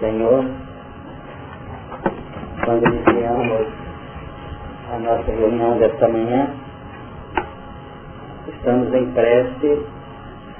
Senhor, 0.00 0.44
quando 2.64 2.84
iniciamos 2.84 3.68
a 4.92 4.98
nossa 4.98 5.30
reunião 5.30 5.78
desta 5.78 6.08
manhã, 6.08 6.48
estamos 8.48 8.92
em 8.92 9.12
prece, 9.12 9.86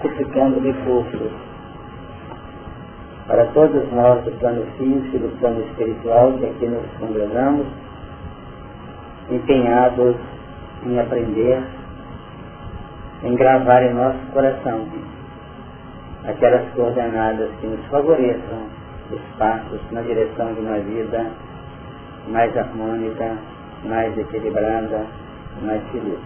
suplicando 0.00 0.60
recursos 0.60 1.32
para 3.26 3.46
todos 3.46 3.90
nós 3.92 4.22
do 4.24 4.30
plano 4.38 4.66
físico 4.78 5.16
e 5.16 5.18
do 5.18 5.38
plano 5.40 5.62
espiritual 5.62 6.32
que 6.34 6.46
aqui 6.46 6.66
nos 6.66 6.86
congregamos, 7.00 7.66
empenhados 9.30 10.14
em 10.86 11.00
aprender, 11.00 11.60
em 13.24 13.34
gravar 13.34 13.82
em 13.82 13.94
nosso 13.94 14.18
coração 14.32 14.86
aquelas 16.24 16.68
coordenadas 16.74 17.50
que 17.60 17.66
nos 17.66 17.84
favoreçam 17.86 18.83
os 19.10 19.20
passos 19.38 19.80
na 19.90 20.00
direção 20.02 20.52
de 20.54 20.60
uma 20.60 20.78
vida 20.78 21.26
mais 22.28 22.56
harmônica, 22.56 23.36
mais 23.84 24.16
equilibrada, 24.16 25.06
mais 25.62 25.82
feliz. 25.90 26.18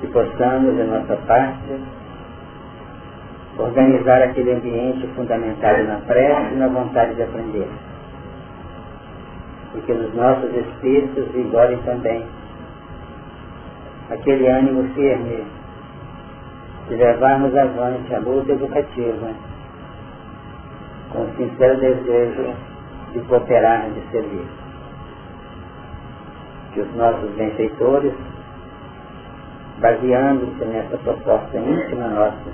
Que 0.00 0.06
possamos, 0.08 0.74
de 0.74 0.82
nossa 0.84 1.16
parte, 1.26 1.80
organizar 3.58 4.22
aquele 4.22 4.52
ambiente 4.52 5.06
fundamentado 5.08 5.84
na 5.84 5.96
prece 6.06 6.54
e 6.54 6.56
na 6.56 6.68
vontade 6.68 7.14
de 7.14 7.22
aprender. 7.22 7.68
E 9.74 9.80
que 9.82 9.92
nos 9.92 10.14
nossos 10.14 10.50
espíritos 10.54 11.28
vigorem 11.32 11.78
também 11.82 12.26
aquele 14.10 14.48
ânimo 14.48 14.84
firme 14.94 15.44
de 16.88 16.96
levarmos 16.96 17.54
avante 17.56 18.14
a 18.14 18.18
luta 18.18 18.52
educativa 18.52 19.51
com 21.12 21.26
sincero 21.36 21.78
desejo 21.78 22.54
de 23.12 23.20
cooperar, 23.20 23.90
de 23.90 24.00
servir. 24.10 24.46
Que 26.72 26.80
os 26.80 26.94
nossos 26.94 27.30
benfeitores, 27.32 28.14
baseando-se 29.78 30.64
nessa 30.64 30.96
proposta 30.98 31.58
íntima 31.58 32.08
nossa, 32.08 32.50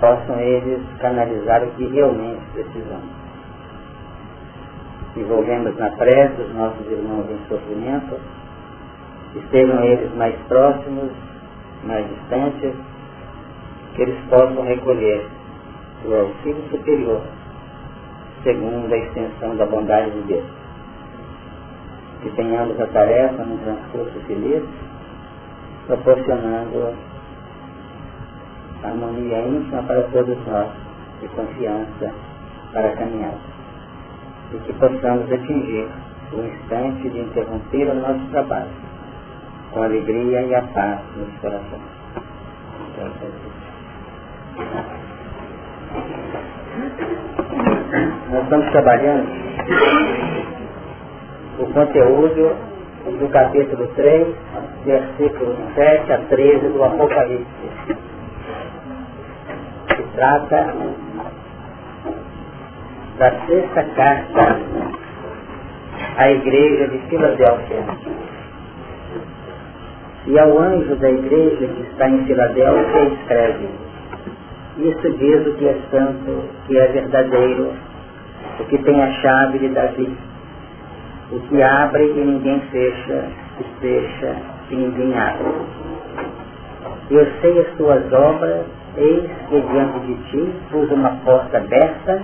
possam 0.00 0.38
eles 0.40 0.80
canalizar 1.00 1.64
o 1.64 1.70
que 1.72 1.86
realmente 1.88 2.40
precisamos. 2.52 3.18
Envolvemos 5.16 5.76
na 5.76 5.90
prece 5.90 6.40
os 6.40 6.54
nossos 6.54 6.86
irmãos 6.86 7.26
em 7.28 7.48
sofrimento, 7.48 8.20
estejam 9.34 9.82
eles 9.82 10.14
mais 10.14 10.36
próximos, 10.46 11.10
mais 11.82 12.06
distantes, 12.08 12.74
que 13.94 14.02
eles 14.02 14.18
possam 14.28 14.62
recolher 14.62 15.26
o 16.04 16.14
auxílio 16.14 16.62
superior, 16.70 17.22
segundo 18.42 18.92
a 18.92 18.98
extensão 18.98 19.56
da 19.56 19.66
bondade 19.66 20.10
de 20.10 20.22
Deus. 20.22 20.44
Que 22.22 22.30
tenhamos 22.30 22.80
a 22.80 22.86
tarefa 22.86 23.44
no 23.44 23.58
transcurso 23.58 24.20
feliz, 24.26 24.64
proporcionando 25.86 26.94
harmonia 28.82 29.40
íntima 29.40 29.82
para 29.82 30.02
todos 30.04 30.36
nós 30.46 30.68
e 31.22 31.28
confiança 31.28 32.12
para 32.72 32.88
a 32.88 32.96
caminhada. 32.96 33.38
E 34.52 34.58
que 34.58 34.72
possamos 34.74 35.30
atingir 35.32 35.88
o 36.32 36.40
instante 36.40 37.08
de 37.08 37.20
interromper 37.20 37.88
o 37.88 37.94
nosso 37.94 38.24
trabalho 38.30 38.70
com 39.72 39.82
alegria 39.82 40.42
e 40.42 40.54
a 40.54 40.62
paz 40.62 41.00
nos 41.16 41.40
corações. 41.40 41.98
Nós 48.30 48.42
estamos 48.42 48.70
trabalhando 48.70 49.28
o 51.58 51.66
conteúdo 51.72 52.56
do 53.18 53.28
capítulo 53.30 53.86
3, 53.96 54.28
versículo 54.84 55.56
7 55.74 56.12
a 56.12 56.18
13 56.18 56.68
do 56.68 56.84
Apocalipse 56.84 57.68
trata 60.18 60.74
da 63.18 63.30
sexta 63.46 63.84
carta 63.94 64.60
à 66.16 66.30
igreja 66.30 66.88
de 66.88 66.98
Filadélfia. 67.08 67.84
E 70.26 70.38
ao 70.38 70.58
anjo 70.58 70.96
da 70.96 71.08
igreja 71.08 71.68
que 71.68 71.82
está 71.82 72.08
em 72.08 72.24
Filadélfia 72.24 73.04
escreve, 73.14 73.68
isso 74.78 75.10
diz 75.18 75.46
o 75.46 75.54
que 75.54 75.66
é 75.66 75.78
santo, 75.90 76.44
que 76.66 76.78
é 76.78 76.86
verdadeiro, 76.88 77.72
o 78.60 78.64
que 78.64 78.78
tem 78.78 79.02
a 79.02 79.12
chave 79.12 79.58
de 79.58 79.68
Davi, 79.68 80.16
o 81.32 81.40
que 81.40 81.62
abre 81.62 82.04
e 82.04 82.24
ninguém 82.24 82.60
fecha, 82.70 83.24
e 83.60 83.64
fecha 83.80 84.36
e 84.70 84.76
ninguém 84.76 85.18
abre. 85.18 85.48
Eu 87.10 87.26
sei 87.40 87.60
as 87.60 87.68
tuas 87.76 88.12
obras 88.12 88.66
Eis 88.98 89.30
que 89.48 89.60
diante 89.60 90.00
de 90.00 90.14
ti 90.28 90.52
pus 90.72 90.90
uma 90.90 91.10
porta 91.24 91.58
aberta 91.58 92.20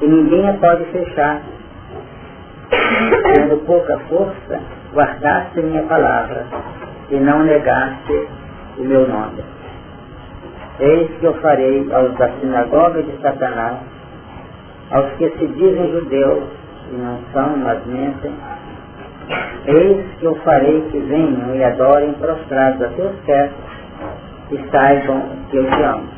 e 0.00 0.06
ninguém 0.06 0.48
a 0.48 0.54
pode 0.54 0.84
fechar. 0.86 1.42
Tendo 2.70 3.66
pouca 3.66 3.98
força, 4.08 4.60
guardaste 4.94 5.60
minha 5.60 5.82
palavra 5.82 6.46
e 7.10 7.16
não 7.16 7.44
negaste 7.44 8.28
o 8.78 8.82
meu 8.82 9.06
nome. 9.06 9.53
Eis 10.80 11.08
que 11.18 11.24
eu 11.24 11.34
farei 11.34 11.88
aos 11.92 12.14
da 12.16 12.28
sinagoga 12.40 13.02
de 13.02 13.16
Satanás, 13.22 13.78
aos 14.90 15.12
que 15.12 15.30
se 15.30 15.46
dizem 15.46 15.92
judeus 15.92 16.44
e 16.90 16.96
não 16.96 17.18
são, 17.32 17.56
mas 17.58 17.86
mentem, 17.86 18.32
eis 19.66 20.04
que 20.18 20.24
eu 20.24 20.34
farei 20.36 20.80
que 20.90 20.98
venham 20.98 21.54
e 21.54 21.62
adorem 21.62 22.12
prostrados 22.14 22.82
a 22.82 22.88
teus 22.88 23.14
pés 23.24 23.50
e 24.50 24.58
saibam 24.70 25.22
que 25.50 25.56
eu 25.58 25.70
te 25.70 25.82
amo. 25.82 26.08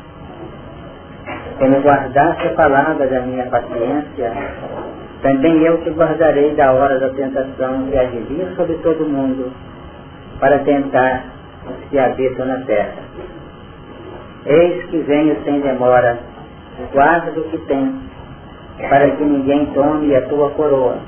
Como 1.59 1.79
guardaste 1.81 2.47
a 2.47 2.53
palavra 2.55 3.07
da 3.07 3.21
minha 3.21 3.45
paciência, 3.45 4.31
também 5.21 5.63
eu 5.63 5.77
te 5.83 5.91
guardarei 5.91 6.55
da 6.55 6.71
hora 6.71 6.99
da 6.99 7.09
tentação 7.09 7.87
que 7.91 7.97
há 7.97 8.03
de 8.05 8.19
vir 8.19 8.47
sobre 8.55 8.75
todo 8.77 9.05
mundo, 9.05 9.51
para 10.39 10.59
tentar 10.59 11.25
os 11.65 11.89
que 11.89 11.99
habitam 11.99 12.45
na 12.45 12.57
terra. 12.61 12.93
Eis 14.49 14.85
que 14.85 14.97
venho 14.99 15.35
sem 15.43 15.59
demora, 15.59 16.17
guarda 16.93 17.37
o 17.37 17.43
que 17.49 17.57
tem, 17.65 17.99
para 18.89 19.11
que 19.11 19.23
ninguém 19.23 19.65
tome 19.73 20.15
a 20.15 20.21
tua 20.29 20.49
coroa. 20.51 20.99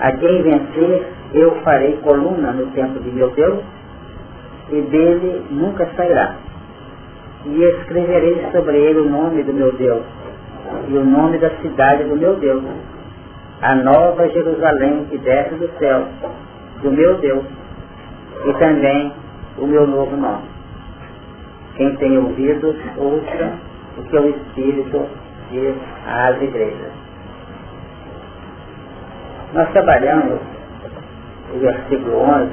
A 0.00 0.10
quem 0.12 0.42
vencer, 0.42 1.06
eu 1.32 1.52
farei 1.62 1.96
coluna 1.98 2.50
no 2.50 2.66
templo 2.72 3.00
de 3.00 3.10
meu 3.10 3.30
Deus, 3.30 3.60
e 4.70 4.80
dele 4.80 5.46
nunca 5.50 5.88
sairá. 5.96 6.34
E 7.46 7.62
escreverei 7.62 8.46
sobre 8.50 8.76
ele 8.76 9.00
o 9.02 9.08
nome 9.08 9.44
do 9.44 9.52
meu 9.52 9.70
Deus, 9.74 10.02
e 10.88 10.96
o 10.96 11.04
nome 11.04 11.38
da 11.38 11.50
cidade 11.62 12.02
do 12.02 12.16
meu 12.16 12.34
Deus, 12.34 12.64
a 13.62 13.76
nova 13.76 14.28
Jerusalém 14.28 15.06
que 15.08 15.18
desce 15.18 15.54
do 15.54 15.70
céu, 15.78 16.04
do 16.82 16.90
meu 16.90 17.14
Deus, 17.18 17.44
e 18.44 18.52
também 18.54 19.12
o 19.56 19.66
meu 19.68 19.86
novo 19.86 20.16
nome. 20.16 20.53
Quem 21.76 21.94
tem 21.96 22.16
ouvidos, 22.18 22.76
ouça 22.96 23.52
o 23.98 24.02
que 24.02 24.16
o 24.16 24.28
Espírito 24.30 25.06
diz 25.50 25.74
às 26.06 26.40
igrejas. 26.40 26.92
Nós 29.52 29.68
trabalhamos 29.70 30.40
o 31.54 31.58
versículo 31.58 32.18
11, 32.18 32.50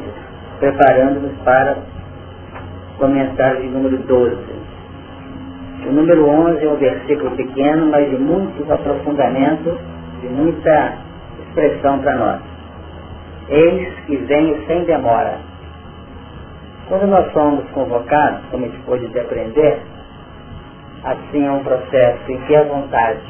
preparando-nos 0.59 1.37
para 1.43 1.77
comentário 2.97 3.61
de 3.61 3.67
número 3.67 3.97
12. 3.97 4.37
O 5.87 5.91
número 5.91 6.27
11 6.27 6.63
é 6.63 6.69
um 6.69 6.75
versículo 6.75 7.31
pequeno, 7.35 7.87
mas 7.87 8.09
de 8.09 8.17
muito 8.17 8.71
aprofundamento, 8.71 9.79
de 10.21 10.27
muita 10.29 10.93
expressão 11.47 11.99
para 11.99 12.15
nós. 12.15 12.41
Eis 13.49 13.93
que 14.05 14.15
venho 14.17 14.63
sem 14.67 14.83
demora. 14.85 15.50
Quando 16.91 17.07
nós 17.07 17.31
somos 17.31 17.63
convocados, 17.69 18.41
como 18.51 18.65
a 18.65 18.67
gente 18.67 18.81
pôde 18.81 19.17
aprender, 19.17 19.79
assim 21.05 21.47
é 21.47 21.49
um 21.49 21.63
processo 21.63 22.29
em 22.29 22.37
que 22.41 22.53
a 22.53 22.63
vontade 22.63 23.21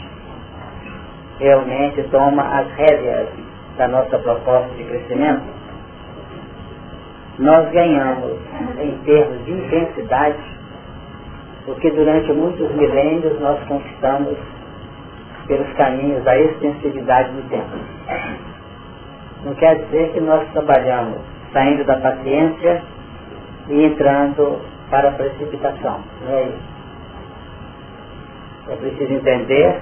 realmente 1.38 2.02
toma 2.10 2.42
as 2.42 2.68
rédeas 2.72 3.28
da 3.78 3.88
nossa 3.88 4.18
proposta 4.18 4.68
de 4.76 4.84
crescimento, 4.84 5.44
nós 7.38 7.70
ganhamos 7.70 8.40
em 8.80 8.98
termos 9.06 9.46
de 9.46 9.52
intensidade 9.52 10.42
o 11.68 11.76
que 11.76 11.92
durante 11.92 12.34
muitos 12.34 12.68
milênios 12.72 13.40
nós 13.40 13.60
conquistamos 13.68 14.40
pelos 15.46 15.72
caminhos 15.74 16.24
da 16.24 16.36
extensividade 16.36 17.32
do 17.34 17.48
tempo. 17.48 17.78
Não 19.46 19.54
quer 19.54 19.76
dizer 19.84 20.14
que 20.14 20.20
nós 20.20 20.50
trabalhamos 20.52 21.20
saindo 21.54 21.84
da 21.84 21.98
paciência 21.98 22.82
e 23.72 23.86
entrando 23.86 24.60
para 24.90 25.10
a 25.10 25.12
precipitação. 25.14 26.02
Não 26.26 26.36
é 26.36 26.44
isso. 26.44 26.72
É 28.70 28.76
preciso 28.76 29.14
entender 29.14 29.82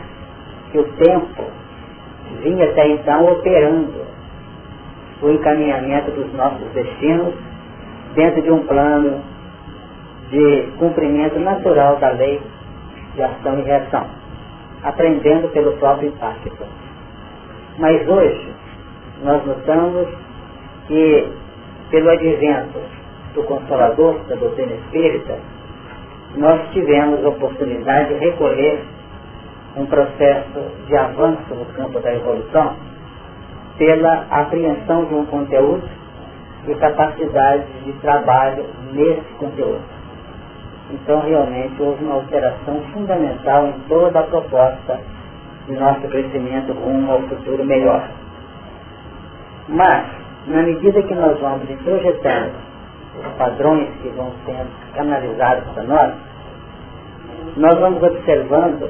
que 0.71 0.77
o 0.77 0.83
tempo 0.93 1.43
vinha 2.41 2.69
até 2.69 2.87
então 2.87 3.31
operando 3.31 4.05
o 5.21 5.29
encaminhamento 5.31 6.11
dos 6.11 6.31
nossos 6.33 6.65
destinos 6.71 7.33
dentro 8.13 8.41
de 8.41 8.51
um 8.51 8.65
plano 8.65 9.21
de 10.29 10.71
cumprimento 10.77 11.39
natural 11.39 11.97
da 11.97 12.11
lei 12.11 12.39
de 13.15 13.23
ação 13.23 13.59
e 13.59 13.63
reação, 13.63 14.05
aprendendo 14.83 15.49
pelo 15.49 15.75
próprio 15.77 16.09
impacto. 16.09 16.51
Mas 17.79 18.07
hoje, 18.07 18.53
nós 19.23 19.43
notamos 19.45 20.07
que, 20.87 21.27
pelo 21.89 22.09
advento 22.11 22.98
do 23.33 23.43
Consolador, 23.43 24.19
da 24.27 24.35
doutrina 24.35 24.73
espírita, 24.73 25.37
nós 26.35 26.61
tivemos 26.71 27.23
a 27.25 27.29
oportunidade 27.29 28.13
de 28.13 28.19
recolher 28.19 28.83
um 29.75 29.85
processo 29.85 30.59
de 30.87 30.97
avanço 30.97 31.53
no 31.53 31.65
campo 31.73 31.99
da 31.99 32.13
evolução 32.13 32.75
pela 33.77 34.25
apreensão 34.29 35.05
de 35.05 35.15
um 35.15 35.25
conteúdo 35.25 35.87
e 36.67 36.75
capacidade 36.75 37.65
de 37.85 37.93
trabalho 37.93 38.65
nesse 38.91 39.33
conteúdo. 39.39 39.81
Então, 40.91 41.21
realmente, 41.21 41.81
houve 41.81 42.03
uma 42.03 42.15
alteração 42.15 42.81
fundamental 42.93 43.67
em 43.67 43.73
toda 43.87 44.19
a 44.19 44.23
proposta 44.23 44.99
de 45.67 45.73
nosso 45.75 46.01
crescimento 46.01 46.73
rumo 46.73 47.11
ao 47.11 47.21
futuro 47.21 47.63
melhor. 47.63 48.09
Mas, 49.69 50.07
na 50.47 50.63
medida 50.63 51.01
que 51.03 51.13
nós 51.13 51.39
vamos 51.39 51.69
introjetando 51.69 52.68
os 53.19 53.33
padrões 53.37 53.89
que 54.01 54.09
vão 54.09 54.31
sendo 54.45 54.69
canalizados 54.95 55.63
para 55.73 55.83
nós, 55.83 56.13
nós 57.57 57.79
vamos 57.79 58.01
observando 58.01 58.89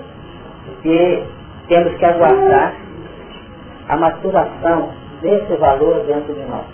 que 0.81 1.23
temos 1.67 1.95
que 1.95 2.05
aguardar 2.05 2.73
a 3.87 3.97
maturação 3.97 4.89
desse 5.21 5.55
valor 5.55 6.03
dentro 6.05 6.33
de 6.33 6.41
nós. 6.41 6.65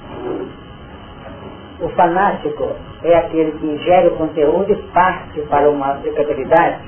O 1.81 1.89
fanático 1.89 2.69
é 3.03 3.17
aquele 3.17 3.51
que 3.53 3.65
ingere 3.65 4.07
o 4.07 4.11
conteúdo 4.11 4.71
e 4.71 4.75
parte 4.93 5.41
para 5.49 5.69
uma 5.69 5.91
aplicabilidade, 5.91 6.79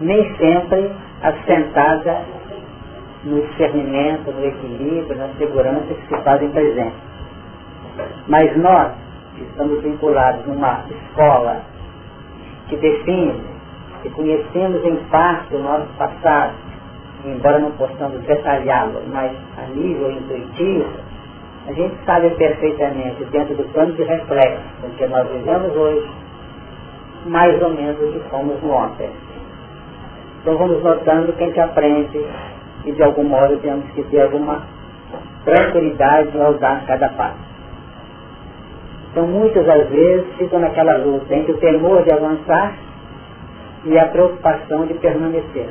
nem 0.00 0.36
sempre 0.36 0.90
assentada 1.22 2.22
no 3.24 3.40
discernimento, 3.42 4.32
no 4.32 4.44
equilíbrio, 4.44 5.16
na 5.16 5.28
segurança 5.38 5.94
que 5.94 6.08
se 6.08 6.22
fazem 6.22 6.50
presente. 6.50 6.96
Mas 8.26 8.56
nós, 8.56 8.92
que 9.42 9.50
estamos 9.50 9.82
vinculados 9.82 10.46
numa 10.46 10.84
escola 10.90 11.62
que 12.68 12.76
define, 12.76 13.40
que 14.02 14.10
conhecemos 14.10 14.84
em 14.84 14.96
parte 15.10 15.54
o 15.54 15.58
nosso 15.58 15.86
passado, 15.98 16.54
embora 17.24 17.58
não 17.58 17.70
possamos 17.72 18.20
detalhá-lo, 18.22 19.02
mas 19.12 19.32
a 19.58 19.66
nível 19.74 20.10
intuitivo, 20.10 20.88
a 21.68 21.72
gente 21.72 21.94
sabe 22.04 22.30
perfeitamente, 22.30 23.24
dentro 23.26 23.54
do 23.54 23.64
plano 23.72 23.92
de 23.92 24.02
reflexo 24.02 24.62
com 24.80 24.90
que 24.90 25.06
nós 25.06 25.28
vivemos 25.28 25.76
hoje, 25.76 26.10
mais 27.26 27.62
ou 27.62 27.70
menos 27.70 28.00
o 28.00 28.12
que 28.12 28.18
fomos 28.30 28.60
no 28.62 28.72
ontem. 28.72 29.10
Então 30.40 30.56
vamos 30.56 30.82
notando 30.82 31.32
que 31.34 31.44
a 31.44 31.46
gente 31.46 31.60
aprende 31.60 32.26
e 32.84 32.92
de 32.92 33.02
algum 33.02 33.22
modo 33.22 33.56
temos 33.58 33.88
que 33.92 34.02
ter 34.04 34.22
alguma 34.22 34.62
tranquilidade 35.44 36.40
ao 36.40 36.54
dar 36.54 36.84
cada 36.84 37.08
passo. 37.10 37.51
Então 39.12 39.26
muitas 39.26 39.64
das 39.66 39.88
vezes 39.90 40.26
ficam 40.38 40.58
naquela 40.58 40.96
luta 40.96 41.34
entre 41.34 41.52
o 41.52 41.58
temor 41.58 42.02
de 42.02 42.12
avançar 42.12 42.74
e 43.84 43.98
a 43.98 44.06
preocupação 44.06 44.86
de 44.86 44.94
permanecer. 44.94 45.68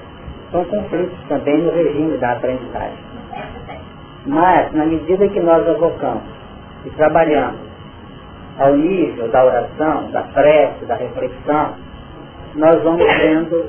São 0.52 0.64
conflitos 0.66 1.18
também 1.28 1.58
no 1.58 1.72
regime 1.72 2.18
da 2.20 2.34
aprendizagem. 2.34 3.12
Mas, 4.28 4.72
na 4.74 4.86
medida 4.86 5.28
que 5.28 5.40
nós 5.40 5.68
avocamos 5.68 6.22
e 6.86 6.90
trabalhamos 6.92 7.60
ao 8.60 8.76
nível 8.76 9.28
da 9.30 9.44
oração, 9.44 10.12
da 10.12 10.22
prece, 10.22 10.86
da 10.86 10.96
reflexão, 10.96 11.74
nós 12.56 12.84
vamos 12.84 13.04
sendo 13.14 13.66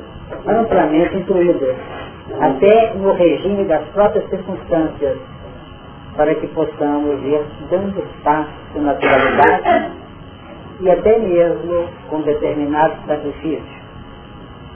amplamente 0.47 1.17
incluídos, 1.17 1.75
até 2.41 2.93
no 2.95 3.13
regime 3.13 3.65
das 3.65 3.85
próprias 3.89 4.29
circunstâncias, 4.29 5.17
para 6.17 6.35
que 6.35 6.47
possamos 6.49 7.23
ir 7.25 7.43
dando 7.71 7.99
espaço 7.99 8.51
com 8.73 8.81
naturalidade 8.81 9.93
e 10.81 10.91
até 10.91 11.19
mesmo 11.19 11.89
com 12.09 12.21
determinados 12.23 12.99
sacrifícios. 13.07 13.83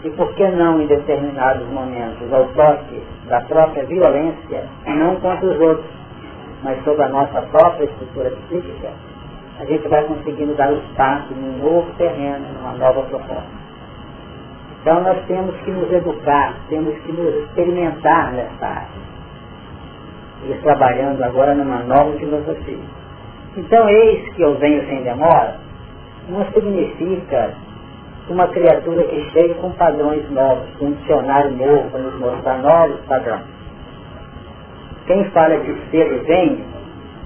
E 0.04 0.10
por 0.10 0.32
que 0.34 0.46
não 0.48 0.80
em 0.80 0.86
determinados 0.86 1.66
momentos, 1.68 2.32
ao 2.32 2.44
toque 2.48 3.02
da 3.28 3.40
própria 3.42 3.84
violência, 3.86 4.64
não 4.86 5.16
contra 5.16 5.46
os 5.46 5.60
outros, 5.60 5.90
mas 6.62 6.82
sobre 6.84 7.02
a 7.02 7.08
nossa 7.08 7.42
própria 7.42 7.84
estrutura 7.84 8.30
psíquica, 8.30 8.90
a 9.58 9.64
gente 9.64 9.88
vai 9.88 10.04
conseguindo 10.04 10.54
dar 10.54 10.70
o 10.70 10.76
espaço 10.76 11.34
num 11.34 11.58
novo 11.58 11.90
terreno, 11.96 12.46
numa 12.54 12.72
nova 12.72 13.02
proposta. 13.02 13.66
Então 14.80 15.02
nós 15.02 15.18
temos 15.26 15.56
que 15.62 15.70
nos 15.72 15.90
educar, 15.90 16.54
temos 16.68 16.96
que 17.00 17.12
nos 17.12 17.34
experimentar 17.42 18.32
nessa 18.32 18.66
área. 18.66 19.15
E 20.44 20.54
trabalhando 20.62 21.22
agora 21.22 21.54
numa 21.54 21.78
nova 21.84 22.12
filosofia. 22.18 22.78
Então 23.56 23.88
eis 23.88 24.28
que 24.34 24.42
eu 24.42 24.54
venho 24.58 24.86
sem 24.86 25.02
demora, 25.02 25.56
não 26.28 26.44
significa 26.52 27.54
uma 28.28 28.48
criatura 28.48 29.04
que 29.04 29.30
chega 29.30 29.54
com 29.54 29.70
padrões 29.72 30.28
novos, 30.30 30.68
com 30.78 30.86
um 30.86 30.92
dicionário 30.92 31.52
novo 31.52 31.90
para 31.90 32.00
nos 32.00 32.18
mostrar 32.18 32.58
novos 32.58 33.00
padrões. 33.06 33.44
Quem 35.06 35.24
fala 35.30 35.56
que 35.58 35.74
cedo 35.90 36.24
vem 36.26 36.64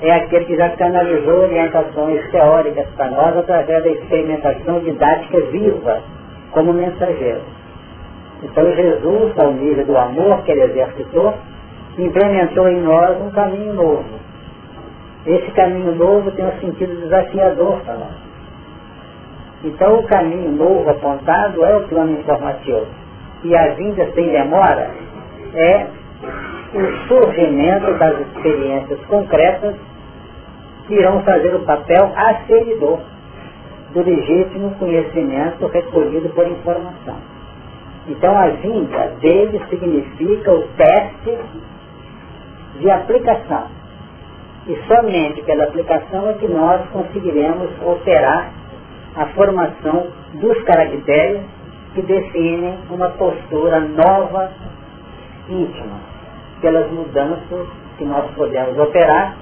é 0.02 0.12
aquele 0.12 0.44
que 0.44 0.56
já 0.56 0.68
canalizou 0.70 1.42
orientações 1.42 2.30
teóricas 2.30 2.86
para 2.96 3.10
nós 3.10 3.36
através 3.36 3.82
da 3.84 3.90
experimentação 3.90 4.80
didática 4.80 5.40
viva 5.50 6.02
como 6.52 6.72
mensageiro. 6.72 7.40
Então 8.42 8.74
Jesus, 8.74 9.38
ao 9.38 9.52
nível 9.52 9.84
do 9.84 9.96
amor 9.96 10.42
que 10.42 10.52
ele 10.52 10.62
exercitou, 10.62 11.34
implementou 11.98 12.68
em 12.68 12.80
nós 12.82 13.20
um 13.20 13.30
caminho 13.30 13.74
novo. 13.74 14.20
Esse 15.26 15.50
caminho 15.52 15.94
novo 15.94 16.30
tem 16.32 16.46
um 16.46 16.60
sentido 16.60 17.00
desafiador 17.02 17.80
para 17.80 17.94
nós. 17.94 18.30
Então 19.62 19.98
o 19.98 20.02
caminho 20.04 20.52
novo 20.52 20.88
apontado 20.88 21.64
é 21.64 21.76
o 21.76 21.88
plano 21.88 22.18
informativo. 22.18 22.86
E 23.44 23.54
a 23.54 23.74
vinda 23.74 24.10
sem 24.14 24.30
demora 24.30 24.90
é 25.54 25.86
o 26.74 27.08
surgimento 27.08 27.92
das 27.98 28.20
experiências 28.20 29.00
concretas 29.06 29.74
que 30.86 30.94
irão 30.94 31.22
fazer 31.22 31.54
o 31.54 31.64
papel 31.64 32.12
aferidor 32.16 33.00
do 33.92 34.02
legítimo 34.02 34.74
conhecimento 34.78 35.66
recolhido 35.66 36.28
por 36.30 36.46
informação. 36.46 37.16
Então 38.08 38.36
a 38.36 38.48
vinda 38.48 39.12
dele 39.20 39.60
significa 39.68 40.52
o 40.52 40.62
teste 40.76 41.38
de 42.80 42.90
aplicação. 42.90 43.68
E 44.66 44.76
somente 44.86 45.42
pela 45.42 45.64
aplicação 45.64 46.28
é 46.30 46.34
que 46.34 46.48
nós 46.48 46.82
conseguiremos 46.90 47.70
operar 47.82 48.52
a 49.16 49.26
formação 49.26 50.06
dos 50.34 50.62
caracteres 50.62 51.40
que 51.94 52.02
definem 52.02 52.78
uma 52.90 53.08
postura 53.10 53.80
nova, 53.80 54.50
íntima, 55.48 55.98
pelas 56.60 56.90
mudanças 56.92 57.66
que 57.98 58.04
nós 58.04 58.30
podemos 58.34 58.78
operar 58.78 59.36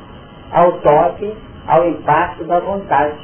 ao 0.52 0.72
toque, 0.80 1.34
ao 1.66 1.86
impacto 1.88 2.44
da 2.44 2.60
vontade, 2.60 3.18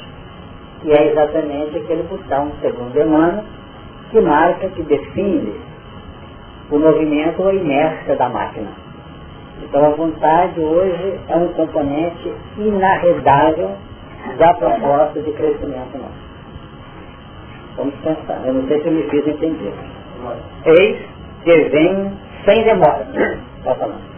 que 0.82 0.92
é 0.92 1.10
exatamente 1.10 1.78
aquele 1.78 2.02
botão, 2.02 2.52
segundo 2.60 3.00
Emmanuel, 3.00 3.44
que 4.10 4.20
marca, 4.20 4.68
que 4.68 4.82
define 4.82 5.54
o 6.70 6.78
movimento 6.78 7.42
ou 7.42 7.48
a 7.48 7.54
inércia 7.54 8.14
da 8.16 8.28
máquina. 8.28 8.83
Então 9.64 9.84
a 9.84 9.90
vontade 9.90 10.60
hoje 10.60 11.20
é 11.28 11.36
um 11.36 11.48
componente 11.48 12.32
inarredável 12.58 13.70
da 14.38 14.54
proposta 14.54 15.20
de 15.20 15.32
crescimento 15.32 15.98
nosso. 15.98 16.24
Vamos 17.76 17.94
pensar. 17.96 18.40
Eu 18.46 18.54
não 18.54 18.68
sei 18.68 18.80
se 18.80 18.86
eu 18.86 18.92
me 18.92 19.02
fiz 19.10 19.26
entender. 19.26 19.74
Eis 20.66 20.98
que 21.42 21.68
vem 21.70 22.12
sem 22.44 22.64
demora. 22.64 23.06
Está 23.58 23.74
falando. 23.74 24.14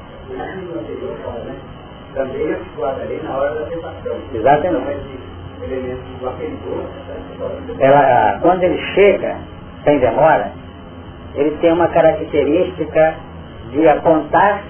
Também 2.15 2.41
eu 2.43 3.23
na 3.23 3.37
hora 3.37 3.55
da 3.55 3.67
tentação. 3.67 4.17
Exatamente. 4.35 5.27
Ela, 7.79 8.39
quando 8.41 8.63
ele 8.63 8.79
chega 8.95 9.37
sem 9.85 9.99
demora, 10.01 10.53
ele 11.35 11.57
tem 11.59 11.73
uma 11.73 11.89
característica 11.89 13.15
de 13.71 13.89
apontar, 13.89 14.63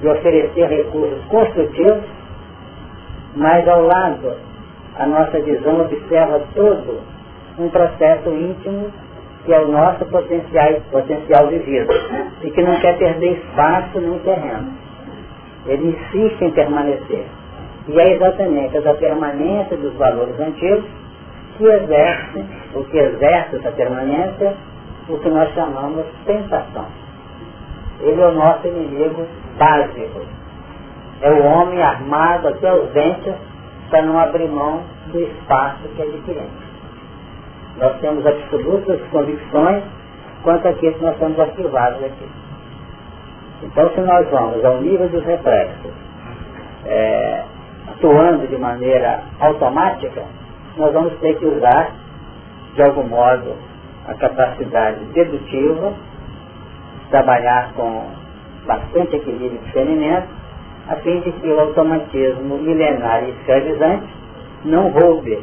de 0.00 0.08
oferecer 0.08 0.68
recursos 0.68 1.24
construtivos, 1.26 2.04
mas 3.36 3.66
ao 3.68 3.82
lado 3.82 4.32
a 4.96 5.06
nossa 5.06 5.40
visão 5.40 5.80
observa 5.80 6.40
todo 6.54 7.00
um 7.58 7.68
processo 7.68 8.30
íntimo 8.30 8.90
que 9.44 9.54
é 9.54 9.60
o 9.60 9.68
nosso 9.68 10.04
potencial, 10.06 10.74
potencial 10.90 11.46
de 11.46 11.58
vida, 11.60 11.94
e 12.42 12.50
que 12.50 12.62
não 12.62 12.78
quer 12.80 12.98
perder 12.98 13.38
espaço 13.38 13.98
nem 13.98 14.18
terreno. 14.18 14.74
Ele 15.66 15.88
insiste 15.88 16.44
em 16.44 16.50
permanecer. 16.50 17.24
E 17.88 17.98
é 17.98 18.12
exatamente 18.12 18.76
essa 18.76 18.92
permanência 18.94 19.76
dos 19.78 19.94
valores 19.94 20.38
antigos 20.38 20.84
que 21.56 21.64
exerce, 21.64 22.44
o 22.74 22.84
que 22.84 22.98
exerce 22.98 23.56
essa 23.56 23.70
permanência, 23.70 24.54
o 25.08 25.18
que 25.18 25.30
nós 25.30 25.50
chamamos 25.54 26.04
tentação. 26.26 26.86
Ele 28.00 28.20
é 28.20 28.26
o 28.26 28.32
nosso 28.32 28.66
inimigo 28.68 29.26
básico. 29.58 30.20
É 31.20 31.30
o 31.30 31.44
homem 31.44 31.82
armado 31.82 32.48
até 32.48 32.72
os 32.72 32.90
dentes 32.90 33.34
para 33.90 34.02
não 34.02 34.18
abrir 34.18 34.48
mão 34.48 34.82
do 35.08 35.20
espaço 35.20 35.88
que 35.96 36.02
adquirimos. 36.02 36.68
Nós 37.78 37.98
temos 38.00 38.26
absolutas 38.26 39.00
convicções 39.10 39.82
quanto 40.42 40.68
àquilo 40.68 40.94
que 40.94 41.02
nós 41.04 41.14
estamos 41.14 41.40
arquivados 41.40 42.04
aqui. 42.04 42.28
Então, 43.62 43.90
se 43.90 44.00
nós 44.00 44.28
vamos 44.30 44.64
ao 44.64 44.80
nível 44.80 45.08
dos 45.08 45.24
reflexos, 45.24 45.92
é, 46.86 47.44
atuando 47.88 48.46
de 48.46 48.56
maneira 48.56 49.20
automática, 49.40 50.22
nós 50.76 50.92
vamos 50.92 51.12
ter 51.18 51.36
que 51.38 51.46
usar, 51.46 51.90
de 52.74 52.82
algum 52.82 53.08
modo, 53.08 53.56
a 54.06 54.14
capacidade 54.14 55.04
dedutiva, 55.06 55.92
trabalhar 57.10 57.72
com 57.74 58.04
bastante 58.66 59.16
equilíbrio 59.16 59.50
de 59.50 59.64
discernimento, 59.66 60.28
a 60.88 60.96
fim 60.96 61.20
de 61.20 61.32
que 61.32 61.48
o 61.48 61.60
automatismo 61.60 62.58
milenar 62.58 63.24
e 63.24 63.30
escravizante 63.30 64.08
não 64.64 64.90
roube 64.90 65.38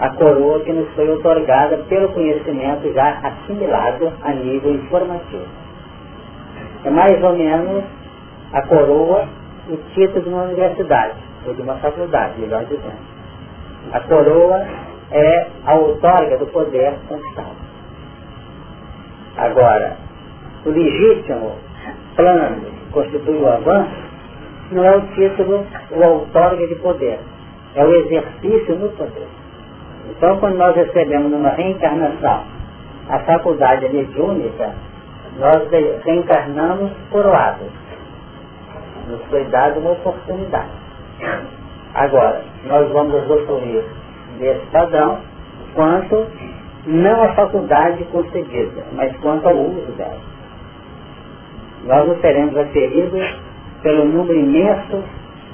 a 0.00 0.10
coroa 0.10 0.60
que 0.60 0.72
nos 0.72 0.88
foi 0.94 1.08
otorgada 1.10 1.78
pelo 1.88 2.08
conhecimento 2.08 2.92
já 2.92 3.20
assimilado 3.22 4.12
a 4.22 4.32
nível 4.32 4.74
informativo. 4.74 5.46
É 6.84 6.90
mais 6.90 7.22
ou 7.22 7.34
menos 7.36 7.84
a 8.52 8.62
coroa 8.62 9.26
o 9.68 9.76
título 9.94 10.22
de 10.22 10.28
uma 10.28 10.42
universidade, 10.42 11.14
ou 11.46 11.54
de 11.54 11.62
uma 11.62 11.76
faculdade, 11.76 12.38
melhor 12.38 12.64
dizendo. 12.64 13.14
A 13.92 14.00
coroa 14.00 14.66
é 15.10 15.46
a 15.64 15.74
outorga 15.74 16.36
do 16.38 16.46
poder 16.46 16.94
conquistado. 17.08 17.56
Agora, 19.36 19.96
o 20.64 20.70
legítimo 20.70 21.58
plano 22.16 22.60
que 22.60 22.92
constitui 22.92 23.36
o 23.36 23.48
avanço 23.48 24.04
não 24.72 24.84
é 24.84 24.96
o 24.96 25.00
título 25.14 25.66
ou 25.90 26.02
a 26.02 26.08
outorga 26.08 26.66
de 26.66 26.74
poder, 26.76 27.18
é 27.74 27.84
o 27.84 27.94
exercício 27.94 28.76
no 28.76 28.88
poder. 28.90 29.28
Então, 30.10 30.38
quando 30.38 30.56
nós 30.56 30.74
recebemos 30.74 31.30
numa 31.30 31.50
reencarnação 31.50 32.44
a 33.08 33.18
faculdade 33.20 33.88
mediúnica, 33.88 34.72
nós 35.38 35.68
reencarnamos 36.04 36.92
coroados. 37.10 37.68
Nos 39.08 39.22
foi 39.26 39.44
dada 39.44 39.78
uma 39.78 39.92
oportunidade. 39.92 40.70
Agora, 41.94 42.42
nós 42.66 42.90
vamos 42.90 43.22
usufruir 43.24 43.84
desse 44.38 44.66
padrão 44.72 45.18
quanto 45.74 46.26
não 46.86 47.22
a 47.22 47.34
faculdade 47.34 48.04
concedida, 48.04 48.84
mas 48.92 49.14
quanto 49.18 49.48
ao 49.48 49.56
uso 49.56 49.92
dela. 49.92 50.33
Nós 51.86 52.08
não 52.08 52.16
seremos 52.20 52.56
aferidos 52.56 53.40
pelo 53.82 54.04
número 54.06 54.38
imenso 54.38 55.02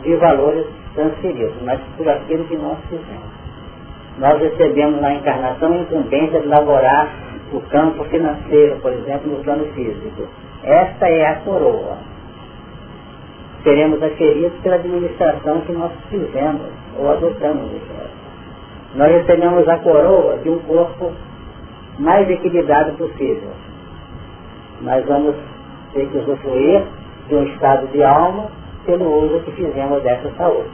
de 0.02 0.14
valores 0.16 0.66
transferidos, 0.94 1.54
mas 1.64 1.80
por 1.96 2.08
aquilo 2.08 2.44
que 2.44 2.56
nós 2.56 2.78
fizemos 2.88 3.40
nós 4.20 4.38
recebemos 4.38 5.00
na 5.00 5.14
encarnação 5.14 5.72
a 5.72 5.76
incumbência 5.78 6.40
de 6.40 6.46
elaborar 6.46 7.08
o 7.52 7.60
campo 7.62 8.04
financeiro, 8.04 8.76
por 8.80 8.92
exemplo, 8.92 9.32
no 9.32 9.42
plano 9.42 9.64
físico. 9.72 10.28
Esta 10.62 11.08
é 11.08 11.26
a 11.26 11.36
coroa. 11.36 11.96
Seremos 13.62 14.02
aferidos 14.02 14.52
pela 14.60 14.76
administração 14.76 15.62
que 15.62 15.72
nós 15.72 15.90
fizemos 16.10 16.66
ou 16.98 17.10
adotamos. 17.10 17.70
Nós 18.94 19.10
recebemos 19.10 19.66
a 19.66 19.78
coroa 19.78 20.36
de 20.38 20.50
um 20.50 20.58
corpo 20.60 21.12
mais 21.98 22.28
equilibrado 22.28 22.92
possível. 22.92 23.50
Mas 24.82 25.04
vamos 25.06 25.34
ter 25.92 26.08
que 26.08 26.18
usufruir 26.18 26.82
de 27.28 27.34
um 27.34 27.44
estado 27.44 27.86
de 27.88 28.02
alma 28.02 28.50
pelo 28.84 29.24
uso 29.24 29.40
que 29.40 29.52
fizemos 29.52 30.02
dessa 30.02 30.30
saúde. 30.36 30.70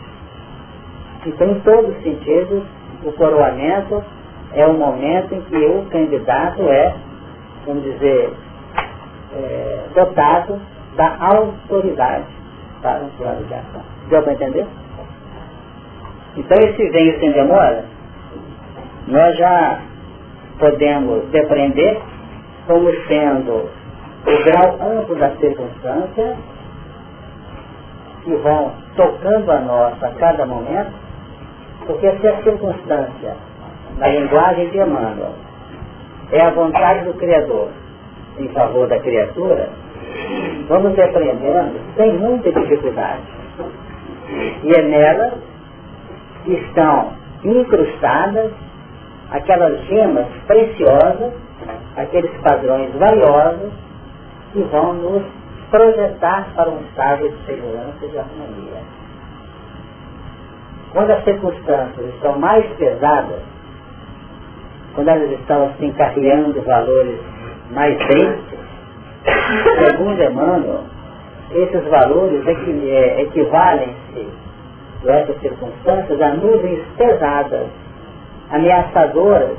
Então, 1.27 1.49
em 1.49 1.61
todos 1.61 1.97
os 1.97 2.03
sentidos, 2.03 2.63
o 3.05 3.13
coroamento 3.13 4.03
é 4.55 4.67
o 4.67 4.75
momento 4.75 5.35
em 5.35 5.41
que 5.43 5.57
o 5.57 5.85
candidato 5.91 6.63
é, 6.63 6.95
vamos 7.67 7.83
dizer, 7.83 8.33
é, 9.35 9.81
dotado 9.95 10.61
da 10.97 11.17
autoridade 11.21 12.27
para 12.81 13.01
um 13.01 13.09
plano 13.11 13.45
de 13.45 13.55
ação. 13.55 13.83
Deu 14.09 14.23
para 14.23 14.33
entender? 14.33 14.67
Então 16.37 16.65
esse 16.65 16.91
venho 16.91 17.19
sem 17.19 17.33
demora, 17.33 17.85
nós 19.09 19.37
já 19.37 19.81
podemos 20.59 21.25
depreender 21.31 22.01
como 22.67 22.91
sendo 23.07 23.71
o 24.27 24.45
grau 24.45 24.77
amplo 24.81 25.15
das 25.17 25.39
circunstâncias 25.39 26.37
que 28.25 28.35
vão 28.37 28.73
tocando 28.97 29.53
a 29.53 29.61
nós 29.61 30.03
a 30.03 30.11
cada 30.11 30.45
momento 30.45 31.07
porque 31.87 32.11
se 32.19 32.29
a 32.29 32.43
circunstância, 32.43 33.37
na 33.99 34.09
linguagem 34.09 34.69
de 34.71 34.79
Emmanuel, 34.79 35.35
é 36.33 36.41
a 36.41 36.51
vontade 36.51 37.05
do 37.05 37.15
Criador 37.15 37.69
em 38.39 38.49
favor 38.49 38.89
da 38.89 38.99
criatura, 38.99 39.69
vamos 40.69 40.99
aprendendo 40.99 41.81
sem 41.97 42.13
muita 42.19 42.53
dificuldade. 42.53 43.23
E 44.65 44.73
é 44.75 44.83
nela 44.83 45.35
que 46.45 46.53
estão 46.55 47.13
incrustadas 47.45 48.51
aquelas 49.31 49.81
gemas 49.87 50.27
preciosas, 50.47 51.33
aqueles 51.97 52.31
padrões 52.43 52.93
valiosos 52.95 53.73
que 54.57 54.63
vão 54.63 54.95
nos 54.95 55.23
projetar 55.71 56.47
para 56.55 56.71
um 56.71 56.81
estado 56.81 57.29
de 57.29 57.45
segurança 57.45 57.99
e 58.03 58.09
de 58.09 58.19
harmonia. 58.19 58.81
Quando 60.93 61.11
as 61.11 61.25
circunstâncias 61.25 62.15
estão 62.15 62.39
mais 62.39 62.65
pesadas, 62.79 63.43
quando 64.95 65.09
elas 65.09 65.31
estão 65.33 65.67
assim 65.67 65.93
carreando 65.93 66.59
valores 66.63 67.21
mais 67.71 67.99
densos, 67.99 68.59
segundo 69.85 70.23
Emmanuel, 70.23 70.85
esses 71.53 71.85
valores 71.89 72.43
é, 72.47 73.23
equivalem-se, 73.23 74.27
nessas 75.05 75.39
circunstâncias, 75.41 76.21
a 76.23 76.31
nuvens 76.31 76.81
pesadas, 76.97 77.67
ameaçadoras, 78.51 79.59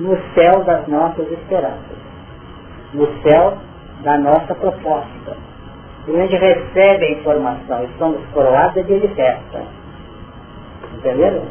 no 0.00 0.18
céu 0.34 0.64
das 0.64 0.88
nossas 0.88 1.30
esperanças, 1.30 1.96
no 2.92 3.06
céu 3.22 3.56
da 4.04 4.18
nossa 4.18 4.54
proposta. 4.54 5.36
E 6.06 6.12
gente 6.12 6.36
recebe 6.36 7.04
a 7.04 7.10
informação 7.12 7.84
e 7.84 7.98
somos 7.98 8.20
coroados 8.32 8.86
de 8.86 9.08
festa 9.08 9.62
Entenderam? 11.04 11.42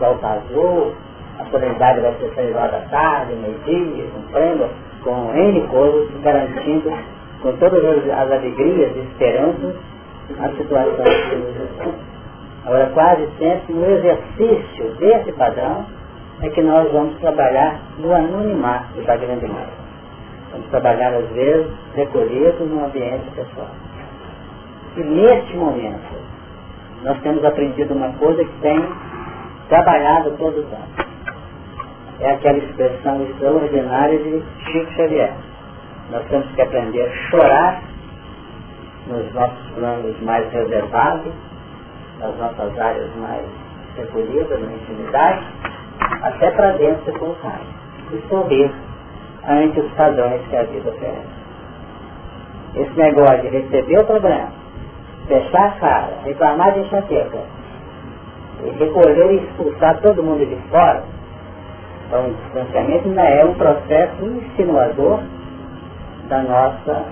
O 0.00 0.26
azul, 0.26 0.92
a 1.38 1.44
solenidade 1.46 2.00
vai 2.00 2.14
ser 2.14 2.32
seis 2.34 2.54
horas 2.54 2.72
da 2.72 2.80
tarde, 2.88 3.34
meio-dia, 3.34 4.06
com 4.12 4.22
prêmio, 4.32 4.68
com 5.02 5.34
N 5.34 5.60
coisas, 5.68 6.20
garantindo 6.22 6.92
com 7.42 7.52
todas 7.56 7.84
as, 7.84 8.04
as 8.04 8.32
alegrias 8.32 8.96
e 8.96 9.00
esperanças 9.00 9.76
a 10.38 10.48
situação 10.50 11.04
que 11.30 11.36
nos 11.36 11.94
Agora, 12.64 12.86
quase 12.92 13.28
sempre, 13.38 13.72
no 13.72 13.86
exercício 13.86 14.90
desse 14.98 15.32
padrão, 15.32 15.86
é 16.42 16.50
que 16.50 16.62
nós 16.62 16.92
vamos 16.92 17.18
trabalhar 17.18 17.80
no 17.98 18.12
anonimato 18.12 19.00
da 19.06 19.16
grande 19.16 19.46
massa. 19.46 19.87
Vamos 20.52 20.66
trabalhar, 20.68 21.12
às 21.12 21.28
vezes, 21.30 21.70
recolhidos 21.94 22.68
no 22.68 22.84
ambiente 22.84 23.30
pessoal. 23.34 23.70
E 24.96 25.00
neste 25.00 25.56
momento, 25.56 26.18
nós 27.02 27.20
temos 27.20 27.44
aprendido 27.44 27.94
uma 27.94 28.12
coisa 28.14 28.44
que 28.44 28.60
tem 28.60 28.82
trabalhado 29.68 30.30
todos 30.38 30.64
os 30.64 30.72
anos. 30.72 31.08
É 32.20 32.32
aquela 32.32 32.58
expressão 32.58 33.22
extraordinária 33.22 34.18
de 34.18 34.42
Chico 34.64 34.92
Xavier. 34.92 35.32
Nós 36.10 36.26
temos 36.28 36.50
que 36.52 36.62
aprender 36.62 37.02
a 37.02 37.30
chorar 37.30 37.82
nos 39.06 39.32
nossos 39.34 39.70
planos 39.74 40.20
mais 40.22 40.50
reservados, 40.52 41.32
nas 42.18 42.36
nossas 42.38 42.78
áreas 42.78 43.14
mais 43.16 43.44
recolhidas, 43.96 44.60
na 44.60 44.72
intimidade, 44.72 45.46
até 46.22 46.50
para 46.50 46.72
dentro 46.72 47.04
se 47.04 47.18
colocar. 47.18 47.60
E 48.10 48.28
sorrir 48.28 48.72
ante 49.48 49.80
os 49.80 49.90
padrões 49.92 50.42
que 50.48 50.56
a 50.56 50.62
vida 50.64 50.90
oferece. 50.90 51.38
Esse 52.74 52.98
negócio 52.98 53.42
de 53.42 53.48
receber 53.48 53.98
o 53.98 54.04
problema, 54.04 54.52
fechar 55.26 55.68
a 55.68 55.70
cara, 55.72 56.12
reclamar 56.24 56.72
de 56.74 56.80
enxaqueca, 56.80 57.38
e 58.64 58.70
recolher 58.70 59.32
e 59.32 59.36
expulsar 59.36 59.98
todo 60.00 60.22
mundo 60.22 60.44
de 60.44 60.56
fora, 60.68 61.02
Então 62.06 62.26
o 62.26 62.34
distanciamento 62.34 63.08
ainda 63.08 63.22
é 63.22 63.44
um 63.44 63.54
processo 63.54 64.24
insinuador 64.24 65.20
da 66.28 66.42
nossa 66.42 67.04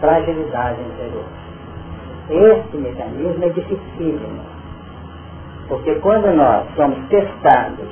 fragilidade 0.00 0.80
interior. 0.80 1.24
Esse 2.30 2.76
mecanismo 2.76 3.44
é 3.44 3.48
dificílimo. 3.50 4.40
Porque 5.68 5.94
quando 5.96 6.34
nós 6.34 6.66
somos 6.76 6.98
testados 7.08 7.88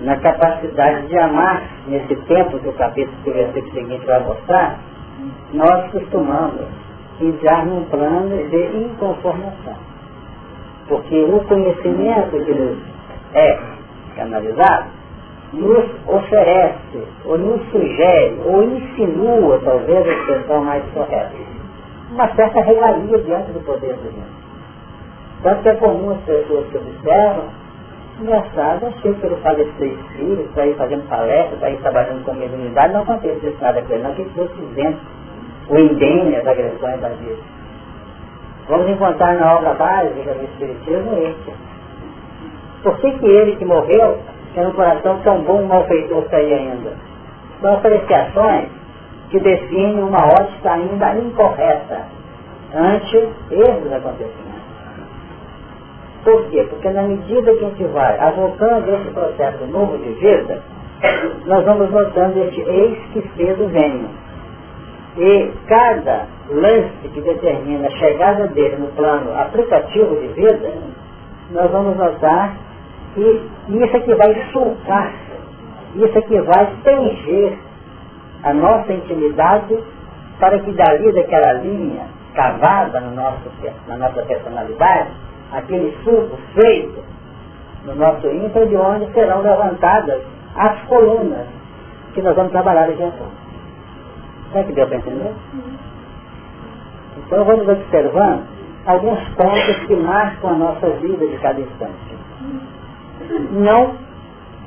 na 0.00 0.16
capacidade 0.16 1.06
de 1.08 1.18
amar 1.18 1.62
nesse 1.86 2.16
tempo 2.16 2.58
que 2.58 2.68
o 2.68 2.72
capítulo 2.72 3.16
do 3.24 3.32
versículo 3.32 3.72
seguinte 3.72 4.06
vai 4.06 4.20
mostrar, 4.20 4.78
nós 5.52 5.90
costumamos 5.90 6.66
entrar 7.20 7.66
num 7.66 7.84
plano 7.84 8.48
de 8.48 8.76
inconformação. 8.78 9.76
Porque 10.88 11.22
o 11.22 11.40
conhecimento 11.44 12.30
que 12.30 12.52
nos 12.52 12.78
é 13.34 13.58
canalizado 14.16 14.86
nos 15.52 15.84
oferece, 16.06 17.04
ou 17.24 17.36
nos 17.36 17.62
sugere, 17.70 18.40
ou 18.44 18.62
insinua, 18.62 19.60
talvez 19.64 20.06
a 20.06 20.12
expressão 20.12 20.64
mais 20.64 20.84
correta, 20.92 21.32
uma 22.12 22.28
certa 22.34 22.60
regalia 22.60 23.18
diante 23.18 23.50
do 23.52 23.60
poder 23.64 23.94
divino. 23.96 24.40
Tanto 25.42 25.62
que 25.62 25.68
é 25.70 25.74
comum 25.74 26.10
as 26.10 26.20
pessoas 26.20 26.66
que 26.68 26.76
observam, 26.76 27.44
engraçado, 28.22 28.86
achei 28.86 29.14
que 29.14 29.26
ele 29.26 29.36
falecer 29.36 29.88
espírito, 29.88 30.42
está 30.48 30.62
aí 30.62 30.74
fazendo 30.74 31.08
palestra, 31.08 31.54
está 31.54 31.66
aí 31.66 31.76
trabalhando 31.78 32.24
com 32.24 32.30
a 32.30 32.34
mediunidade, 32.34 32.92
não 32.92 33.02
acontece 33.02 33.46
isso 33.46 33.58
nada 33.60 33.82
com 33.82 33.92
ele, 33.92 34.02
não, 34.02 34.14
que 34.14 34.22
ele 34.22 34.30
fosse 34.30 34.54
isento, 34.60 35.00
o 35.68 35.78
indene 35.78 36.36
as 36.36 36.46
agressões 36.46 37.00
da 37.00 37.08
vida. 37.08 37.60
Vamos 38.68 38.88
encontrar 38.88 39.34
na 39.34 39.56
obra 39.56 39.74
básica 39.74 40.32
do 40.32 40.44
Espiritismo 40.44 41.18
isso. 41.24 41.52
Por 42.82 42.96
que, 42.98 43.10
que 43.18 43.26
ele 43.26 43.56
que 43.56 43.64
morreu 43.64 44.18
tem 44.54 44.66
um 44.66 44.72
coração 44.72 45.18
tão 45.22 45.42
bom, 45.42 45.64
malfeitor 45.64 46.24
aí 46.32 46.54
ainda? 46.54 46.92
São 47.60 47.74
apreciações 47.74 48.68
que 49.30 49.40
definem 49.40 50.02
uma 50.02 50.24
ótica 50.24 50.72
ainda 50.72 51.14
incorreta 51.16 52.06
ante 52.74 53.16
erros 53.50 53.92
acontecimentos. 53.92 54.39
Por 56.24 56.44
quê? 56.50 56.66
Porque 56.68 56.90
na 56.90 57.02
medida 57.02 57.54
que 57.54 57.64
a 57.64 57.68
gente 57.68 57.84
vai 57.84 58.18
avocando 58.18 58.94
esse 58.94 59.10
processo 59.10 59.64
novo 59.66 59.96
de 59.98 60.12
vida, 60.14 60.60
nós 61.46 61.64
vamos 61.64 61.90
notando 61.90 62.38
este 62.44 62.60
ex 62.60 62.98
que 63.12 63.20
venho. 63.44 64.08
E 65.16 65.52
cada 65.66 66.26
lance 66.50 67.08
que 67.12 67.20
determina 67.20 67.88
a 67.88 67.90
chegada 67.92 68.46
dele 68.48 68.76
no 68.76 68.88
plano 68.88 69.36
aplicativo 69.38 70.14
de 70.20 70.28
vida, 70.28 70.72
nós 71.50 71.70
vamos 71.70 71.96
notar 71.96 72.54
que 73.14 73.48
isso 73.68 73.96
é 73.96 74.00
que 74.00 74.14
vai 74.14 74.34
sulcar, 74.52 75.12
isso 75.94 76.18
é 76.18 76.22
que 76.22 76.40
vai 76.42 76.66
preencher 76.82 77.58
a 78.44 78.52
nossa 78.54 78.92
intimidade 78.92 79.82
para 80.38 80.58
que 80.60 80.72
dali 80.72 81.12
daquela 81.12 81.54
linha 81.54 82.06
cavada 82.34 83.00
no 83.00 83.14
nosso, 83.14 83.50
na 83.88 83.96
nossa 83.96 84.22
personalidade, 84.22 85.10
aquele 85.52 85.96
suco 86.04 86.36
feito 86.54 87.02
no 87.84 87.94
nosso 87.94 88.26
ímpar, 88.28 88.66
de 88.66 88.76
onde 88.76 89.12
serão 89.12 89.42
levantadas 89.42 90.22
as 90.56 90.80
colunas 90.82 91.46
que 92.14 92.22
nós 92.22 92.34
vamos 92.34 92.52
trabalhar 92.52 92.84
aqui 92.84 93.02
então. 93.02 93.26
Será 94.52 94.64
que 94.64 94.72
deu 94.72 94.86
para 94.86 94.96
entender? 94.96 95.32
Então 97.18 97.44
vamos 97.44 97.68
observando 97.68 98.44
alguns 98.86 99.20
pontos 99.34 99.76
que 99.86 99.94
marcam 99.94 100.50
a 100.50 100.54
nossa 100.54 100.90
vida 100.90 101.26
de 101.26 101.38
cada 101.38 101.60
instante. 101.60 102.16
Não 103.52 103.94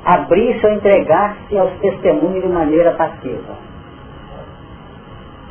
abrir-se 0.04 0.66
ou 0.66 0.72
entregar-se 0.72 1.58
aos 1.58 1.72
testemunhos 1.80 2.42
de 2.42 2.48
maneira 2.48 2.92
passiva. 2.92 3.63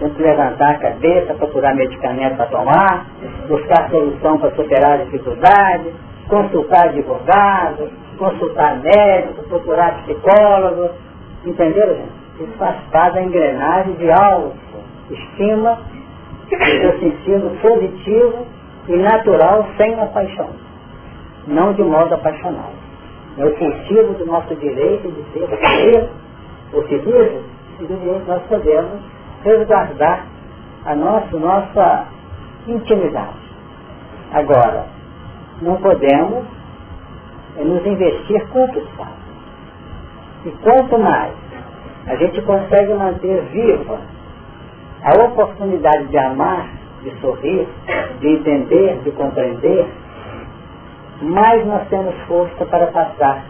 Temos 0.04 0.18
que 0.18 0.24
levantar 0.24 0.72
a 0.72 0.80
cabeça, 0.80 1.34
procurar 1.36 1.74
medicamento 1.76 2.36
para 2.36 2.48
tomar, 2.48 3.06
buscar 3.48 3.90
solução 3.90 4.38
para 4.38 4.52
superar 4.52 5.00
a 5.00 5.04
dificuldade, 5.06 5.94
consultar 6.28 6.90
advogado, 6.90 7.90
consultar 8.18 8.82
médico, 8.82 9.44
procurar 9.48 10.04
psicólogo. 10.04 10.90
Entenderam, 11.46 11.96
gente? 11.96 12.12
Isso 12.42 12.52
faz 12.58 12.76
parte 12.92 13.14
da 13.14 13.24
engrenagem 13.24 13.94
de 13.94 14.12
autoestima, 14.12 15.80
no 16.52 17.00
sentido 17.00 17.62
positivo 17.62 18.46
e 18.90 18.98
natural, 18.98 19.66
sem 19.78 19.98
a 20.02 20.08
paixão. 20.08 20.50
Não 21.48 21.72
de 21.72 21.84
modo 21.84 22.14
apaixonado. 22.14 22.76
É 23.38 23.46
o 23.46 23.56
do 24.16 24.26
nosso 24.26 24.54
direito 24.56 25.10
de 25.10 25.24
ser 25.32 26.10
o 26.74 26.88
civismo, 26.90 27.44
e 27.80 27.84
do 27.86 27.98
direito 28.00 28.28
nós 28.28 28.42
podemos 28.50 29.13
resguardar 29.44 30.26
a 30.86 30.96
nossa, 30.96 31.38
nossa 31.38 32.08
intimidade. 32.68 33.44
Agora, 34.34 34.86
não 35.62 35.76
podemos 35.78 36.46
é, 37.58 37.64
nos 37.64 37.86
investir 37.86 38.48
conquistar. 38.50 39.12
E 40.46 40.52
quanto 40.64 40.98
mais 40.98 41.34
a 42.08 42.16
gente 42.16 42.42
consegue 42.42 42.94
manter 42.94 43.42
viva 43.52 44.00
a 45.04 45.24
oportunidade 45.26 46.06
de 46.08 46.18
amar, 46.18 46.68
de 47.02 47.12
sorrir, 47.20 47.68
de 48.20 48.28
entender, 48.28 49.00
de 49.04 49.12
compreender, 49.12 49.88
mais 51.22 51.66
nós 51.66 51.88
temos 51.90 52.16
força 52.28 52.66
para 52.66 52.88
passar 52.88 53.44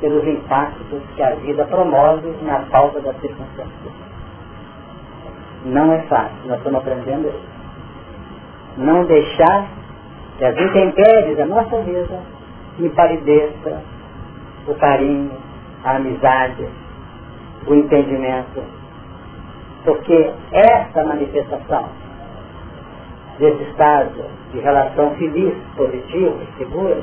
pelos 0.00 0.26
impactos 0.26 1.02
que 1.14 1.22
a 1.22 1.34
vida 1.36 1.64
promove 1.66 2.34
na 2.42 2.60
falta 2.66 3.00
das 3.00 3.16
circunstâncias. 3.20 4.13
Não 5.64 5.92
é 5.92 6.02
fácil, 6.02 6.36
nós 6.46 6.58
estamos 6.58 6.80
aprendendo 6.80 7.28
isso. 7.28 7.54
Não 8.76 9.04
deixar 9.06 9.66
que 10.36 10.44
as 10.44 10.56
intempéries 10.58 11.36
da 11.36 11.46
nossa 11.46 11.80
vida 11.80 12.20
empalideça 12.78 13.82
o 14.66 14.74
carinho, 14.74 15.30
a 15.84 15.96
amizade, 15.96 16.68
o 17.66 17.74
entendimento. 17.74 18.62
Porque 19.84 20.32
essa 20.52 21.04
manifestação 21.04 21.88
desse 23.38 23.62
estado 23.64 24.24
de 24.52 24.60
relação 24.60 25.14
feliz, 25.16 25.54
positivo, 25.76 26.38
seguro, 26.58 27.02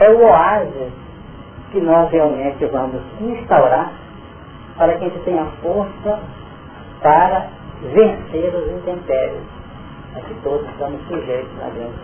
é 0.00 0.10
o 0.10 0.22
oásis 0.24 0.92
que 1.70 1.80
nós 1.80 2.10
realmente 2.10 2.64
vamos 2.66 3.02
instaurar 3.20 3.92
para 4.76 4.96
que 4.96 5.04
a 5.04 5.08
gente 5.08 5.24
tenha 5.24 5.44
força 5.62 6.20
para 7.02 7.46
vencer 7.82 8.54
os 8.54 8.72
intempéries 8.72 9.42
a 10.16 10.20
que 10.20 10.34
todos 10.42 10.68
estamos 10.68 11.00
sujeitos 11.08 11.50
na 11.58 11.70
grande 11.70 11.94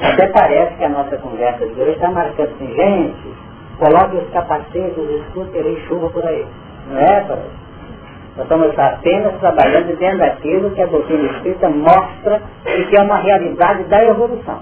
Até 0.00 0.28
parece 0.28 0.76
que 0.76 0.84
a 0.84 0.88
nossa 0.88 1.16
conversa 1.18 1.66
de 1.66 1.80
hoje 1.80 1.92
está 1.92 2.10
marcando 2.10 2.50
assim, 2.54 2.74
gente, 2.74 3.34
coloque 3.78 4.16
os 4.16 4.30
capacetes, 4.30 4.96
escuta, 4.96 5.50
terei 5.52 5.76
chuva 5.86 6.08
por 6.10 6.24
aí. 6.24 6.46
Não 6.90 7.00
é, 7.00 7.20
para 7.20 7.36
Nós 7.36 8.44
estamos 8.44 8.78
apenas 8.78 9.38
trabalhando 9.40 9.96
dentro 9.98 10.18
daquilo 10.18 10.70
que 10.70 10.82
a 10.82 10.86
doutrina 10.86 11.32
espírita 11.32 11.68
mostra 11.68 12.40
e 12.66 12.84
que 12.84 12.96
é 12.96 13.02
uma 13.02 13.16
realidade 13.16 13.84
da 13.84 14.04
evolução. 14.04 14.60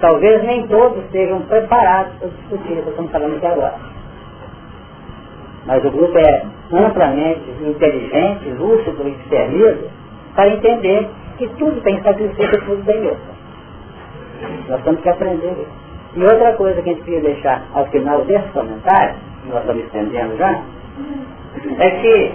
Talvez 0.00 0.42
nem 0.44 0.66
todos 0.66 1.04
estejam 1.04 1.42
preparados 1.42 2.12
para 2.18 2.28
discutir 2.28 2.78
o 2.78 2.82
que 2.82 2.90
estamos 2.90 3.12
falando 3.12 3.36
aqui 3.36 3.46
agora. 3.46 3.74
Mas 5.70 5.84
o 5.84 5.90
grupo 5.92 6.18
é 6.18 6.42
amplamente 6.72 7.48
inteligente, 7.64 8.48
lúcido 8.58 9.06
e 9.06 9.12
discernido 9.12 9.88
para 10.34 10.48
entender 10.48 11.08
que 11.38 11.46
tudo 11.50 11.80
tem 11.82 12.02
sacrifício 12.02 12.64
tudo 12.64 12.84
tem 12.84 13.00
luta. 13.00 13.20
Nós 14.68 14.82
temos 14.82 15.00
que 15.00 15.08
aprender 15.08 15.52
isso. 15.52 16.16
E 16.16 16.22
outra 16.24 16.54
coisa 16.54 16.82
que 16.82 16.90
a 16.90 16.92
gente 16.92 17.04
queria 17.04 17.20
deixar 17.20 17.62
ao 17.72 17.86
final 17.86 18.24
desse 18.24 18.48
comentário, 18.48 19.14
nós 19.48 19.60
estamos 19.60 19.84
estendendo 19.84 20.36
já, 20.38 20.60
é 21.78 21.90
que 21.90 22.34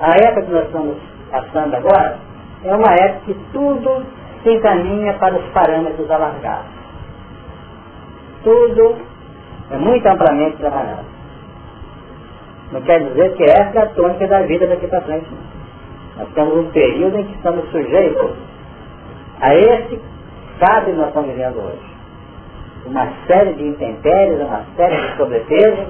a 0.00 0.10
época 0.12 0.42
que 0.42 0.52
nós 0.52 0.66
estamos 0.66 0.96
passando 1.32 1.74
agora 1.74 2.18
é 2.62 2.72
uma 2.72 2.94
época 2.94 3.20
que 3.26 3.34
tudo 3.52 4.06
se 4.44 4.50
encaminha 4.50 5.12
para 5.14 5.34
os 5.34 5.44
parâmetros 5.46 6.08
alargados. 6.08 6.70
Tudo 8.44 8.94
é 9.72 9.76
muito 9.76 10.06
amplamente 10.06 10.56
trabalhado. 10.58 11.15
Não 12.72 12.80
quer 12.82 13.00
dizer 13.00 13.34
que 13.34 13.44
essa 13.44 13.78
é 13.78 13.82
a 13.82 13.86
tônica 13.86 14.26
da 14.26 14.42
vida 14.42 14.66
daqui 14.66 14.86
para 14.88 15.00
frente. 15.02 15.26
Nós 16.16 16.28
estamos 16.28 16.56
num 16.56 16.70
período 16.70 17.18
em 17.18 17.24
que 17.24 17.34
estamos 17.34 17.70
sujeitos 17.70 18.32
a 19.40 19.54
esse 19.54 20.00
estado 20.52 20.86
que 20.86 20.92
nós 20.92 21.08
estamos 21.08 21.30
vivendo 21.30 21.58
hoje 21.58 21.96
uma 22.86 23.08
série 23.26 23.52
de 23.54 23.64
intempéries, 23.64 24.40
uma 24.40 24.64
série 24.76 24.96
de 24.96 25.16
sobrepesos, 25.16 25.86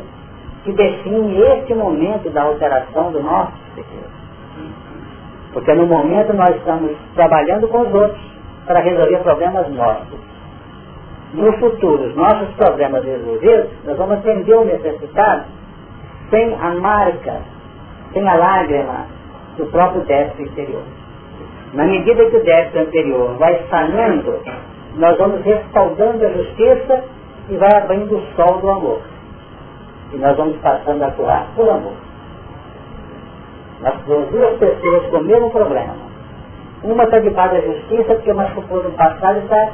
que 0.65 0.73
define 0.73 1.41
este 1.41 1.75
momento 1.75 2.31
da 2.31 2.43
alteração 2.43 3.13
do 3.13 3.23
nosso 3.23 3.53
psiquismo. 3.75 4.17
Porque 5.53 5.73
no 5.75 5.87
momento 5.87 6.33
nós 6.33 6.57
estamos 6.57 6.97
trabalhando 7.15 7.69
com 7.69 7.83
os 7.83 7.95
outros 7.95 8.21
para 8.67 8.81
resolver 8.81 9.19
problemas 9.19 9.69
nossos. 9.71 10.19
No 11.35 11.53
futuro, 11.59 12.09
os 12.09 12.17
nossos 12.17 12.49
problemas 12.57 13.05
resolvidos, 13.05 13.71
nós 13.85 13.97
vamos 13.97 14.19
atender 14.19 14.55
o 14.55 14.65
necessitado 14.65 15.45
sem 16.31 16.55
a 16.55 16.71
marca, 16.81 17.41
sem 18.13 18.29
a 18.29 18.35
lágrima 18.35 19.07
do 19.57 19.67
próprio 19.67 20.03
débito 20.03 20.43
interior. 20.43 20.83
Na 21.73 21.85
medida 21.85 22.25
que 22.31 22.37
o 22.37 22.45
débito 22.45 22.79
anterior 22.79 23.37
vai 23.39 23.61
sanando, 23.71 24.41
nós 24.97 25.17
vamos 25.19 25.43
respaldando 25.45 26.25
a 26.25 26.31
justiça 26.31 27.05
e 27.49 27.57
vai 27.57 27.77
abrindo 27.77 28.17
o 28.17 28.23
sol 28.35 28.59
do 28.59 28.71
amor. 28.71 29.01
E 30.13 30.17
nós 30.17 30.37
vamos 30.37 30.57
passando 30.59 31.03
a 31.03 31.09
atuar 31.09 31.47
por 31.55 31.69
amor. 31.69 31.93
Nós 33.81 33.95
temos 34.07 34.31
duas 34.31 34.59
pessoas 34.59 35.07
com 35.11 35.19
o 35.19 35.25
mesmo 35.25 35.51
problema. 35.51 35.95
Uma 36.83 37.05
está 37.05 37.19
debaixo 37.19 37.55
da 37.55 37.61
justiça 37.61 38.15
porque 38.15 38.33
machucou 38.33 38.83
no 38.83 38.91
passado 38.93 39.39
e 39.39 39.43
está 39.43 39.73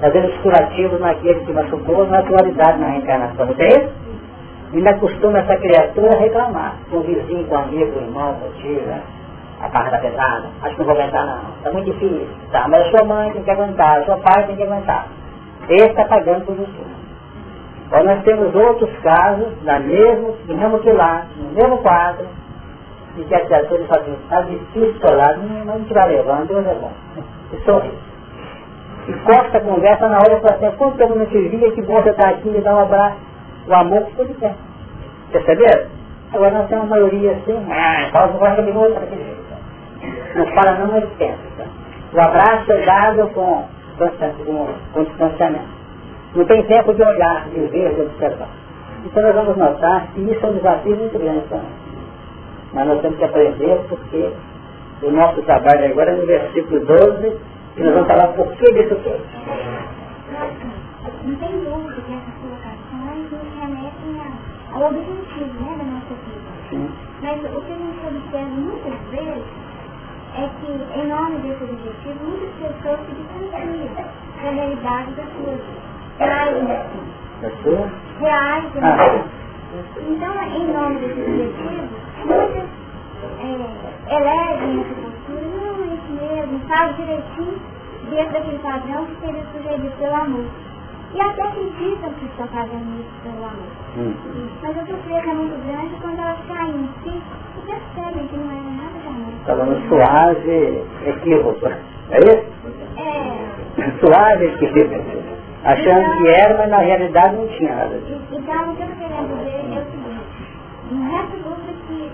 fazendo 0.00 0.28
os 0.28 0.36
curativos 0.38 1.00
naquele 1.00 1.40
que 1.40 1.52
machucou 1.52 2.06
na 2.06 2.18
atualidade, 2.18 2.78
na 2.78 2.88
reencarnação. 2.88 3.46
Não 3.46 3.54
tem 3.54 3.68
isso? 3.68 4.05
Ainda 4.76 4.94
costuma 4.98 5.38
essa 5.38 5.56
criatura 5.56 6.18
reclamar. 6.18 6.76
Com 6.90 6.98
o 6.98 7.02
vizinho, 7.02 7.46
com 7.46 7.54
o 7.54 7.58
amigo, 7.58 7.92
com 7.92 7.98
o 7.98 8.02
irmão, 8.02 8.34
com 8.34 8.46
o 8.48 8.52
tio, 8.60 8.82
né? 8.82 9.02
a 9.60 9.68
barra 9.68 9.86
está 9.86 9.98
pesada, 9.98 10.48
acho 10.62 10.74
que 10.74 10.78
não 10.80 10.86
vou 10.86 10.94
aguentar 10.94 11.26
não, 11.26 11.56
está 11.56 11.72
muito 11.72 11.90
difícil, 11.90 12.28
tá, 12.52 12.68
mas 12.68 12.86
a 12.86 12.90
sua 12.90 13.04
mãe 13.04 13.32
tem 13.32 13.42
que 13.42 13.50
aguentar, 13.50 14.00
a 14.00 14.04
sua 14.04 14.18
pai 14.18 14.46
tem 14.46 14.56
que 14.56 14.62
aguentar. 14.62 15.06
Esse 15.68 15.88
está 15.88 16.04
pagando 16.04 16.44
por 16.44 16.54
você. 16.54 16.96
Ou 17.92 18.04
nós 18.04 18.22
temos 18.24 18.54
outros 18.54 18.90
casos, 18.98 19.48
na 19.62 19.78
mesmo, 19.78 20.36
no 20.46 20.56
mesmo 20.56 20.78
quilar, 20.80 21.26
no 21.36 21.50
mesmo 21.52 21.78
quadro, 21.78 22.26
e 23.16 23.24
que 23.24 23.34
a 23.34 23.46
criatura 23.46 23.84
fala 23.84 24.02
assim, 24.02 24.12
está 24.12 24.40
difícil 24.42 25.00
falar, 25.00 25.38
mas 25.38 25.68
a 25.68 25.78
gente 25.78 25.94
vai 25.94 26.08
levando, 26.08 26.48
Deus 26.48 26.66
é 26.66 26.74
bom. 26.74 26.92
E 27.52 27.64
sorri. 27.64 27.92
E 29.08 29.12
corta 29.20 29.58
a 29.58 29.60
conversa 29.60 30.08
na 30.08 30.18
hora 30.18 30.36
e 30.36 30.40
fala 30.40 30.56
assim, 30.56 30.76
quanto 30.76 30.98
tempo 30.98 31.14
não 31.14 31.26
te 31.26 31.48
via, 31.48 31.70
que 31.70 31.82
bom 31.82 32.02
você 32.02 32.10
estar 32.10 32.28
aqui, 32.28 32.48
me 32.48 32.60
dá 32.60 32.74
um 32.74 32.80
abraço. 32.80 33.16
O 33.66 33.74
amor 33.74 34.06
ficou 34.06 34.26
de 34.26 34.34
pé. 34.34 34.54
Perceberam? 35.32 35.86
Agora 36.32 36.58
nós 36.58 36.68
temos 36.68 36.88
maioria 36.88 37.32
assim, 37.32 37.66
ah, 37.70 38.08
fala 38.12 38.28
com 38.28 38.38
40 38.38 38.62
minutos 38.62 38.94
daquele 38.94 39.24
jeito. 39.24 39.46
Não 40.36 40.46
fala 40.54 40.72
não, 40.72 40.92
mas 40.92 41.04
pensa. 41.18 41.68
O 42.12 42.20
abraço 42.20 42.72
é 42.72 42.84
dado 42.84 43.28
com, 43.28 43.64
com, 43.98 44.74
com 44.92 45.04
distanciamento. 45.04 45.76
Não 46.34 46.44
tem 46.44 46.62
tempo 46.64 46.94
de 46.94 47.02
olhar, 47.02 47.48
de 47.48 47.60
ver, 47.68 47.94
de 47.94 48.00
observar. 48.02 48.48
Então 49.04 49.22
nós 49.22 49.34
vamos 49.34 49.56
notar 49.56 50.08
que 50.12 50.20
isso 50.20 50.44
é 50.44 50.48
um 50.48 50.54
desafio 50.54 50.96
muito 50.96 51.18
grande 51.18 51.46
também. 51.48 51.86
Mas 52.72 52.88
nós 52.88 53.00
temos 53.00 53.18
que 53.18 53.24
aprender 53.24 53.80
porque 53.88 54.32
o 55.02 55.10
nosso 55.10 55.42
trabalho 55.42 55.86
agora 55.86 56.10
é 56.10 56.16
no 56.16 56.26
versículo 56.26 56.84
12, 56.84 57.40
e 57.76 57.82
nós 57.82 57.94
vamos 57.94 58.08
falar 58.08 58.28
por 58.28 58.48
que 58.56 58.72
disso 58.72 58.96
tudo. 58.96 59.20
Não 61.24 61.36
tem 61.36 61.50
dúvida 61.64 62.00
que 62.02 62.12
essas 62.12 62.34
colocações 62.40 63.30
nos 63.30 63.60
remetem 63.60 64.20
ao 64.76 64.88
objetivo 64.88 65.64
né, 65.64 65.76
da 65.78 65.84
nossa 65.84 66.14
vida. 66.26 66.50
Sim. 66.68 66.90
Mas 67.22 67.38
o 67.38 67.60
que 67.62 67.72
a 67.72 67.76
gente 67.76 68.06
observa 68.06 68.50
muitas 68.50 69.00
vezes 69.10 69.44
é 70.34 70.50
que, 70.60 71.00
em 71.00 71.08
nome 71.08 71.38
desse 71.38 71.64
objetivo, 71.64 72.24
muitas 72.24 72.50
pessoas 72.60 73.00
se 73.06 73.12
distanciam 73.14 73.88
da 73.94 74.50
realidade 74.50 75.10
das 75.12 75.28
coisas. 75.32 75.66
Reagem 76.18 76.72
assim. 76.72 77.06
Reagem 78.20 78.70
ah. 78.82 79.24
Então, 80.08 80.42
em 80.44 80.72
nome 80.72 81.00
desse 81.00 81.20
objetivo, 81.20 81.88
muitas 82.26 82.68
é, 83.40 84.14
elegem 84.14 84.80
essa 84.80 84.94
postura, 84.94 85.46
não, 85.56 85.82
é 85.82 85.94
isso 85.94 86.12
mesmo, 86.12 86.60
faz 86.68 86.96
direitinho 86.96 87.60
dentro 88.10 88.32
daquele 88.32 88.58
padrão 88.58 89.06
que 89.06 89.26
seria 89.26 89.44
sugerido 89.52 89.96
pelo 89.96 90.14
amor. 90.14 90.44
E 91.14 91.20
até 91.20 91.42
acreditam 91.42 92.10
que 92.12 92.26
estão 92.26 92.46
fazendo 92.48 93.00
isso 93.00 93.22
pelo 93.22 93.44
amor. 93.44 93.85
Mas 94.62 94.78
a 94.78 94.84
surpresa 94.84 95.30
é 95.30 95.34
muito 95.34 95.66
grande 95.66 95.94
quando 96.02 96.18
elas 96.18 96.38
caem 96.48 96.70
em 96.70 96.88
si 97.02 97.22
e 97.56 97.60
percebem 97.66 98.26
que 98.28 98.36
não 98.36 98.50
era 98.50 98.70
nada 98.76 98.98
de 99.00 99.08
amor. 99.08 99.32
Falando 99.46 99.88
suave 99.88 100.84
equívoco. 101.06 101.66
É 102.10 102.18
isso? 102.18 102.44
É. 102.98 103.90
Suave 104.00 104.44
equívoco. 104.44 105.36
Achando 105.64 105.98
então, 105.98 106.18
que 106.18 106.28
era, 106.28 106.58
mas 106.58 106.70
na 106.70 106.78
realidade 106.78 107.36
não 107.36 107.48
tinha 107.48 107.74
nada. 107.74 107.96
Então, 107.96 108.72
o 108.72 108.76
que 108.76 108.82
eu 108.82 108.86
estou 108.86 109.08
querendo 109.08 109.38
dizer 109.38 109.64
é 109.72 109.80
o 109.80 109.90
seguinte. 109.90 110.16
Não 110.92 111.18
é 111.18 111.22
dúvida 111.22 111.72
que, 111.88 112.10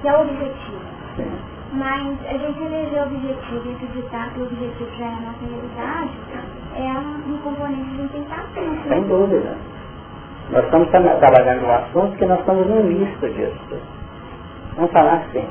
que 0.00 0.08
é 0.08 0.12
o 0.12 0.20
objetivo. 0.20 0.80
Sim. 1.16 1.32
Mas 1.72 2.18
a 2.28 2.38
gente 2.38 2.62
eleger 2.62 3.00
o 3.00 3.06
objetivo 3.06 3.68
e 3.68 3.74
acreditar 3.74 4.30
que 4.32 4.40
o 4.40 4.44
objetivo 4.44 4.90
já 4.96 5.04
é 5.06 5.08
a 5.08 5.20
nossa 5.22 5.44
realidade 5.50 6.12
é 6.76 6.98
um, 6.98 7.34
um 7.34 7.38
componente 7.38 7.90
de 7.96 8.08
tentação. 8.08 8.88
Sem 8.88 9.02
dúvida. 9.04 9.56
Nós 10.54 10.64
estamos 10.66 10.88
trabalhando 11.18 11.66
um 11.66 11.72
assunto 11.72 12.16
que 12.16 12.24
nós 12.26 12.38
estamos 12.38 12.64
no 12.68 12.84
misto 12.84 13.28
disso. 13.28 13.82
Vamos 14.76 14.92
falar 14.92 15.14
assim. 15.14 15.44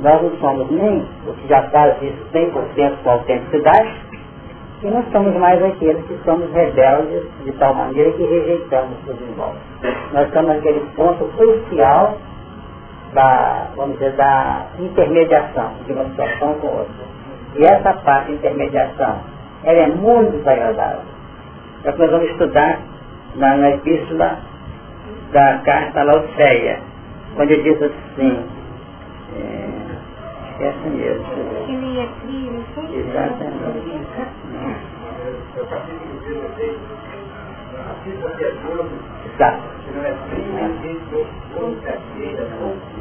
Nós 0.00 0.22
não 0.22 0.30
somos 0.36 0.70
nem 0.70 0.98
o 1.26 1.32
que 1.32 1.48
já 1.48 1.62
faz 1.70 1.96
isso 2.02 2.18
100% 2.34 3.02
com 3.02 3.10
autenticidade, 3.10 3.90
e 4.82 4.86
não 4.86 5.02
somos 5.10 5.34
mais 5.36 5.64
aqueles 5.64 6.04
que 6.06 6.18
somos 6.26 6.52
rebeldes 6.52 7.22
de 7.42 7.52
tal 7.52 7.72
maneira 7.74 8.12
que 8.12 8.22
rejeitamos 8.22 8.98
os 9.08 9.20
envolve. 9.20 9.58
Nós 10.12 10.28
estamos 10.28 10.54
naquele 10.54 10.80
ponto 10.94 11.24
crucial 11.36 12.18
da, 13.14 13.68
vamos 13.76 13.94
dizer, 13.94 14.12
da 14.12 14.66
intermediação 14.78 15.72
de 15.86 15.92
uma 15.94 16.04
situação 16.04 16.52
com 16.60 16.66
outra. 16.66 17.08
E 17.56 17.64
essa 17.64 17.94
parte 17.94 18.26
de 18.26 18.34
intermediação, 18.34 19.20
ela 19.64 19.78
é 19.78 19.86
muito 19.86 20.36
desagradável. 20.36 21.00
É 21.84 21.90
o 21.90 21.92
que 21.94 21.98
nós 21.98 22.10
vamos 22.10 22.30
estudar 22.30 22.78
na, 23.36 23.56
na 23.56 23.70
epístola 23.70 24.38
da 25.32 25.58
carta 25.58 26.02
Laodiceia, 26.02 26.80
onde 27.38 27.62
diz 27.62 27.82
assim, 27.82 28.44
é, 29.36 30.64
essa 30.64 30.88
mesmo. 30.88 31.24
Exatamente. 32.94 33.88
Exato. 39.34 39.62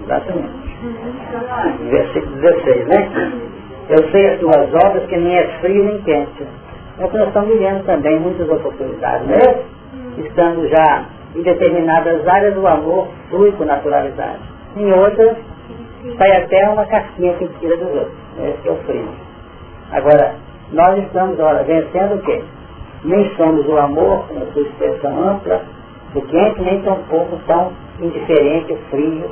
Exatamente. 0.04 0.52
Versículo 1.90 2.36
16, 2.42 2.88
né? 2.88 3.32
Eu 3.90 4.12
sei 4.12 4.28
as 4.30 4.40
tuas 4.40 4.74
obras 4.74 5.06
que 5.08 5.18
nem 5.18 5.38
é 5.38 5.48
frio 5.60 5.84
nem 5.84 6.02
quente. 6.02 6.46
É 7.00 7.06
o 7.06 7.10
que 7.10 7.18
nós 7.18 7.28
estamos 7.28 7.50
vivendo 7.50 7.86
também, 7.86 8.20
muitas 8.20 8.50
oportunidades, 8.50 9.28
né? 9.28 9.38
Estando 10.18 10.68
já 10.70 11.06
em 11.36 11.42
determinadas 11.42 12.28
áreas 12.28 12.54
do 12.56 12.68
amor 12.68 13.08
flui 13.30 13.52
com 13.54 13.66
naturalidade. 13.66 14.40
Em 14.76 14.92
outras, 14.92 15.38
sai 16.18 16.44
até 16.44 16.70
uma 16.70 16.86
casquinha 16.86 17.34
que 17.36 17.48
tira 17.60 17.78
dos 17.78 17.90
outros. 17.90 18.18
Esse 18.40 18.68
é 18.68 18.72
o 18.72 18.76
frio. 18.78 19.10
Agora, 19.92 20.36
nós 20.72 20.98
estamos, 21.04 21.40
olha, 21.40 21.64
vencendo 21.64 22.16
o 22.16 22.22
quê? 22.22 22.44
Nem 23.04 23.36
somos 23.36 23.68
o 23.68 23.78
amor, 23.78 24.26
na 24.34 24.46
sua 24.52 24.62
expressão 24.64 25.30
ampla, 25.30 25.62
o 26.16 26.22
quente, 26.22 26.62
nem 26.62 26.82
tão 26.82 26.96
pouco 27.10 27.38
tão 27.46 27.72
indiferente, 28.02 28.76
frio, 28.90 29.30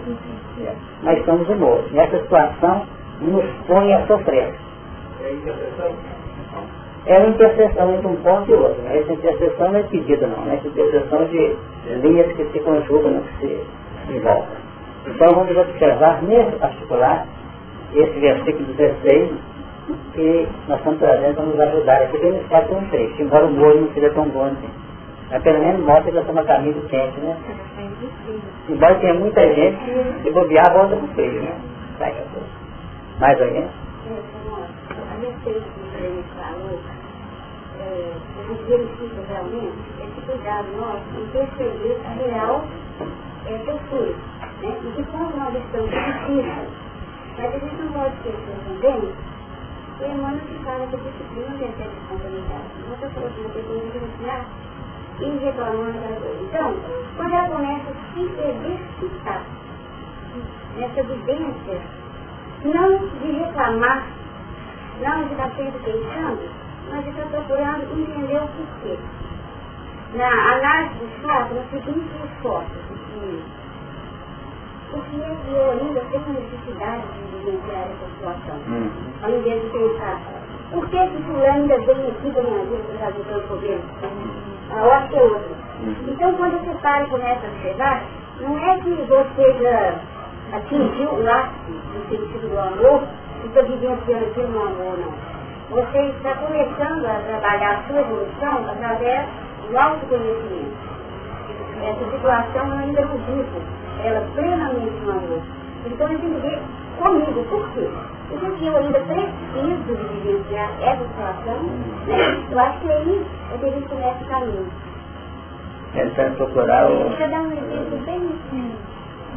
mas 1.04 1.24
somos 1.26 1.48
humor. 1.50 1.84
Nessa 1.92 2.20
situação, 2.20 2.86
nos 3.22 3.46
põe 3.68 3.94
a 3.94 4.06
sofrer. 4.08 4.54
É 5.24 6.15
uma 7.08 7.28
interseção 7.30 7.94
entre 7.94 8.08
um 8.08 8.16
ponto 8.18 8.50
e 8.50 8.54
outro. 8.54 8.82
Né? 8.82 9.00
Essa 9.00 9.14
interseção 9.14 9.72
não 9.72 9.80
é 9.80 9.84
pedida 9.84 10.28
não, 10.28 10.44
né? 10.46 10.56
essa 10.56 10.68
interseção 10.68 11.26
de 11.26 11.56
linhas 12.02 12.32
que 12.34 12.46
se 12.46 12.60
conjugam, 12.60 13.22
que 13.40 13.48
se 13.48 14.16
envolvem. 14.16 14.66
Então 15.08 15.34
vamos 15.34 15.56
observar 15.56 16.24
nesse 16.24 16.56
particular, 16.58 17.28
esse 17.94 18.20
versículo 18.20 18.74
16, 18.74 19.32
que 20.14 20.48
nós 20.68 20.80
estamos 20.80 21.00
trazendo 21.00 21.36
para 21.36 21.46
nos 21.46 21.60
ajudar 21.60 22.02
aqui, 22.02 22.18
bem 22.18 22.32
nos 22.32 22.48
quatro 22.48 22.76
um 22.76 22.90
trecho, 22.90 23.22
embora 23.22 23.46
o 23.46 23.52
molho 23.52 23.82
não 23.82 23.94
seja 23.94 24.10
tão 24.12 24.28
bom 24.30 24.46
assim. 24.46 24.70
Mas 25.30 25.44
pelo 25.44 25.60
menos 25.60 25.86
mostra 25.86 26.04
que 26.04 26.12
nós 26.12 26.22
estamos 26.22 26.42
a 26.42 26.46
caminho 26.46 26.74
do 26.74 26.88
quente, 26.88 27.20
né? 27.20 27.38
Embora 28.70 28.96
tenha 28.96 29.14
muita 29.14 29.42
gente 29.54 29.78
que 30.24 30.32
bobear 30.32 30.74
volta 30.74 30.96
pro 30.96 31.08
frio, 31.10 31.42
né? 31.42 31.56
Mais 33.20 33.42
alguém? 33.42 33.68
Do 35.26 35.32
que 35.42 35.50
ele 35.50 36.24
falou, 36.38 36.80
a 37.80 38.48
gente 38.48 38.64
verifica 38.70 39.22
realmente 39.28 39.74
esse 40.00 40.22
cuidado 40.22 40.68
nosso 40.78 41.02
em 41.20 41.26
perceber 41.32 42.00
a 42.06 42.10
real 42.10 42.64
é, 43.48 43.58
postura, 43.66 44.14
né? 44.62 44.82
E 44.84 44.92
que 44.96 45.04
quando 45.12 45.36
nós 45.36 45.56
estamos 45.56 45.90
sensíveis, 45.90 46.70
mas 47.38 47.56
a 47.56 47.58
gente 47.58 47.76
não 47.76 47.92
pode 47.94 48.16
esquecer 48.18 48.56
também 48.68 49.02
que 49.98 50.06
Emmanuel 50.06 50.40
que 50.46 50.64
fala 50.64 50.86
que 50.88 50.96
a 50.96 51.00
disciplina 51.00 51.58
deve 51.58 51.74
ter 51.74 51.90
responsabilidade. 51.90 52.70
Não 52.86 52.94
estou 52.94 53.10
falando 53.10 53.34
que 53.34 53.42
você 53.42 53.62
tem 53.64 53.80
que 53.80 53.92
gerenciar 53.94 54.46
e 55.22 55.26
reclamando 55.44 55.90
aquela 55.90 56.20
coisa. 56.22 56.44
Então, 56.44 56.76
quando 57.18 57.34
ela 57.34 57.50
começa 57.50 57.90
a 57.90 58.14
se 58.14 58.22
exercitar 58.22 59.42
nessa 60.78 61.02
vivência, 61.02 61.82
não 62.64 62.98
de 63.20 63.32
reclamar, 63.32 64.08
não 65.02 65.24
de 65.24 65.32
estar 65.32 65.50
sempre 65.56 65.80
queixando, 65.84 66.50
mas 66.90 67.04
de 67.04 67.10
estar 67.10 67.26
procurando 67.28 67.84
entender 68.00 68.38
o 68.38 68.48
porquê. 68.48 68.98
Na 70.14 70.30
análise 70.30 70.96
dos 70.96 71.22
fatos, 71.22 71.56
nós 71.56 71.66
seguimos 71.72 72.06
os 72.24 72.42
fotos 72.42 72.78
que 72.88 73.44
porque 74.96 75.18
eu 75.18 75.72
ainda 75.72 76.02
tenho 76.12 76.40
necessidade 76.40 77.04
de 77.08 77.38
vivenciar 77.38 77.82
essa 77.82 78.06
situação. 78.16 78.56
Hum. 78.68 78.90
Ao 79.24 79.30
invés 79.30 79.62
de 79.62 79.70
pensar, 79.70 80.22
por 80.72 80.88
que 80.90 80.98
esse 80.98 81.18
fulano 81.24 81.44
ainda 81.44 81.78
vem 81.80 82.08
aqui 82.08 82.30
da 82.30 82.42
minha 82.44 82.66
vida 82.66 82.84
para 82.98 83.12
fazer 83.12 83.36
o 83.36 83.48
problema? 83.48 83.84
A 84.72 84.84
hora 84.84 85.10
é 85.12 85.22
outra. 85.22 85.56
Hum. 85.84 85.96
Então, 86.08 86.34
quando 86.36 86.66
você 86.66 86.78
para 86.80 87.04
e 87.04 87.10
começa 87.10 87.46
a 87.46 87.50
observar, 87.50 88.04
não 88.40 88.58
é 88.58 88.78
que 88.80 88.90
você 88.90 89.54
já 89.62 89.96
atingiu 90.54 91.10
o 91.10 91.30
ápice 91.30 91.72
do 91.72 92.10
sentido 92.10 92.50
do 92.50 92.60
amor 92.60 93.04
está 93.48 93.62
vivenciando 93.62 94.26
aquilo 94.26 94.48
no 94.50 94.62
amor, 94.62 94.98
não. 94.98 95.36
Você 95.72 95.98
está 95.98 96.36
começando 96.36 97.06
a 97.06 97.22
trabalhar 97.28 97.80
a 97.80 97.84
sua 97.88 98.00
evolução 98.02 98.70
através 98.70 99.26
do 99.70 99.78
autoconhecimento. 99.78 100.78
Essa 101.84 102.12
situação 102.12 102.72
ainda 102.78 103.02
não 103.02 103.18
vivo 103.18 103.62
ela 104.04 104.28
plenamente 104.34 104.96
no 105.04 105.12
amor. 105.12 105.42
Então 105.86 106.12
eu 106.12 106.20
tenho 106.20 106.34
que 106.36 106.42
ver 106.42 106.60
comigo, 106.98 107.44
por 107.50 107.70
quê? 107.74 107.90
Porque 108.30 108.66
eu 108.66 108.78
ainda 108.78 109.00
preciso 109.00 109.84
de 109.86 110.20
vivenciar 110.22 110.70
essa 110.82 111.04
situação, 111.04 111.64
né? 112.08 112.48
eu 112.52 112.60
acho 112.60 112.80
que 112.80 112.92
aí 112.92 113.26
é 113.54 113.58
que 113.58 113.66
a 113.66 113.70
gente 113.70 113.88
começa 113.88 114.24
o 114.24 114.28
caminho. 114.28 114.68
Tentando 115.94 116.38
procurar 116.38 116.92
o... 116.92 117.10
Deixa 117.10 117.24
eu 117.24 117.30
dar 117.30 117.42
um 117.42 117.52
exemplo 117.52 117.98
bem 118.06 118.18
assim, 118.18 118.76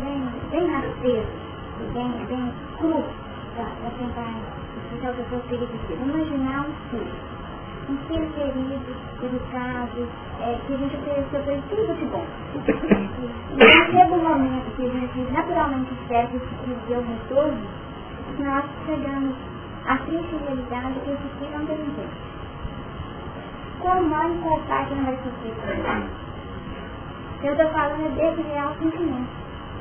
bem, 0.05 0.25
bem 0.51 0.71
rasteiro, 0.71 1.27
bem, 1.93 2.11
bem 2.29 2.53
cru, 2.79 3.05
para 3.65 3.91
tentar 3.99 4.35
explicar 4.77 5.11
o 5.11 5.15
que 5.15 5.33
eu 5.33 5.41
queria 5.49 5.67
dizer. 5.67 5.99
Imaginar 6.03 6.67
um 6.67 6.91
filho 6.91 7.39
um 7.89 7.97
filho 8.07 8.31
querido, 8.33 8.97
educado, 9.23 10.09
é, 10.41 10.59
que 10.67 10.75
a 10.75 10.77
gente 10.77 10.97
ofereceu 10.97 11.41
para 11.43 11.53
ele 11.53 11.63
tudo 11.71 11.95
de 11.95 12.05
bom. 12.07 12.25
E 13.57 13.91
chega 13.91 14.15
um 14.15 14.23
momento 14.23 14.77
que 14.77 14.85
a 14.85 14.91
gente 14.91 15.33
naturalmente 15.33 15.93
espera 15.95 16.27
que 16.27 16.39
dê 16.87 16.95
o 16.95 17.01
retorno, 17.01 17.59
nós 18.39 18.65
chegamos 18.85 19.35
à 19.87 19.97
triste 19.97 20.37
realidade 20.45 21.01
que 21.01 21.11
esse 21.11 21.29
filho 21.39 21.59
não 21.59 21.67
tem 21.67 21.79
ninguém. 21.79 22.09
Qual 23.81 24.03
mãe 24.03 24.35
e 24.35 24.39
qual 24.43 24.61
pai 24.69 24.87
que 24.87 24.95
não 24.95 25.05
vai 25.05 25.17
sofrer? 25.17 25.55
Eu 27.43 27.53
estou 27.53 27.71
falando 27.71 28.15
desse 28.17 28.43
real 28.49 28.75
sentimento, 28.79 29.31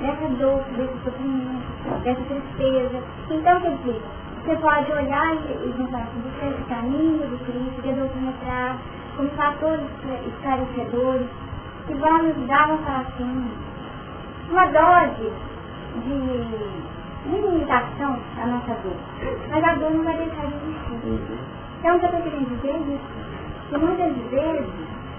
dessa 0.02 0.28
dor, 0.40 0.64
desse 0.76 1.04
sofrimento, 1.04 2.04
dessa 2.04 2.22
tristeza. 2.22 3.04
Então, 3.30 3.62
quer 3.62 3.78
dizer, 3.78 4.02
você 4.46 4.56
pode 4.58 4.92
olhar 4.92 5.36
e, 5.36 5.74
pensar 5.76 6.04
assim, 6.04 6.22
do 6.22 6.70
caminho 6.70 7.18
do 7.18 7.38
Cristo, 7.46 7.82
de 7.82 7.94
doutrina 7.94 8.34
traz, 8.44 8.78
como 9.18 9.30
fatores 9.32 9.86
esclarecedores, 10.28 11.28
que 11.88 11.94
vão 11.96 12.24
nos 12.24 12.48
dar, 12.48 12.68
vamos 12.68 12.86
falar 12.86 13.00
assim, 13.02 13.52
uma 14.50 14.66
dose 14.68 15.34
de 16.06 16.18
limitação 17.30 18.20
à 18.42 18.46
nossa 18.46 18.74
dor. 18.84 18.96
Mas 19.50 19.64
a 19.64 19.76
dor 19.76 19.92
não 19.92 20.04
vai 20.04 20.18
deixar 20.18 20.46
de 20.46 20.56
existir. 20.56 21.40
Então, 21.80 21.96
o 21.96 22.00
que 22.00 22.06
eu 22.06 22.10
estou 22.10 22.22
querendo 22.22 22.56
dizer 22.56 22.70
é 22.70 22.78
isso. 22.78 23.28
Que 23.70 23.78
muitas 23.78 24.14
vezes 24.30 24.70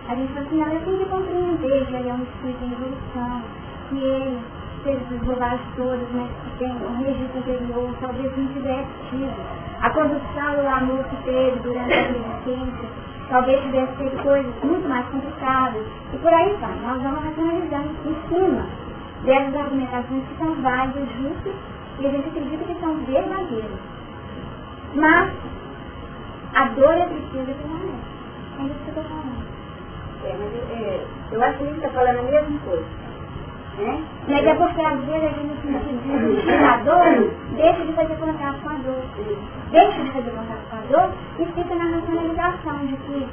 a 0.09 0.15
gente 0.15 0.33
fala 0.33 0.47
assim, 0.47 0.63
eu 0.63 0.81
tenho 0.81 0.99
que 0.99 1.05
compreender 1.05 1.87
que 1.87 1.95
ele 1.95 2.09
é 2.09 2.15
um 2.15 2.23
espírito 2.23 2.65
em 2.65 2.73
evolução, 2.73 3.43
que 3.91 3.99
ele 3.99 4.41
essas 4.97 5.19
bobagens 5.21 5.61
todas, 5.77 6.09
mas 6.13 6.31
que 6.45 6.59
tem 6.59 6.71
um 6.71 7.03
registro 7.03 7.39
anterior, 7.39 7.95
talvez 8.01 8.37
não 8.37 8.47
tivesse 8.49 8.89
tido. 9.11 9.69
A 9.81 9.91
condução 9.91 10.55
do 10.57 10.69
amor 10.69 11.05
que 11.05 11.17
teve 11.25 11.59
durante 11.61 11.93
a 11.93 12.01
adolescência, 12.01 12.89
talvez 13.29 13.63
tivesse 13.63 13.97
feito 13.97 14.23
coisas 14.23 14.55
muito 14.65 14.89
mais 14.89 15.07
complicadas. 15.09 15.87
E 16.13 16.17
por 16.19 16.33
aí 16.33 16.57
vai, 16.61 16.75
nós 16.81 17.03
vamos 17.03 17.25
racionalizando 17.25 17.91
em 18.07 18.29
cima 18.29 18.67
dessas 19.25 19.57
argumentações 19.57 20.25
que 20.29 20.39
são 20.39 20.55
válidas, 20.63 21.09
justas, 21.21 21.55
e 22.01 22.07
a 22.07 22.11
gente 22.11 22.29
acredita 22.29 22.65
que 22.65 22.81
são 22.81 22.95
verdadeiras. 22.95 23.79
Mas 24.95 25.33
a 26.55 26.65
dor 26.69 26.95
é 26.95 27.07
precisa 27.07 27.55
permanecer. 27.55 28.19
É 28.59 28.63
isso 28.63 28.75
que 28.85 28.89
eu 28.89 29.03
estou 29.03 29.05
falando. 29.05 29.49
É, 30.25 30.37
mas 30.39 30.55
é, 30.71 31.07
eu 31.31 31.43
acho 31.43 31.59
que 31.59 31.65
a 31.65 31.67
gente 31.67 31.77
está 31.77 31.91
falando 31.91 32.19
a 32.19 32.23
mesma 32.23 32.59
coisa. 32.61 33.08
Né? 33.79 34.03
Mas 34.27 34.45
é 34.45 34.55
porque 34.55 34.83
às 34.83 34.99
vezes 35.05 35.23
a 35.23 35.29
gente 35.29 35.55
se 35.61 35.69
sentindo 35.69 36.67
a 36.67 36.77
dor, 36.79 37.31
deixa 37.55 37.85
de 37.87 37.93
fazer 37.93 38.17
contato 38.17 38.61
com 38.61 38.71
a 38.71 38.75
dor. 38.75 39.05
Deixa 39.71 40.03
de 40.03 40.11
fazer 40.11 40.31
contato 40.31 40.69
com 40.69 40.77
a 40.77 40.81
dor 40.81 41.15
e 41.39 41.45
fica 41.47 41.75
na 41.77 41.85
racionalização 41.85 42.87
de 42.87 42.97
que, 42.97 43.27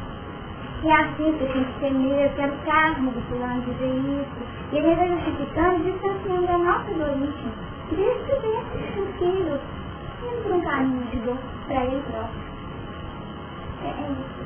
é 0.87 0.93
assim 0.93 1.33
que 1.33 1.45
tem 1.51 1.63
que 1.63 1.79
ser 1.79 1.91
meu, 1.93 2.29
que 2.29 2.41
era 2.41 2.53
o 2.53 2.57
carne 2.57 3.09
do 3.09 3.21
fulano 3.21 3.61
dizer 3.63 3.87
isso. 3.87 4.37
E 4.71 4.77
ele 4.77 4.95
vai 4.95 5.07
justificando, 5.09 5.83
distanciando 5.83 6.51
a 6.51 6.57
nossa 6.59 6.93
dor 6.93 7.17
íntima. 7.17 7.53
Desde 7.89 8.23
que 8.25 8.39
venha 8.39 8.59
o 8.59 9.07
filho, 9.17 9.59
indo 10.21 10.43
por 10.43 10.51
um 10.51 10.61
caminho 10.61 11.05
de 11.07 11.17
dor 11.17 11.37
para 11.67 11.85
ele 11.85 12.03
próprio. 12.11 12.41
É, 13.83 13.87
é 13.87 14.11
isso. 14.11 14.45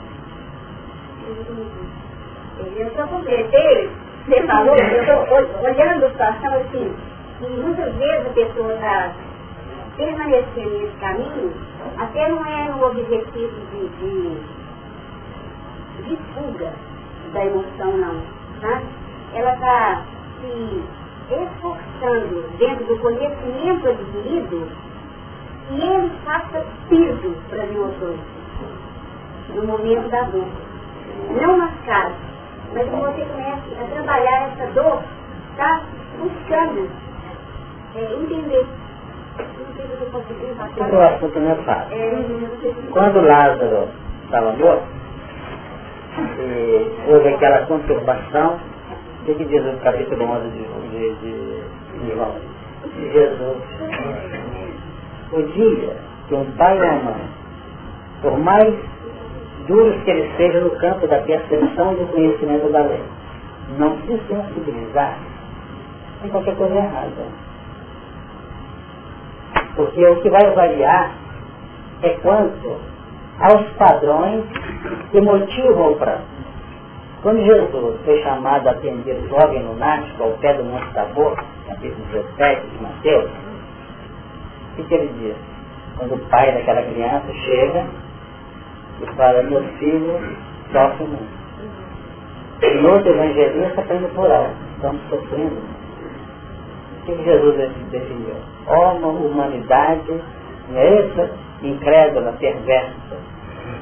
Eu 2.78 2.92
só 2.96 3.08
completei 3.08 3.90
você 4.26 4.44
falou, 4.46 4.76
eu 4.76 5.02
estou 5.02 5.64
olhando 5.64 6.06
a 6.06 6.10
situação 6.10 6.54
assim, 6.56 6.96
que 7.40 7.48
muitas 7.48 7.94
vezes 7.96 8.28
a 8.28 8.30
pessoa 8.30 8.74
está 8.74 9.14
permanecendo 9.98 10.80
nesse 10.80 10.98
caminho, 10.98 11.54
até 11.98 12.28
não 12.30 12.46
é 12.46 12.70
no 12.70 12.86
objetivo 12.86 13.60
de, 13.72 13.88
de, 13.98 14.38
de 16.04 16.18
fuga 16.34 16.74
da 17.34 17.46
emoção, 17.46 17.98
não. 17.98 18.22
Tá? 18.62 18.82
Ela 19.34 19.54
está 19.54 20.02
se 20.42 20.84
esforçando 21.34 22.50
dentro 22.58 22.86
do 22.86 22.98
conhecimento 23.00 23.88
adquirido 23.88 24.68
e 25.72 25.82
ele 25.82 26.12
faça 26.26 26.66
piso 26.90 27.36
para 27.50 27.64
as 27.64 27.70
emoções 27.70 28.20
no 29.54 29.64
momento 29.64 30.10
da 30.10 30.24
dor. 30.24 30.48
Não 31.42 31.58
mascara 31.58 32.29
mas 32.74 32.90
quando 32.90 33.16
você 33.16 33.26
começa 33.26 33.62
a 33.82 33.88
trabalhar 33.88 34.52
essa 34.52 34.68
dor, 34.74 35.02
está 35.52 35.82
buscando 36.20 36.90
é, 37.96 38.14
entender. 38.14 38.66
O 40.80 41.02
assunto 41.02 41.40
não 41.40 41.52
é 41.52 41.56
fácil. 41.56 41.98
Quando 42.92 43.22
Lázaro 43.22 43.88
estava 44.26 44.52
morto, 44.54 44.84
houve 47.08 47.30
aquela 47.30 47.66
conturbação, 47.66 48.60
o 49.22 49.26
que, 49.26 49.46
diz 49.46 49.64
o 49.66 49.78
capítulo 49.84 50.26
11 50.26 50.50
de, 50.50 50.64
de, 50.90 51.16
de, 51.16 52.00
de 52.00 52.14
João? 52.14 52.36
Jesus. 53.12 53.58
O 55.32 55.44
dia 55.44 55.96
que 56.28 56.36
um 56.36 56.46
pai 56.58 56.78
e 56.78 56.82
uma 56.82 57.12
mãe, 57.12 57.30
por 58.22 58.38
mais 58.38 58.74
duros 59.70 60.04
que 60.04 60.12
ele 60.12 60.30
seja 60.36 60.60
no 60.60 60.72
campo 60.72 61.08
da 61.08 61.20
percepção 61.20 61.94
do 61.94 62.12
conhecimento 62.12 62.70
da 62.72 62.82
lei. 62.82 63.04
Não 63.78 63.96
se 64.02 64.20
sensibilizar 64.28 65.18
tem 66.22 66.30
qualquer 66.32 66.56
coisa 66.56 66.76
errada. 66.76 67.50
Porque 69.76 70.06
o 70.06 70.22
que 70.22 70.30
vai 70.30 70.46
avaliar 70.46 71.12
é 72.02 72.10
quanto 72.22 72.78
aos 73.40 73.70
padrões 73.78 74.44
que 75.12 75.22
motivam 75.22 75.94
o 75.94 75.96
pranto. 75.96 76.40
Quando 77.22 77.42
Jesus 77.42 78.00
foi 78.04 78.22
chamado 78.24 78.68
a 78.68 78.72
atender 78.72 79.16
o 79.16 79.30
jovem 79.30 79.64
lunático 79.64 80.24
ao 80.24 80.32
pé 80.38 80.54
do 80.54 80.64
Monte 80.64 80.94
Tabor, 80.94 81.38
capítulo 81.68 82.06
17 82.12 82.68
de 82.68 82.84
Mateus, 82.84 83.32
o 84.78 84.84
que 84.84 84.94
ele 84.94 85.14
diz? 85.20 85.36
Quando 85.98 86.16
o 86.16 86.30
pai 86.30 86.54
daquela 86.54 86.82
criança 86.82 87.34
chega 87.46 87.86
sofre 90.72 91.06
muito. 91.06 91.40
E 92.62 92.74
no 92.82 92.94
outro 92.94 93.10
evangelista 93.10 93.82
está 93.82 93.96
indo 93.96 94.14
por 94.14 94.30
alto, 94.30 94.56
estamos 94.76 95.02
sofrendo. 95.10 95.62
O 97.02 97.06
que 97.06 97.24
Jesus 97.24 97.72
definiu? 97.92 98.36
Uma 98.68 99.08
humanidade, 99.08 100.22
essa? 100.76 101.32
Incrédula, 101.64 102.34
perversa. 102.34 103.18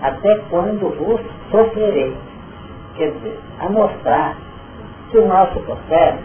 Até 0.01 0.35
quando 0.49 0.95
vos 0.97 1.21
sofrerei. 1.51 2.15
Quer 2.95 3.11
dizer, 3.11 3.39
a 3.59 3.69
mostrar 3.69 4.35
que 5.11 5.17
o 5.17 5.27
nosso 5.27 5.59
processo 5.61 6.23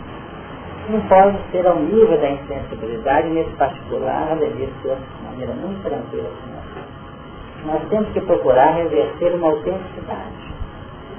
não 0.88 1.00
pode 1.02 1.38
ser 1.50 1.66
ao 1.66 1.76
nível 1.76 2.18
da 2.18 2.30
insensibilidade, 2.30 3.28
nesse 3.28 3.50
particular, 3.50 4.28
a 4.32 4.34
maneira 4.34 5.52
muito 5.54 5.82
tranquila 5.82 6.30
nós 7.64 7.82
temos 7.88 8.08
que 8.12 8.20
procurar 8.20 8.74
reverter 8.74 9.34
uma 9.34 9.48
autenticidade. 9.48 10.52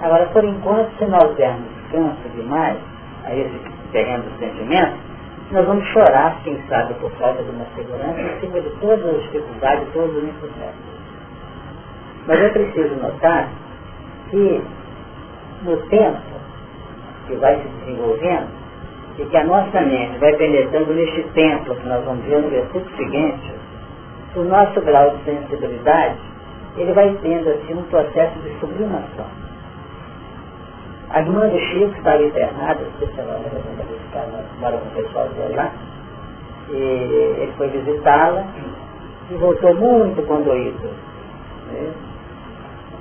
Agora, 0.01 0.25
por 0.27 0.43
enquanto, 0.43 0.89
se 0.97 1.05
nós 1.05 1.35
dermos 1.35 1.69
canso 1.91 2.29
demais 2.35 2.77
a 3.25 3.35
esse 3.35 3.59
terreno 3.91 4.23
do 4.23 4.39
sentimento, 4.39 4.97
nós 5.51 5.65
vamos 5.65 5.85
chorar, 5.89 6.39
quem 6.43 6.59
sabe, 6.67 6.93
por 6.95 7.11
falta 7.11 7.43
de 7.43 7.49
uma 7.51 7.65
segurança 7.75 8.19
em 8.19 8.39
cima 8.39 8.59
de 8.59 8.69
todas 8.81 9.05
as 9.05 9.21
dificuldades, 9.23 9.87
todos 9.93 10.15
os 10.15 10.23
insucessos. 10.23 10.93
Mas 12.25 12.39
é 12.39 12.49
preciso 12.49 12.95
notar 12.95 13.49
que 14.29 14.63
no 15.63 15.77
tempo 15.87 16.21
que 17.27 17.35
vai 17.35 17.55
se 17.61 17.67
desenvolvendo, 17.67 18.63
e 19.17 19.25
que 19.25 19.37
a 19.37 19.43
nossa 19.43 19.81
mente 19.81 20.17
vai 20.17 20.33
penetrando 20.33 20.93
neste 20.93 21.21
templo 21.33 21.75
que 21.75 21.87
nós 21.87 22.03
vamos 22.03 22.25
ver 22.25 22.41
no 22.41 22.49
versículo 22.49 22.97
seguinte, 22.97 23.53
o 24.35 24.43
nosso 24.43 24.81
grau 24.81 25.11
de 25.11 25.23
sensibilidade, 25.23 26.17
ele 26.77 26.93
vai 26.93 27.15
tendo 27.21 27.49
assim 27.49 27.73
um 27.73 27.83
processo 27.83 28.39
de 28.39 28.59
sublimação. 28.59 29.25
A 31.09 31.19
irmã 31.19 31.47
do 31.47 31.59
Chico 31.59 31.95
estava 31.97 32.23
internada, 32.23 32.79
se 32.99 33.05
você 33.05 33.21
não 33.21 33.33
lembra, 33.33 34.45
mora 34.59 34.77
com 34.77 34.87
o 34.87 35.03
pessoal 35.03 35.27
dele 35.29 35.55
lá, 35.55 35.71
e 36.69 36.75
ele 36.75 37.53
foi 37.57 37.67
visitá-la 37.67 38.43
e 39.29 39.35
voltou 39.35 39.75
muito 39.75 40.25
condoído 40.25 40.89
né, 41.71 41.91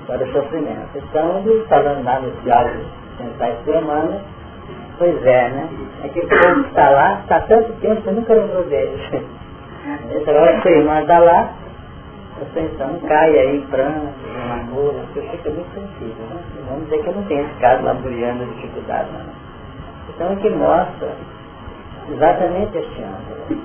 para 0.06 0.22
o 0.24 0.32
sofrimento. 0.32 0.90
Então, 0.94 1.38
ele 1.38 1.64
falando 1.68 2.04
lá 2.04 2.20
nos 2.20 2.42
diálogos 2.42 2.86
centrais 3.16 3.58
de 3.58 3.64
semana, 3.64 4.20
pois 4.98 5.26
é, 5.26 5.48
né? 5.48 5.68
Aquele 6.04 6.26
povo 6.26 6.62
que 6.62 6.68
está 6.68 6.90
lá, 6.90 7.20
está 7.20 7.40
tanto 7.40 7.72
tempo 7.80 8.02
que 8.02 8.08
eu 8.08 8.12
nunca 8.14 8.34
lembrou 8.34 8.64
deles. 8.64 9.00
Essa 10.10 10.30
hora 10.30 10.60
que 10.60 10.68
a 10.68 10.72
irmã 10.72 11.00
está 11.00 11.18
lá, 11.18 11.54
você 12.42 12.60
então 12.60 12.98
cai 13.08 13.38
aí 13.38 13.56
em 13.56 13.60
pranto, 13.62 14.14
em 14.26 14.42
amargura, 14.42 14.98
porque 15.04 15.18
eu 15.20 15.30
fico 15.30 15.50
muito 15.50 15.74
sensível, 15.74 16.26
né? 16.26 16.42
vamos 16.68 16.84
dizer 16.84 17.02
que 17.02 17.08
eu 17.08 17.14
não 17.14 17.22
tenho 17.24 17.44
esse 17.44 17.54
caso 17.60 17.82
laboriando 17.84 18.44
dificuldade, 18.46 19.08
não. 19.12 19.42
Então, 20.08 20.32
o 20.32 20.36
que 20.36 20.50
mostra 20.50 21.16
exatamente 22.10 22.78
este 22.78 23.02
ângulo. 23.02 23.62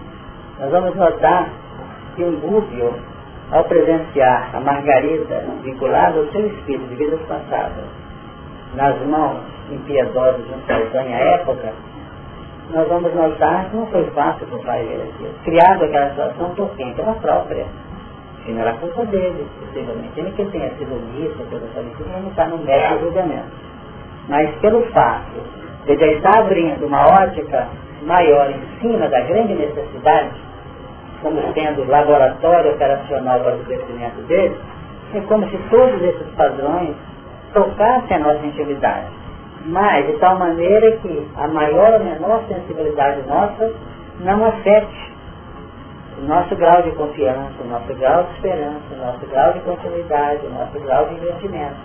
Nós 0.59 0.71
vamos 0.71 0.95
notar 0.95 1.49
que 2.15 2.23
o 2.23 2.31
Gúbio, 2.39 2.93
ao 3.51 3.63
presenciar 3.63 4.55
a 4.55 4.59
Margarida 4.59 5.43
vinculada 5.63 6.19
ao 6.19 6.27
seu 6.27 6.47
espírito 6.47 6.87
de 6.89 6.95
vidas 6.95 7.19
passadas, 7.27 7.85
nas 8.75 8.99
mãos 9.07 9.41
impiedosas 9.71 10.45
de 10.45 10.53
um 10.53 11.13
à 11.13 11.19
época, 11.19 11.73
nós 12.71 12.87
vamos 12.87 13.13
notar 13.13 13.69
que 13.69 13.77
não 13.77 13.87
foi 13.87 14.05
fácil 14.11 14.45
para 14.47 14.57
o 14.57 14.63
pai 14.63 14.81
aquilo. 14.81 15.33
Criado 15.43 15.85
aquela 15.85 16.09
situação 16.09 16.49
por 16.55 16.69
quem? 16.75 16.93
Pela 16.93 17.13
própria. 17.13 17.65
Que 18.47 18.53
não 18.53 18.61
era 18.61 18.71
culpa 18.75 19.03
dele, 19.07 19.45
possivelmente. 19.59 20.17
Ele 20.17 20.31
que 20.31 20.45
tenha 20.45 20.69
sido 20.75 20.95
omisso, 20.95 21.35
pelo 21.49 21.67
falecido, 21.73 22.09
não 22.09 22.29
está 22.29 22.45
no 22.45 22.57
mérito 22.59 22.93
do 22.93 22.99
julgamento. 23.07 23.51
Mas 24.29 24.49
pelo 24.61 24.83
fato 24.93 25.33
de 25.85 25.91
ele 25.91 26.13
estar 26.13 26.39
abrindo 26.39 26.85
uma 26.85 27.07
ótica 27.07 27.67
maior 28.03 28.49
em 28.49 28.79
cima 28.79 29.09
da 29.09 29.19
grande 29.19 29.53
necessidade, 29.53 30.31
como 31.21 31.41
sendo 31.53 31.85
laboratório 31.89 32.71
operacional 32.71 33.41
para 33.41 33.55
o 33.57 33.65
crescimento 33.65 34.25
dele, 34.27 34.57
é 35.13 35.19
como 35.27 35.45
se 35.49 35.57
todos 35.69 36.01
esses 36.01 36.27
padrões 36.37 36.95
tocassem 37.53 38.15
a 38.15 38.19
nossa 38.19 38.45
intimidade. 38.45 39.07
Mas 39.65 40.07
de 40.07 40.13
tal 40.19 40.39
maneira 40.39 40.89
que 40.99 41.27
a 41.35 41.49
maior 41.49 41.95
ou 41.95 41.99
menor 42.05 42.43
sensibilidade 42.47 43.27
nossa 43.27 43.73
não 44.21 44.45
afete 44.45 45.16
o 46.17 46.21
nosso 46.21 46.55
grau 46.55 46.81
de 46.81 46.91
confiança, 46.91 47.53
o 47.63 47.67
nosso 47.67 47.93
grau 47.93 48.23
de 48.23 48.33
esperança, 48.33 48.81
o 48.91 48.97
nosso 48.97 49.25
grau 49.27 49.53
de 49.53 49.59
continuidade, 49.59 50.47
o 50.47 50.49
nosso 50.49 50.79
grau 50.79 51.05
de 51.05 51.13
investimento, 51.15 51.75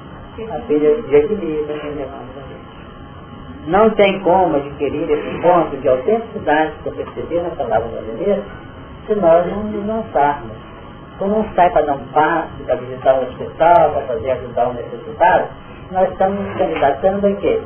a 0.51 0.59
pilha 0.67 1.03
de 1.03 1.15
equilíbrio 1.15 1.67
que 1.67 1.89
da 1.91 2.05
gente. 2.05 2.73
Não 3.67 3.91
tem 3.91 4.21
como 4.21 4.57
adquirir 4.57 5.11
esse 5.11 5.43
ponto 5.43 5.77
de 5.77 5.89
autenticidade 5.89 6.73
que 6.83 6.89
eu 6.89 6.93
percebi 6.95 7.41
na 7.41 7.51
palavra 7.51 7.89
brasileira 7.89 8.43
se 9.07 9.15
nós 9.17 9.47
não 9.47 9.65
nos 9.65 9.87
lançarmos. 9.87 10.57
Quando 11.19 11.33
não 11.33 11.55
sai 11.55 11.71
para 11.71 11.83
dar 11.83 11.95
um 11.95 12.07
passo, 12.09 12.65
para 12.65 12.77
visitar 12.77 13.15
um 13.15 13.23
hospital, 13.25 13.91
para 13.91 14.03
fazer 14.03 14.31
ajudar 14.31 14.69
um 14.69 14.73
necessitado, 14.73 15.49
nós 15.91 16.11
estamos 16.11 16.41
nos 16.41 16.57
candidatando 16.57 17.27
a 17.27 17.33
quê? 17.35 17.61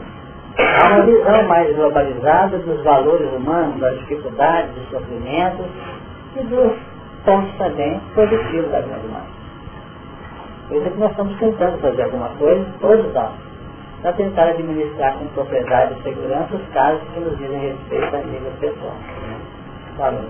A 0.59 0.89
uma 0.89 1.03
visão 1.03 1.43
mais 1.45 1.77
globalizada 1.77 2.59
dos 2.59 2.83
valores 2.83 3.33
humanos, 3.33 3.81
das 3.81 3.99
dificuldades, 4.01 4.75
dos 4.75 4.91
sofrimentos 4.91 5.67
e 6.37 6.45
dos 6.45 6.73
pontos 7.25 7.55
também 7.57 8.01
positivos 8.15 8.71
da 8.71 8.81
vida 8.81 8.97
humana. 8.99 9.27
Por 10.69 10.77
isso 10.77 10.87
é 10.87 10.91
que 10.91 10.99
nós 10.99 11.11
estamos 11.11 11.39
tentando 11.39 11.79
fazer 11.79 12.03
alguma 12.03 12.29
coisa, 12.31 12.67
todos 12.81 13.15
nós, 13.15 13.33
para 14.03 14.13
tentar 14.13 14.45
administrar 14.49 15.15
com 15.19 15.27
propriedade 15.29 15.95
e 15.99 16.03
segurança 16.03 16.57
os 16.57 16.69
casos 16.75 17.01
que 17.15 17.21
nos 17.21 17.39
dizem 17.39 17.59
respeito 17.59 18.17
a 18.17 18.19
nível 18.19 18.53
pessoal. 18.61 18.97
Valeu. 19.97 20.21
Né? 20.23 20.29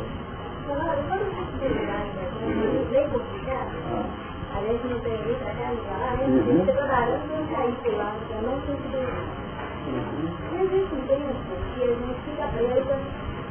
Uhum. 6.27 6.65
Você 6.65 6.73
trabalhando, 6.73 7.29
não. 7.29 7.47
E 10.53 10.63
existe 10.65 10.95
um 10.95 11.07
tempo 11.07 11.35
que 11.75 11.83
a 11.83 11.87
gente 11.87 12.21
fica 12.25 12.47
preso 12.57 12.95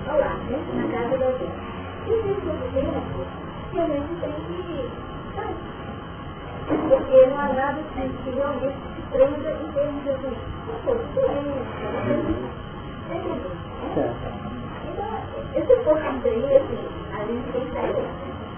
ao 0.10 0.20
lar, 0.20 0.38
né? 0.50 0.58
Na 0.76 0.88
casa 0.92 1.18
da 1.18 1.26
outra. 1.28 1.75
E 2.08 2.12
existe 2.12 2.48
outro 2.48 2.70
tempo 2.74 3.46
a 3.78 3.86
gente 3.88 4.14
tem 4.22 4.32
que 4.32 4.90
sair. 5.36 5.58
Porque 6.90 7.26
não 7.28 7.40
há 7.40 7.54
nada 7.54 7.80
que 7.94 8.30
realmente 8.30 8.78
se 8.96 9.02
prenda 9.12 9.50
em 9.52 9.72
termos 9.74 10.04
de 10.04 10.10
assim, 10.10 10.34
uma. 10.86 10.96
Então, 13.92 15.10
esse 15.56 15.76
pouco 15.84 16.00
de 16.00 16.06
a 16.06 17.20
gente 17.26 17.52
tem 17.52 17.66
que 17.66 17.72
sair. 17.74 18.08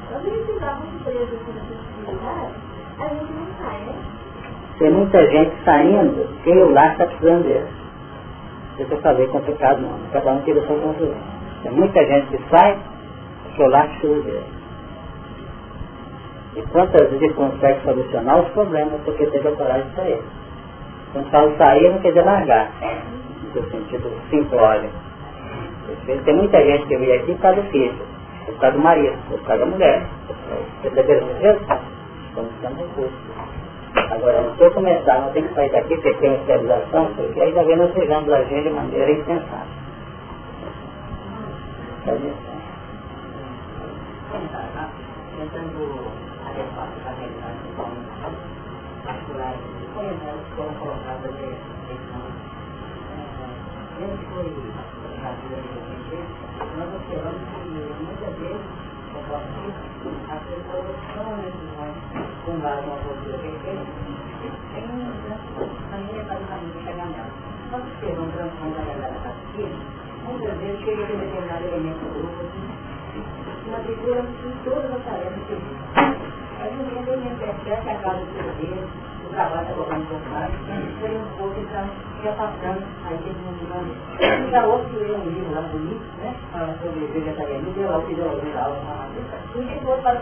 Quando 0.10 0.26
a 0.26 0.30
gente 0.30 0.52
está 0.52 0.70
muito 0.76 1.04
preso 1.04 1.36
assim, 1.36 1.56
a 3.00 3.08
gente 3.08 3.34
não 3.34 3.48
sai, 3.60 3.80
né? 3.82 3.96
Tem 4.80 4.92
muita 4.92 5.32
gente 5.32 5.64
saindo, 5.66 6.44
quem 6.44 6.58
o 6.64 6.72
lar 6.72 6.92
está 6.92 7.06
precisando 7.08 7.44
dele. 7.44 7.68
Eu 8.80 9.02
falei 9.02 9.28
complicado 9.28 9.82
não, 9.82 10.00
cada 10.12 10.34
um 10.34 10.42
tira 10.42 10.62
a 10.62 10.68
sua 10.68 10.78
conclusão. 10.78 11.18
Tem 11.64 11.72
muita 11.72 12.06
gente 12.06 12.28
que 12.28 12.50
sai, 12.50 12.78
o 13.63 13.70
lar 13.70 13.88
precisa 13.89 14.22
dele. 14.22 14.43
E 16.56 16.62
quantas 16.72 17.10
vezes 17.12 17.36
consegue 17.36 17.82
solucionar 17.84 18.39
os 18.39 18.50
problemas 18.50 19.00
porque 19.06 19.26
teve 19.28 19.48
a 19.48 19.52
coragem 19.52 19.89
de 19.89 19.96
sair. 19.96 20.22
Quando 21.13 21.30
falo 21.30 21.58
sair, 21.58 21.89
não 21.91 22.00
quer 22.00 22.10
dizer 22.10 22.26
largar, 22.26 22.72
no 23.54 23.70
sentido 23.70 24.12
simplório. 24.30 24.89
Tem 26.26 26.36
muita 26.36 26.63
gente 26.63 26.88
que 26.88 26.98
veio 26.98 27.22
aqui 27.22 27.34
por 27.34 27.41
causa 27.41 27.62
do 27.62 27.70
filho, 27.70 27.96
por 28.46 28.58
causa 28.60 28.78
do 28.78 28.84
marido, 28.84 29.17
por 29.30 29.39
causa 29.43 29.65
da 29.65 29.72
mulher. 29.72 30.06
Está 30.84 31.02
vendo 31.02 31.88
estamos 32.38 32.52
ficando 32.54 32.80
recursos. 32.80 33.20
Agora, 34.12 34.54
se 34.56 34.63
eu 34.63 34.72
começar, 34.72 35.22
não 35.22 35.32
tem 35.32 35.43
que 35.43 35.54
sair 35.56 35.72
daqui 35.72 35.96
porque 35.96 36.13
tem 36.15 36.34
especialização, 36.36 37.13
porque 37.15 37.41
aí 37.41 37.54
já 37.54 37.63
vem 37.63 37.78
nós 37.78 37.93
chegando 37.93 38.34
a 38.34 38.43
gente 38.43 38.63
de 38.63 38.70
maneira 38.70 39.12
insensata. 39.12 39.67
Tentando 44.28 45.82
adequar 46.44 46.90
a 47.06 47.12
realidade 47.16 47.63
particular, 49.06 49.56
comentários 49.94 50.44
que 50.44 50.56
foram 50.56 50.74
colocados 50.74 51.26
ali, 51.26 51.56
ele 54.00 54.18
foi 54.30 54.48
nós 56.78 56.90
observamos 56.94 57.42
que 57.50 57.60
muitas 58.04 58.34
vezes 58.38 58.62
as 60.30 60.42
pessoas 60.44 60.96
são 61.16 61.28
necessárias 61.38 61.98
com 62.46 62.54
base 62.60 62.82
numa 62.86 62.98
postura 62.98 63.38
perfeita, 63.38 63.90
tem 64.74 64.84
a 64.84 64.88
minha 65.98 66.24
caminho 66.26 66.74
de 66.74 66.80
chegar 66.84 67.08
nela. 67.08 67.32
Nós 67.72 67.82
observamos 67.82 68.34
transição 68.34 68.70
da 68.72 68.82
realidade 68.82 69.28
assistida, 69.28 69.78
muitas 70.26 70.56
vezes 70.58 70.80
chega 70.86 71.04
de 71.06 71.16
determinado 71.16 71.63
elemento 71.66 72.04
do 72.04 72.10
grupo 72.13 72.87
uma 73.68 73.80
figura 73.80 74.22
em 74.22 74.64
todas 74.64 74.92
as 74.92 75.04
tarefas 75.04 75.44
que 75.48 75.54
existe. 75.54 76.18
Mas 76.60 76.72
ninguém 76.74 77.04
tem 77.04 77.18
nem 77.18 77.36
percebe 77.36 77.82
que 77.84 77.90
a 77.90 77.96
casa 78.00 78.18
do 78.18 78.58
dele, 78.58 78.88
o 79.26 79.30
trabalho 79.30 79.62
está 79.62 79.74
colocando 79.74 80.08
pouco 80.08 80.30
mais, 80.30 80.52
foi 81.00 81.18
um 81.18 81.38
pouco 81.38 81.60
então 81.60 81.86
já 82.24 82.32
passando, 82.32 82.84
aí 83.06 83.18
tem 83.18 83.36
um 83.36 83.68
nome. 83.68 83.94
E 84.48 84.52
da 84.52 84.65
outra 84.65 84.90
que 84.90 85.12
um 85.12 85.30
livro 85.30 85.54
lá 85.54 85.62
bonito, 85.62 86.06
né? 86.18 86.34
Falando 86.52 86.82
sobre 86.82 87.06
vegetarianismo, 87.08 87.82
eu 87.82 87.92
lá 87.92 88.02
fiz 88.02 88.20
a 88.20 88.63
aula 88.63 88.76
com 88.80 88.92
a 88.92 89.52
Tudo 89.54 89.68
que 89.68 89.86
for 89.86 89.98
para 90.02 90.22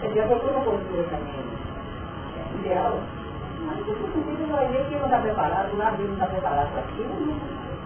Quer 0.00 0.08
dizer, 0.08 0.20
eu 0.20 0.28
uma 0.28 0.64
postura 0.64 1.02
também 1.10 1.68
ideal, 2.60 3.00
mas 3.66 3.78
significa 3.84 4.36
que 4.36 4.50
vai 4.50 4.68
ver 4.68 4.84
que 4.86 4.94
não 4.94 5.04
está 5.04 5.18
preparado, 5.18 5.72
o 5.72 5.76
navio 5.76 6.06
não 6.06 6.14
está 6.14 6.26
preparado 6.26 6.70
para 6.70 6.80
aquilo, 6.82 7.36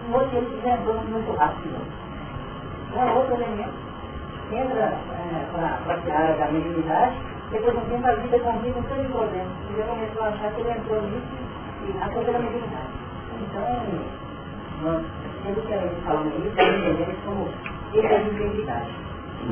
um 0.07 0.13
outro 0.13 0.37
ele 0.37 0.61
já 0.63 0.75
entrou 0.75 0.95
muito 0.95 1.31
rápido. 1.37 2.03
Um 2.93 3.17
outro 3.17 3.33
elemento 3.33 3.92
entra 4.55 4.85
é, 4.85 5.47
para 5.51 6.15
a 6.15 6.19
área 6.19 6.35
da 6.37 6.51
mediunidade, 6.51 7.15
depois 7.51 7.75
não 7.75 7.85
tempo 7.85 8.07
a 8.07 8.15
vida 8.15 8.39
convive 8.39 8.79
um 8.79 8.83
todo 8.83 9.11
problema. 9.11 9.51
E 9.69 9.77
já 9.77 9.83
começou 9.85 10.23
a 10.23 10.27
achar 10.27 10.51
que 10.51 10.61
ele 10.61 10.71
entrou 10.71 11.01
nisso 11.01 11.33
e 11.83 12.03
a 12.03 12.09
coisa 12.09 12.31
da 12.31 12.39
mediunidade. 12.39 12.93
Então, 13.41 13.63
nós, 14.81 15.03
pelo 15.43 15.61
que 15.67 15.73
a 15.73 15.77
gente 15.77 16.01
falando 16.01 16.27
aqui, 16.27 16.47
estamos 16.47 16.77
entendendo 16.79 17.25
como 17.25 17.49
irresistibilidade. 17.93 18.91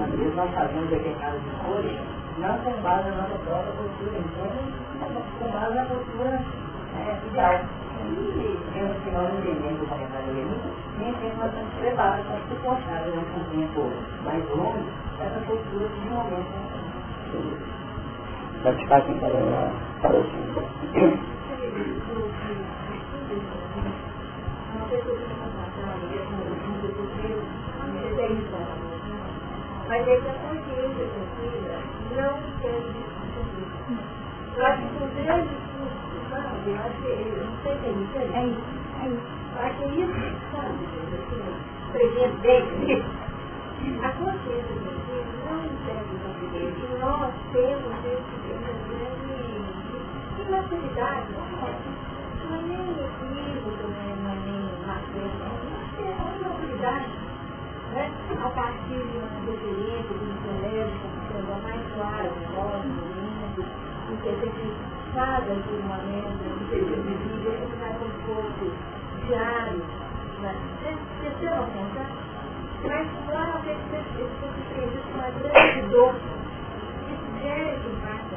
Às 0.01 0.09
vezes 0.11 0.35
nós 0.35 0.53
fazemos 0.53 0.89
determinadas 0.89 1.41
escolhas 1.41 2.21
não 2.37 2.57
com 2.59 2.81
base 2.81 3.09
na 3.09 3.17
nossa 3.17 3.37
própria 3.45 3.73
postura 3.73 4.17
interna, 4.17 4.61
mas 4.99 5.11
com 5.37 5.51
base 5.51 5.75
na 5.75 5.85
postura 5.85 6.41
é, 6.95 7.27
ideal. 7.27 7.53
é 7.53 8.83
o 8.83 9.01
que 9.01 9.11
nós 9.11 9.33
entendemos 9.33 9.81
o 9.81 9.85
comentário 9.85 10.33
dele, 10.33 10.61
nem 10.99 11.13
sempre 11.13 11.37
nós 11.37 11.47
estamos 11.47 11.73
preparados 11.75 12.25
para 12.25 12.39
suportar 12.49 13.03
durante 13.05 13.31
um 13.31 13.43
tempo 13.49 13.81
mais 14.23 14.49
longo 14.49 14.83
essa 15.19 15.39
postura 15.45 15.87
de 15.87 16.09
momento. 16.09 16.51
Praticar 18.61 19.01
quem 19.05 19.19
falou 19.19 20.21
assim. 20.21 20.41
Mas 29.87 30.07
é 30.07 30.15
que 30.15 30.29
a 30.29 30.33
consciência 30.33 31.05
tranquila 31.07 31.77
não 32.15 32.33
tem 32.61 33.11
eu 34.57 34.65
acho 34.65 34.81
que 34.81 35.03
o 35.03 35.23
grande 35.23 35.49
sabe? 36.29 36.69
Eu 36.69 36.75
acho 36.75 37.01
que, 37.01 37.07
eu 37.07 37.45
não 37.45 37.57
sei 37.63 37.77
se 37.77 37.85
é 37.85 37.91
isso. 37.91 38.17
É 38.17 39.07
isso, 39.07 39.40
é 39.61 39.87
isso. 39.99 40.21
Que 41.29 41.35
é? 41.37 42.29
Presente. 42.41 42.93
A 44.01 44.09
consciência 44.11 44.75
tranquila 44.77 45.25
não 45.45 45.57
impede 45.65 46.11
o 46.11 46.19
compreender 46.19 46.69
que 46.75 46.85
nós 46.99 47.33
temos 47.51 47.93
esse 48.05 48.35
grande 48.47 49.41
imaturidade, 50.41 51.27
não 51.31 52.55
é 52.55 52.61
nem 52.61 52.83
equívoco, 52.91 53.83
não 53.87 54.01
é 54.01 54.37
nem 54.45 54.61
macete, 54.85 55.41
é 55.97 56.15
uma 56.19 56.31
imaturidade 56.37 57.11
né? 57.91 58.11
a 58.43 58.49
partir 58.49 59.01
de 59.01 59.17
uma 59.17 59.39
referência, 59.45 60.13
de 60.13 60.25
um 60.25 60.35
colégio, 60.41 60.95
sendo 61.27 61.53
mais 61.63 61.81
claro, 61.95 62.31
nós, 62.55 62.83
lindo, 62.85 63.63
e 64.09 64.13
que 64.21 64.29
a 64.29 64.31
gente 64.33 64.65
sabe 65.13 65.51
aqui 65.51 65.73
uma 65.83 65.97
mesa, 65.97 66.29
um 66.29 66.65
período 66.69 67.01
de 67.03 67.13
vida, 67.17 67.30
diário, 69.31 69.79
né? 70.41 70.55
Vocês 70.83 71.33
terão 71.39 71.63
conta? 71.63 72.03
Mas 72.83 73.07
lá 73.29 73.43
a 73.55 73.65
gente 73.65 73.85
fez 73.89 74.05
com 74.35 75.13
uma 75.13 75.29
grande 75.39 75.81
dor. 75.89 76.13
Isso 77.07 77.27
gera 77.41 77.69
esse 77.71 77.87
impacto 77.87 78.35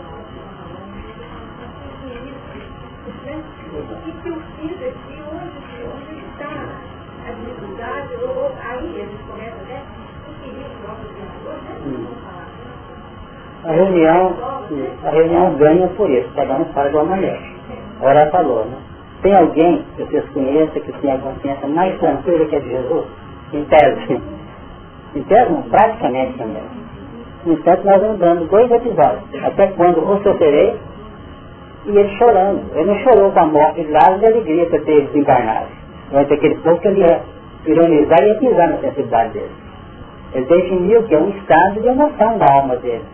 e 3.06 4.12
que 4.22 4.30
o 4.30 4.40
filho 4.56 4.88
aqui, 4.88 5.16
onde, 5.32 5.58
onde 5.84 6.14
está 6.26 6.54
a 7.26 7.32
dificuldade, 7.32 8.14
ou, 8.22 8.52
aí 8.62 8.86
eles 9.00 9.20
começam 9.26 9.64
treinador, 11.14 11.56
né? 11.64 11.74
A 13.64 13.72
reunião, 13.72 14.36
a 15.04 15.10
reunião 15.10 15.54
ganha 15.56 15.88
por 15.88 16.10
isso, 16.10 16.28
cada 16.34 16.54
um 16.54 16.64
faz 16.72 16.90
de 16.90 16.96
uma 16.96 17.04
maneira. 17.04 17.40
Ora 18.00 18.30
falou, 18.30 18.66
né? 18.66 18.93
Tem 19.24 19.34
alguém 19.34 19.82
que 19.96 20.04
vocês 20.04 20.24
conheçam 20.34 20.82
que 20.82 20.92
tem 20.92 21.10
a 21.10 21.18
consciência 21.18 21.66
mais 21.66 21.98
tranquila 21.98 22.44
que 22.44 22.56
a 22.56 22.60
de 22.60 22.68
Jesus? 22.68 23.06
Em 23.54 23.64
tese. 23.64 24.20
Em 25.16 25.22
tese, 25.22 25.54
praticamente 25.70 26.38
também. 26.38 26.62
No 27.46 27.54
entanto, 27.54 27.84
nós 27.86 28.18
dando 28.18 28.48
dois 28.48 28.70
episódios. 28.70 29.44
Até 29.44 29.68
quando 29.68 29.98
o 29.98 30.22
sofrerei 30.22 30.76
e 31.86 31.90
ele 31.90 32.18
chorando. 32.18 32.70
Ele 32.74 32.84
não 32.84 32.98
chorou 32.98 33.32
com 33.32 33.40
a 33.40 33.46
morte 33.46 33.82
de 33.82 33.90
Lázaro 33.90 34.18
de 34.18 34.26
alegria 34.26 34.66
por 34.66 34.80
ter 34.84 35.06
desencarnado 35.06 35.84
mas 36.12 36.30
aquele 36.30 36.54
povo 36.56 36.78
que 36.80 36.88
ele 36.88 37.00
ia 37.00 37.20
ironizar 37.66 38.22
e 38.22 38.28
ia 38.28 38.38
pisar 38.38 38.68
na 38.68 38.78
sensibilidade 38.78 39.32
dele. 39.32 39.50
Ele 40.34 40.44
definiu 40.44 41.02
que 41.04 41.14
é 41.14 41.18
um 41.18 41.30
estado 41.30 41.80
de 41.80 41.88
emoção 41.88 42.38
da 42.38 42.52
alma 42.52 42.76
dele. 42.76 43.04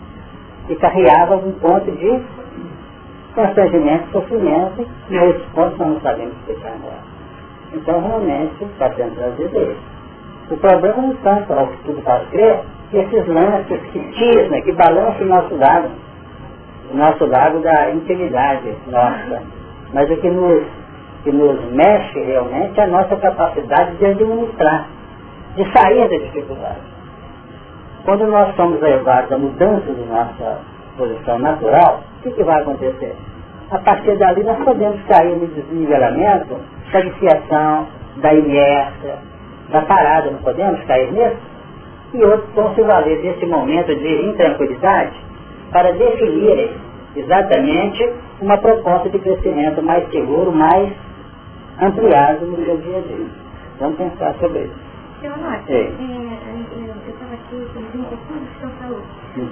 E 0.68 0.74
carreava 0.76 1.36
um 1.36 1.52
ponto 1.52 1.90
de 1.90 2.20
constrangimento, 3.34 4.10
sofrimento, 4.12 4.86
e 5.08 5.18
outros 5.18 5.46
pontos 5.54 5.78
nós 5.78 5.88
não 5.88 6.00
sabemos 6.00 6.34
explicar 6.38 6.72
agora. 6.72 7.10
Então, 7.72 8.00
realmente, 8.00 8.64
está 8.64 8.90
sendo 8.94 9.14
trazido 9.14 9.62
isso. 9.62 10.00
O 10.50 10.56
problema 10.56 10.96
não 10.96 11.14
tanto 11.16 11.52
ao 11.52 11.66
que 11.68 11.76
tudo 11.84 12.02
faz 12.02 12.28
crer, 12.30 12.60
que 12.90 12.98
esses 12.98 13.26
lances 13.28 13.80
que 13.92 13.98
tisna, 13.98 14.60
que 14.62 14.72
balançam 14.72 15.22
o 15.22 15.28
nosso 15.28 15.54
lado, 15.54 15.90
o 16.92 16.96
nosso 16.96 17.24
lado 17.26 17.60
da 17.60 17.90
intimidade 17.92 18.74
nossa. 18.88 19.42
Mas 19.92 20.10
o 20.10 20.16
que 20.16 20.28
nos 20.28 20.66
que 21.22 21.30
nos 21.30 21.60
mexe 21.72 22.18
realmente 22.18 22.80
é 22.80 22.84
a 22.84 22.86
nossa 22.86 23.14
capacidade 23.16 23.96
de 23.96 24.06
administrar, 24.06 24.86
de 25.54 25.70
sair 25.72 26.08
da 26.08 26.16
dificuldade. 26.16 26.80
Quando 28.04 28.26
nós 28.26 28.54
somos 28.56 28.80
levados 28.80 29.30
à 29.30 29.36
mudança 29.36 29.92
de 29.92 30.02
nossa 30.06 30.60
posição 30.96 31.38
natural, 31.38 32.00
o 32.20 32.22
que, 32.22 32.30
que 32.32 32.44
vai 32.44 32.60
acontecer? 32.60 33.16
A 33.70 33.78
partir 33.78 34.18
dali 34.18 34.44
nós 34.44 34.62
podemos 34.62 35.02
cair 35.04 35.36
no 35.36 35.46
desnivelamento 35.46 36.60
da 36.92 37.00
viciação, 37.00 37.88
da 38.16 38.34
inércia, 38.34 39.18
da 39.70 39.80
parada, 39.82 40.30
não 40.30 40.38
podemos 40.40 40.84
cair 40.84 41.10
nisso? 41.12 41.36
E 42.12 42.22
outros 42.24 42.52
vão 42.54 42.74
se 42.74 42.82
valer 42.82 43.22
desse 43.22 43.46
momento 43.46 43.94
de 43.94 44.26
intranquilidade 44.26 45.16
para 45.72 45.92
definirem 45.92 46.70
exatamente 47.16 48.12
uma 48.42 48.58
proposta 48.58 49.08
de 49.08 49.18
crescimento 49.18 49.82
mais 49.82 50.06
seguro, 50.10 50.52
mais 50.52 50.92
ampliado 51.80 52.46
no 52.46 52.56
seu 52.64 52.76
dia 52.76 52.98
a 52.98 53.00
dia. 53.00 53.26
Vamos 53.78 53.96
pensar 53.96 54.34
sobre 54.40 54.64
isso. 54.64 54.74
É, 55.22 55.26
eu 55.26 57.12
estava 57.12 57.34
aqui 57.34 57.54
ouvindo 57.54 58.08
tudo 58.08 58.26
que 58.26 58.34
o 58.34 58.58
senhor 58.58 58.72
falou, 58.80 59.02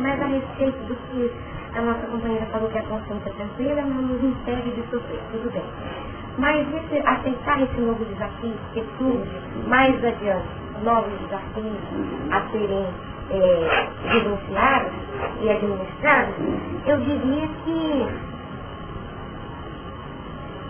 mas 0.01 0.21
a 0.21 0.27
respeito 0.27 0.79
do 0.87 0.95
que 0.97 1.31
a 1.79 1.83
nossa 1.83 2.07
companheira 2.09 2.45
falou 2.47 2.69
que 2.71 2.79
a 2.79 2.83
consciência 2.83 3.33
tranquila 3.33 3.83
não 3.83 4.03
nos 4.03 4.23
impede 4.23 4.71
de 4.73 4.83
sofrer, 4.91 5.21
tudo 5.31 5.53
bem. 5.53 5.63
Mas 6.37 6.67
esse, 6.75 7.07
aceitar 7.07 7.63
esse 7.63 7.81
novo 7.81 8.05
desafio 8.05 8.55
que 8.73 8.85
surge 8.99 9.31
mais 9.69 9.95
adiante, 10.05 10.49
novos 10.83 11.13
desafios 11.21 11.79
a 12.33 12.41
serem 12.51 12.87
é, 13.31 13.89
vivenciados 14.13 14.93
e 15.41 15.51
administrados, 15.51 16.35
eu 16.87 16.97
diria 16.99 17.49
que 17.65 18.07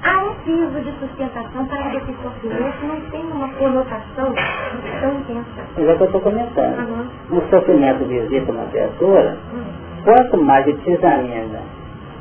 há 0.02 0.24
um 0.24 0.34
piso 0.44 0.80
de 0.80 0.92
sustentação 0.98 1.66
para 1.66 1.90
que 1.90 1.96
esse 1.96 2.22
sofrimento 2.22 2.86
não 2.86 3.00
tenha 3.10 3.34
uma 3.34 3.48
conotação 3.54 4.34
tão 5.00 5.14
intensa. 5.20 5.60
É 5.76 5.80
o 5.80 5.84
eu 5.84 6.04
estou 6.04 6.20
comentando. 6.20 6.78
Uhum. 6.80 7.38
Um 7.38 7.50
sofrimento 7.50 8.04
visita 8.04 8.52
uma 8.52 8.66
criatura, 8.66 9.38
uhum. 9.52 9.77
Quanto 10.04 10.36
mais 10.38 10.66
ele 10.66 10.78
se 10.82 10.90
examina 10.90 11.60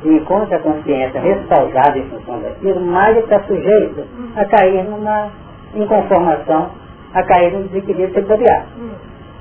e 0.04 0.08
encontra 0.08 0.56
a 0.56 0.60
consciência 0.60 1.20
respaldada 1.20 1.98
em 1.98 2.04
função 2.04 2.40
daquilo, 2.40 2.80
mais 2.80 3.16
ele 3.16 3.24
está 3.24 3.40
sujeito 3.40 4.04
a 4.36 4.44
cair 4.44 4.84
numa 4.84 5.30
inconformação, 5.74 6.70
a 7.14 7.22
cair 7.24 7.52
num 7.52 7.62
desequilíbrio 7.62 8.14
setorial. 8.14 8.62
Uhum. 8.78 8.90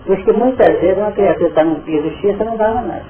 Por 0.05 0.17
que 0.17 0.31
muitas 0.31 0.79
vezes 0.79 0.97
uma 0.97 1.11
criatura 1.11 1.49
está 1.49 1.63
num 1.63 1.81
piso 1.81 2.09
X 2.21 2.39
e 2.39 2.43
não 2.43 2.57
dá 2.57 2.69
nada. 2.69 3.03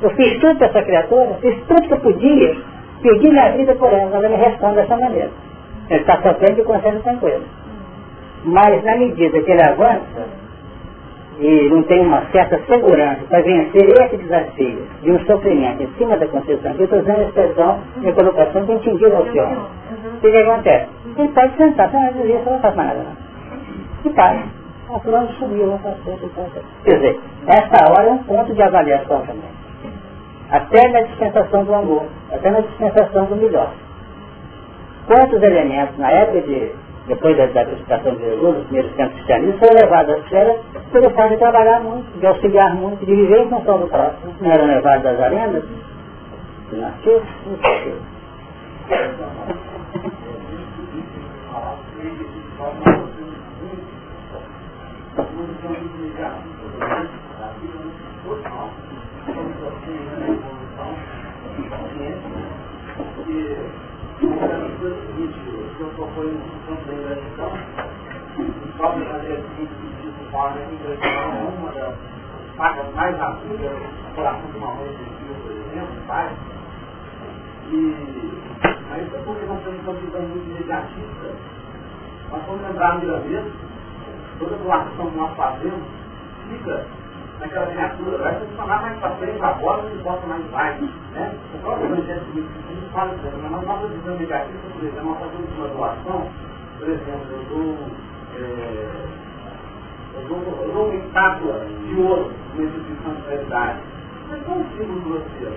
Eu 0.00 0.10
fiz 0.10 0.40
tudo 0.40 0.56
para 0.56 0.68
essa 0.68 0.82
criatura, 0.82 1.34
fiz 1.40 1.56
tudo 1.66 1.82
que 1.82 1.92
eu 1.92 2.00
podia, 2.00 2.56
Pedi 3.02 3.30
minha 3.30 3.50
vida 3.52 3.74
por 3.76 3.90
ela, 3.90 4.14
ela 4.14 4.28
me 4.28 4.36
responde 4.36 4.76
dessa 4.76 4.96
maneira. 4.96 5.30
Ele 5.88 6.00
está 6.00 6.20
sofrendo 6.20 6.60
e 6.60 6.64
consegue 6.64 6.98
tranquilo. 6.98 7.44
Mas 8.44 8.84
na 8.84 8.96
medida 8.96 9.40
que 9.40 9.50
ele 9.50 9.62
avança, 9.62 10.28
e 11.40 11.68
não 11.70 11.82
tem 11.84 12.00
uma 12.00 12.22
certa 12.30 12.60
segurança 12.66 13.20
para 13.28 13.40
vencer 13.42 13.88
esse 13.88 14.16
desafio 14.18 14.86
de 15.02 15.10
um 15.10 15.18
sofrimento 15.20 15.82
em 15.82 15.88
cima 15.98 16.16
da 16.16 16.28
concepção, 16.28 16.72
eu 16.78 16.84
estou 16.84 17.00
usando 17.00 17.18
a 17.18 17.22
expressão 17.22 17.80
de 17.96 18.12
colocação 18.12 18.64
de 18.64 18.72
entendido 18.72 19.16
ao 19.16 19.24
senhor. 19.24 19.70
O 20.16 20.20
que, 20.20 20.30
que 20.30 20.36
acontece? 20.36 20.88
Ele 21.16 21.28
pode 21.28 21.56
sentar, 21.56 21.92
não, 21.92 22.00
mas 22.00 22.16
isso 22.16 22.50
não 22.50 22.60
faz 22.60 22.76
nada. 22.76 22.98
Não. 22.98 24.10
E 24.10 24.14
para. 24.14 24.60
A 24.92 25.26
sumiu, 25.38 25.66
não 25.66 25.78
passou, 25.78 26.18
não 26.20 26.28
passou. 26.30 26.62
Quer 26.84 26.96
dizer, 26.96 27.20
essa 27.46 27.92
hora 27.92 28.08
é 28.08 28.10
um 28.10 28.18
ponto 28.18 28.52
de 28.52 28.60
avaliação 28.60 29.20
também 29.20 29.60
até 30.50 30.88
na 30.88 31.00
dispensação 31.02 31.64
do 31.64 31.74
amor, 31.74 32.06
até 32.32 32.50
na 32.50 32.60
dispensação 32.60 33.26
do 33.26 33.36
melhor. 33.36 33.72
Quantos 35.06 35.42
elementos 35.42 35.96
na 35.96 36.10
época 36.10 36.42
de, 36.42 36.72
depois 37.10 37.36
da, 37.36 37.46
da 37.46 37.64
crucificação 37.64 38.14
de 38.14 38.24
Jesus, 38.24 38.58
os 38.58 38.64
primeiros 38.66 38.92
tempos 38.94 39.14
cristianistas, 39.14 39.58
foram 39.58 39.80
levados 39.80 40.14
à 40.14 40.18
esfera 40.18 40.56
por 40.92 41.02
o 41.02 41.28
de 41.28 41.36
trabalhar 41.38 41.80
muito, 41.80 42.18
de 42.18 42.26
auxiliar 42.26 42.74
muito, 42.74 43.04
de 43.04 43.14
viver 43.14 43.40
em 43.42 43.48
função 43.50 43.78
do 43.80 43.88
próximo. 43.88 44.34
Não 44.40 44.50
eram 44.50 44.66
levados 44.66 45.06
às 45.06 45.20
arenas, 45.20 45.64
de 46.70 46.76
não 46.76 46.92
sei 47.02 47.16
o 47.16 47.22
porque 63.16 63.60
que 65.76 65.84
proponho 65.96 66.32
no 66.32 66.66
campo 66.66 66.86
da 66.86 66.94
gratidão, 66.94 67.29
só 68.76 68.88
para 68.90 69.04
fazer 69.06 69.32
assim, 69.32 69.68
fala 70.30 70.50
da 70.50 70.60
gratidão, 70.60 71.48
uma 71.58 71.72
das 71.72 71.94
sacas 72.56 72.94
mais 72.94 73.20
agudas, 73.20 73.72
coração 74.14 74.50
de 74.50 74.58
uma 74.58 74.74
mãe 74.74 74.88
de 74.88 74.96
filho, 74.96 75.34
por 75.42 75.52
exemplo, 75.52 76.06
pai, 76.06 76.30
e 77.72 77.96
Mas 78.90 79.14
é 79.14 79.18
porque 79.24 79.46
nós 79.46 79.62
temos 79.62 79.80
uma 79.82 79.92
visão 79.94 80.22
muito 80.22 80.58
negativa. 80.58 81.34
Nós 82.30 82.42
vamos 82.46 82.62
lembrar 82.62 82.88
a 82.88 82.96
primeira 82.96 83.20
vez, 83.20 83.52
toda 84.38 84.56
doação 84.56 85.10
que 85.10 85.16
nós 85.16 85.36
fazemos, 85.36 85.82
fica 86.48 86.86
naquela 87.40 87.66
criatura, 87.66 88.18
vai 88.18 88.34
funcionar 88.40 88.82
mais 88.82 88.98
para 88.98 89.10
frente, 89.16 89.42
agora 89.42 89.82
não 89.82 89.94
importa 89.94 90.26
mais 90.26 90.44
baixo. 90.46 90.88
Né? 91.12 91.38
O 91.54 91.58
próprio 91.58 91.86
Evangelho 91.86 92.20
a 92.20 92.72
gente 92.72 92.92
fala 92.92 93.14
isso, 93.14 93.38
mas 93.40 93.50
nós 93.50 93.66
nossa 93.66 93.86
visão 93.88 94.16
negativa, 94.16 94.58
por 94.72 94.84
exemplo, 94.84 95.10
nós 95.10 95.18
fazemos 95.20 95.58
uma 95.58 95.68
doação, 95.68 96.28
por 96.80 96.88
exemplo, 96.88 97.26
eu 97.30 97.44
dou, 97.50 97.76
é, 98.36 98.86
eu 100.14 100.28
dou, 100.28 100.38
eu 100.62 100.72
dou 100.72 100.86
uma 100.86 100.94
estátua 100.94 101.60
de 101.60 102.00
ouro 102.00 102.32
numa 102.54 102.64
instituição 102.64 103.14
de 103.14 103.22
caridade. 103.22 103.80
Mas 104.30 104.42
qual 104.44 104.58
o 104.58 104.66
símbolo 104.76 105.00
do 105.00 105.08
você? 105.10 105.52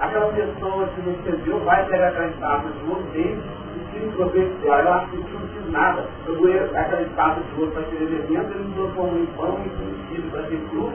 Aquela 0.00 0.32
pessoa 0.32 0.88
que 0.88 1.00
recebeu 1.02 1.60
vai 1.60 1.86
pegar 1.86 2.08
aquela 2.08 2.26
estátua 2.26 2.70
de 2.72 2.90
ouro 2.90 3.02
dele 3.12 3.42
e 3.76 3.92
tira 3.92 4.06
um 4.06 4.12
proveito 4.12 4.60
dela. 4.60 4.82
Eu 4.82 4.92
acho 4.92 5.10
que 5.10 5.16
não 5.16 5.48
fiz 5.48 5.70
nada. 5.70 6.04
Eu 6.26 6.36
doei 6.36 6.58
aquela 6.58 7.02
estátua 7.02 7.42
de 7.44 7.60
ouro 7.60 7.72
para 7.72 7.82
aquele 7.82 8.04
evento, 8.04 8.50
ele 8.50 8.64
me 8.64 8.74
transformou 8.74 9.18
em 9.18 9.26
pão 9.36 9.60
e 9.64 10.14
filho 10.14 10.30
para 10.30 10.42
ter 10.42 10.60
cruz 10.68 10.94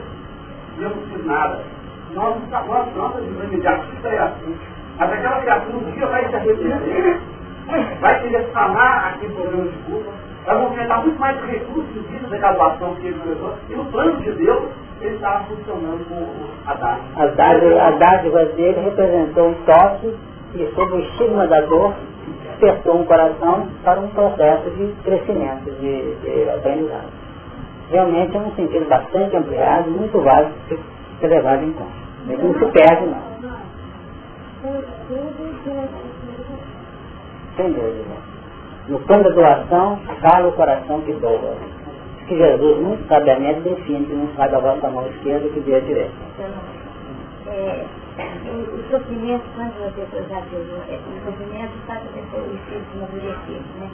e 0.78 0.82
eu 0.82 0.90
não 0.90 1.02
fiz 1.02 1.24
nada. 1.24 1.62
Nós, 2.12 2.36
nós, 2.50 2.94
nossa 2.94 3.20
visão 3.20 3.44
imediatista 3.44 4.08
é 4.08 4.18
assim. 4.18 4.56
Mas 4.98 5.12
aquela 5.12 5.40
criatura 5.40 5.78
um 5.78 5.90
dia 5.92 6.06
vai 6.06 6.28
se 6.28 6.36
arrepender, 6.36 7.20
vai 8.00 8.20
se 8.20 8.34
explanar 8.34 9.14
aqui 9.14 9.26
em 9.26 9.30
programa 9.30 9.64
de 9.64 9.78
culpa, 9.78 10.10
vai 10.46 10.58
movimentar 10.58 11.02
muito 11.02 11.18
mais 11.18 11.40
recursos 11.44 12.08
vida 12.08 12.28
da 12.28 12.36
graduação 12.36 12.94
que 12.96 13.06
ele 13.06 13.18
começou, 13.18 13.54
e 13.68 13.74
no 13.74 13.84
plano 13.86 14.16
de 14.20 14.32
Deus, 14.32 14.62
ele 15.00 15.14
estava 15.14 15.44
funcionando 15.44 16.08
com 16.08 16.70
a 16.70 16.74
dádiva. 16.74 17.82
A 17.82 17.90
dádiva, 17.90 18.44
dele 18.46 18.80
representou 18.80 19.48
um 19.48 19.54
toque 19.64 20.16
e, 20.54 20.72
sob 20.74 20.92
o 20.92 20.98
estigma 21.00 21.46
da 21.46 21.60
dor, 21.62 21.94
despertou 22.50 23.00
um 23.00 23.04
coração 23.04 23.68
para 23.82 24.00
um 24.00 24.08
processo 24.08 24.70
de 24.70 24.94
crescimento, 25.02 25.70
de, 25.80 26.14
de 26.16 26.50
aprendizado 26.50 27.22
realmente 27.92 28.34
é 28.34 28.40
um 28.40 28.54
sentido 28.54 28.88
bastante 28.88 29.36
ampliado, 29.36 29.90
muito 29.90 30.18
válido 30.20 30.54
de 30.68 30.78
ser 31.20 31.28
levado 31.28 31.62
em 31.62 31.72
conta. 31.72 31.92
Não 32.26 32.54
se 32.54 32.72
perde, 32.72 33.06
não. 33.06 33.32
Sem 37.56 37.72
dúvida. 37.72 38.32
No 38.88 38.98
plano 39.00 39.24
da 39.24 39.30
doação, 39.30 39.98
fala 40.20 40.48
o 40.48 40.52
coração 40.52 41.00
que 41.02 41.12
doa. 41.12 41.56
Que 42.26 42.36
Jesus 42.36 42.78
muito 42.80 43.06
sabiamente 43.08 43.60
define 43.60 44.06
que 44.06 44.14
não 44.14 44.28
sai 44.36 44.48
da 44.50 44.58
vossa 44.58 44.88
mão 44.90 45.06
esquerda 45.08 45.48
que 45.48 45.60
dê 45.60 45.76
a 45.76 45.80
direita. 45.80 46.12
É, 47.46 47.84
o 48.18 48.90
sofrimento, 48.90 49.42
quando 49.54 49.72
você 49.94 50.22
já 50.28 50.40
fez, 50.42 50.66
o 50.68 51.24
sofrimento 51.24 51.72
faz 51.86 52.00
a 52.00 52.12
pessoa 52.12 52.42
o 52.42 52.54
espírito 52.54 52.86
amadurecer, 52.96 53.60
né? 53.78 53.90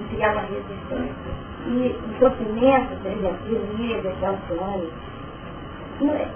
E 0.00 0.14
criar 0.14 0.32
uma 0.32 0.42
resistência. 0.42 1.46
E 1.66 1.96
o 2.06 2.18
sofrimento, 2.18 3.02
por 3.02 3.10
exemplo, 3.10 3.38
de 3.46 3.82
Lídia, 3.82 4.12
de 4.12 4.24
Alcione, 4.24 4.90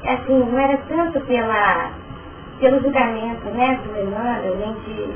assim, 0.05 0.39
não 0.39 0.59
era 0.59 0.79
tanto 0.89 1.21
pela, 1.21 1.91
pelo 2.59 2.81
julgamento 2.81 3.51
né, 3.51 3.79
do 3.85 4.01
Emmanuel, 4.01 4.57
nem 4.57 4.73
de, 4.85 5.13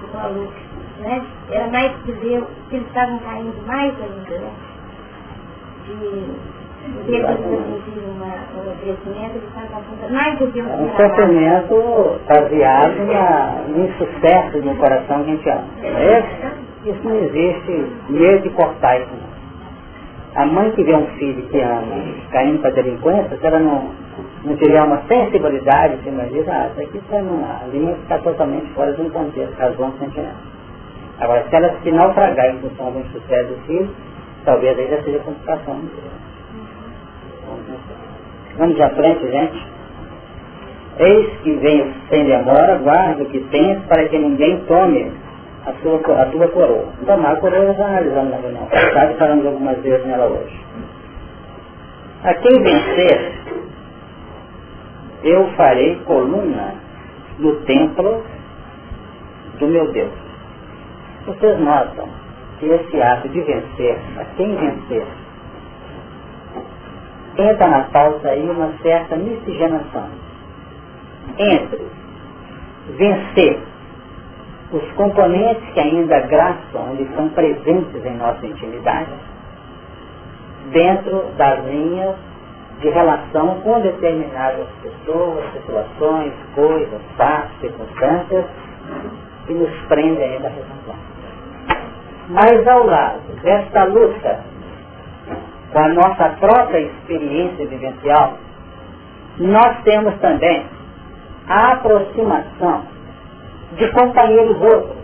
do 0.00 0.16
Maluco, 0.16 0.52
né? 1.00 1.22
Era 1.50 1.66
mais 1.68 2.04
de 2.04 2.12
ver 2.12 2.44
que 2.68 2.76
eles 2.76 2.86
estavam 2.88 3.18
caindo 3.18 3.66
mais 3.66 3.94
ainda, 4.00 4.38
né? 4.38 4.50
De 5.86 6.50
um 10.82 10.96
sofrimento 10.96 12.20
baseado 12.26 13.06
na, 13.06 13.62
no 13.68 13.84
insucesso 13.84 14.60
do 14.60 14.74
coração 14.78 15.24
que 15.24 15.30
a 15.30 15.34
gente 15.34 15.48
ama. 15.50 15.64
É, 15.82 16.24
isso 16.86 17.00
não 17.04 17.16
existe 17.16 17.86
medo 18.08 18.42
de 18.42 18.50
cortar 18.50 18.98
isso. 19.00 19.10
Não. 19.12 20.42
A 20.42 20.46
mãe 20.46 20.70
que 20.72 20.82
vê 20.84 20.94
um 20.94 21.06
filho 21.18 21.42
que 21.48 21.60
ama 21.60 22.02
caindo 22.32 22.60
para 22.60 22.70
delinquência, 22.70 23.36
se 23.36 23.46
ela 23.46 23.58
não, 23.58 23.90
não 24.44 24.56
tiver 24.56 24.82
uma 24.82 25.02
sensibilidade, 25.06 25.96
você 25.96 26.08
imagina, 26.08 26.52
ah, 26.52 26.68
isso 26.68 26.80
aqui 26.80 26.98
está 26.98 27.20
numa 27.20 27.60
linha 27.70 27.94
que 27.94 28.02
está 28.02 28.18
totalmente 28.18 28.66
fora 28.72 28.92
de 28.92 29.02
um 29.02 29.10
contexto, 29.10 29.54
razão 29.58 29.92
sentimento. 29.98 30.50
Agora, 31.20 31.44
se 31.48 31.54
ela 31.54 31.76
se 31.82 31.90
naufragar 31.92 32.46
em 32.46 32.58
função 32.60 32.92
do 32.92 33.04
sucesso 33.12 33.48
do 33.48 33.66
filho, 33.66 33.90
talvez 34.44 34.78
aí 34.78 34.88
já 34.88 35.02
seja 35.02 35.18
complicação. 35.18 35.80
Vamos 38.56 38.80
à 38.80 38.88
frente, 38.90 39.30
gente. 39.30 39.66
Eis 40.98 41.38
que 41.42 41.52
venho 41.52 41.92
sem 42.08 42.24
demora, 42.24 42.78
guarda 42.78 43.22
o 43.22 43.26
que 43.26 43.40
tens 43.50 43.82
para 43.84 44.08
que 44.08 44.18
ninguém 44.18 44.60
tome 44.66 45.12
a, 45.66 45.72
sua, 45.82 46.22
a 46.22 46.26
tua 46.26 46.48
coroa. 46.48 46.88
Então, 47.02 47.26
a 47.26 47.36
coroa 47.36 47.74
já 47.74 47.86
analisamos 47.86 48.30
na 48.30 48.36
reunião 48.38 48.66
passada 48.66 49.12
e 49.12 49.16
falamos 49.16 49.46
algumas 49.46 49.78
vezes 49.78 50.06
nela 50.06 50.26
hoje. 50.26 50.60
A 52.24 52.34
quem 52.34 52.62
vencer, 52.62 53.32
eu 55.22 55.46
farei 55.52 55.96
coluna 56.06 56.74
no 57.38 57.56
templo 57.62 58.22
do 59.58 59.66
meu 59.68 59.90
Deus. 59.92 60.12
Vocês 61.26 61.58
notam 61.60 62.08
que 62.58 62.66
esse 62.66 63.02
ato 63.02 63.28
de 63.28 63.40
vencer, 63.40 63.98
a 64.18 64.24
quem 64.36 64.54
vencer, 64.56 65.06
entra 67.36 67.68
na 67.68 67.84
pauta 67.84 68.28
aí 68.28 68.48
uma 68.48 68.72
certa 68.82 69.16
miscigenação 69.16 70.08
entre 71.38 71.86
vencer 72.96 73.62
os 74.72 74.92
componentes 74.92 75.68
que 75.72 75.80
ainda 75.80 76.20
graçam, 76.20 76.92
eles 76.92 77.12
são 77.14 77.28
presentes 77.30 78.04
em 78.04 78.16
nossa 78.16 78.46
intimidade, 78.46 79.10
dentro 80.72 81.24
das 81.36 81.64
linhas 81.66 82.16
de 82.80 82.88
relação 82.88 83.60
com 83.60 83.80
determinadas 83.80 84.66
pessoas, 84.82 85.44
situações, 85.52 86.32
coisas, 86.54 87.00
fatos, 87.16 87.60
circunstâncias, 87.60 88.44
que 89.46 89.52
nos 89.52 89.70
prendem 89.88 90.24
ainda 90.24 90.48
a 90.48 90.50
relação. 90.50 90.94
Mas 92.28 92.66
ao 92.66 92.86
lado 92.86 93.20
desta 93.42 93.84
luta 93.84 94.40
com 95.72 95.78
a 95.78 95.88
nossa 95.88 96.30
própria 96.40 96.80
experiência 96.80 97.66
vivencial, 97.66 98.38
nós 99.38 99.82
temos 99.82 100.14
também 100.20 100.66
a 101.48 101.72
aproximação 101.72 102.84
de 103.76 103.88
companheiros 103.92 104.60
outros, 104.60 104.96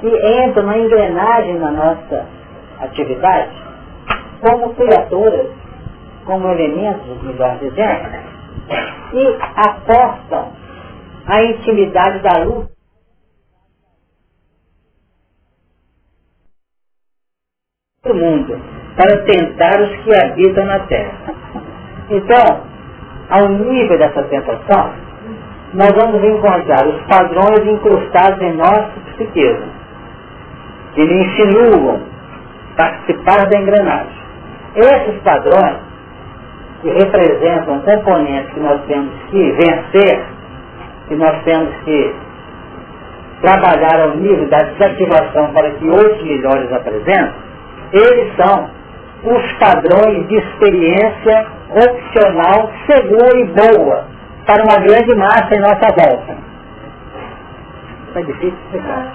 que 0.00 0.08
entram 0.46 0.66
na 0.66 0.78
engrenagem 0.78 1.58
da 1.58 1.70
nossa 1.70 2.26
atividade 2.80 3.67
como 4.40 4.74
criaturas, 4.74 5.48
como 6.24 6.48
elementos, 6.50 7.22
melhor 7.22 7.58
dizendo, 7.58 8.28
e 9.12 9.38
apostam 9.56 10.52
a 11.26 11.42
intimidade 11.42 12.20
da 12.20 12.38
luta. 12.44 12.78
do 18.04 18.14
mundo 18.14 18.58
para 18.96 19.18
tentar 19.24 19.80
os 19.80 19.96
que 20.02 20.14
habitam 20.14 20.64
na 20.64 20.78
terra. 20.86 21.34
Então, 22.10 22.62
ao 23.28 23.48
nível 23.48 23.98
dessa 23.98 24.22
tentação, 24.24 24.92
nós 25.74 25.92
vamos 25.94 26.24
encontrar 26.24 26.86
os 26.86 27.02
padrões 27.02 27.66
incrustados 27.66 28.40
em 28.40 28.56
nosso 28.56 28.98
psiquismo, 29.12 29.68
que 30.94 31.04
lhe 31.04 31.22
insinuam 31.22 32.00
participar 32.76 33.46
da 33.46 33.58
engrenagem. 33.58 34.27
Esses 34.74 35.20
padrões, 35.22 35.78
que 36.82 36.90
representam 36.90 37.80
componentes 37.80 38.52
que 38.52 38.60
nós 38.60 38.80
temos 38.86 39.12
que 39.30 39.52
vencer, 39.52 40.24
que 41.08 41.16
nós 41.16 41.42
temos 41.42 41.74
que 41.84 42.14
trabalhar 43.40 44.00
ao 44.00 44.16
nível 44.16 44.48
da 44.48 44.62
desativação 44.62 45.52
para 45.52 45.70
que 45.72 45.88
outros 45.88 46.22
melhores 46.22 46.72
apresentem, 46.72 47.34
eles 47.92 48.36
são 48.36 48.70
os 49.24 49.52
padrões 49.54 50.28
de 50.28 50.36
experiência 50.36 51.46
opcional 51.70 52.70
segura 52.86 53.38
e 53.38 53.44
boa 53.46 54.04
para 54.46 54.62
uma 54.62 54.78
grande 54.78 55.14
massa 55.16 55.54
em 55.54 55.60
nossa 55.60 55.92
volta. 55.96 56.36
Isso 58.08 58.18
é 58.18 58.22
difícil 58.22 58.58
explicar. 58.64 59.12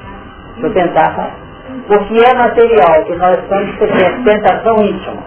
Vou 0.60 0.70
tentar 0.72 1.12
falar. 1.16 1.44
O 1.90 2.06
que 2.06 2.24
é 2.24 2.34
material 2.36 3.04
que 3.06 3.16
nós 3.16 3.40
estamos 3.40 3.78
tendo 3.80 4.24
tentação 4.24 4.86
íntima, 4.86 5.24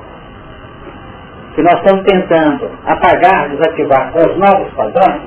que 1.56 1.62
nós 1.62 1.74
estamos 1.74 2.04
tentando 2.04 2.70
apagar, 2.86 3.48
desativar 3.48 4.12
com 4.12 4.20
os 4.20 4.38
novos 4.38 4.72
padrões, 4.74 5.22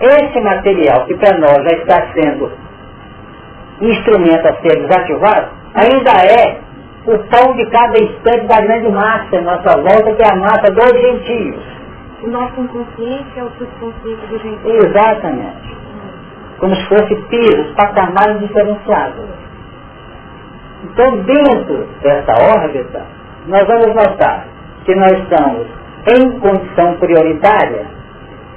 esse 0.00 0.40
material 0.40 1.06
que 1.06 1.14
para 1.14 1.38
nós 1.38 1.64
já 1.64 1.72
está 1.78 2.06
sendo 2.12 2.52
instrumento 3.80 4.46
a 4.46 4.54
ser 4.60 4.86
desativado, 4.86 5.48
ainda 5.74 6.10
é 6.26 6.58
o 7.06 7.18
pão 7.30 7.54
de 7.54 7.64
cada 7.70 7.98
instante 7.98 8.46
da 8.46 8.60
grande 8.60 8.88
massa 8.90 9.36
em 9.36 9.42
nossa 9.42 9.80
volta, 9.80 10.14
que 10.14 10.22
é 10.22 10.30
a 10.30 10.36
massa 10.36 10.70
dos 10.70 11.00
gentios 11.00 11.74
o 12.24 12.30
nosso 12.30 12.58
inconsciente 12.58 13.38
é 13.38 13.42
o 13.42 13.50
subconsciente 13.50 14.26
do 14.28 14.38
gente. 14.38 14.66
Exatamente. 14.66 15.76
como 16.58 16.74
se 16.74 16.88
fosse 16.88 17.14
pisos, 17.28 17.74
patamares 17.74 18.40
diferenciados. 18.40 19.26
Então, 20.84 21.18
dentro 21.22 21.86
dessa 22.00 22.32
órbita, 22.32 23.02
nós 23.46 23.66
vamos 23.66 23.94
notar 23.94 24.46
que 24.84 24.94
nós 24.94 25.12
estamos 25.18 25.66
em 26.06 26.38
condição 26.38 26.96
prioritária, 26.98 27.86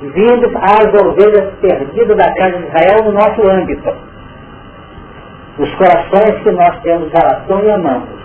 vindo 0.02 0.52
às 0.58 0.94
ovelhas 1.02 1.54
perdidas 1.62 2.18
da 2.18 2.34
casa 2.36 2.58
de 2.58 2.68
Israel 2.68 3.04
no 3.06 3.12
nosso 3.14 3.50
âmbito. 3.50 3.94
Os 5.58 5.74
corações 5.76 6.44
que 6.44 6.52
nós 6.52 6.80
temos 6.82 7.12
relação 7.12 7.64
e 7.64 7.72
amamos. 7.72 8.18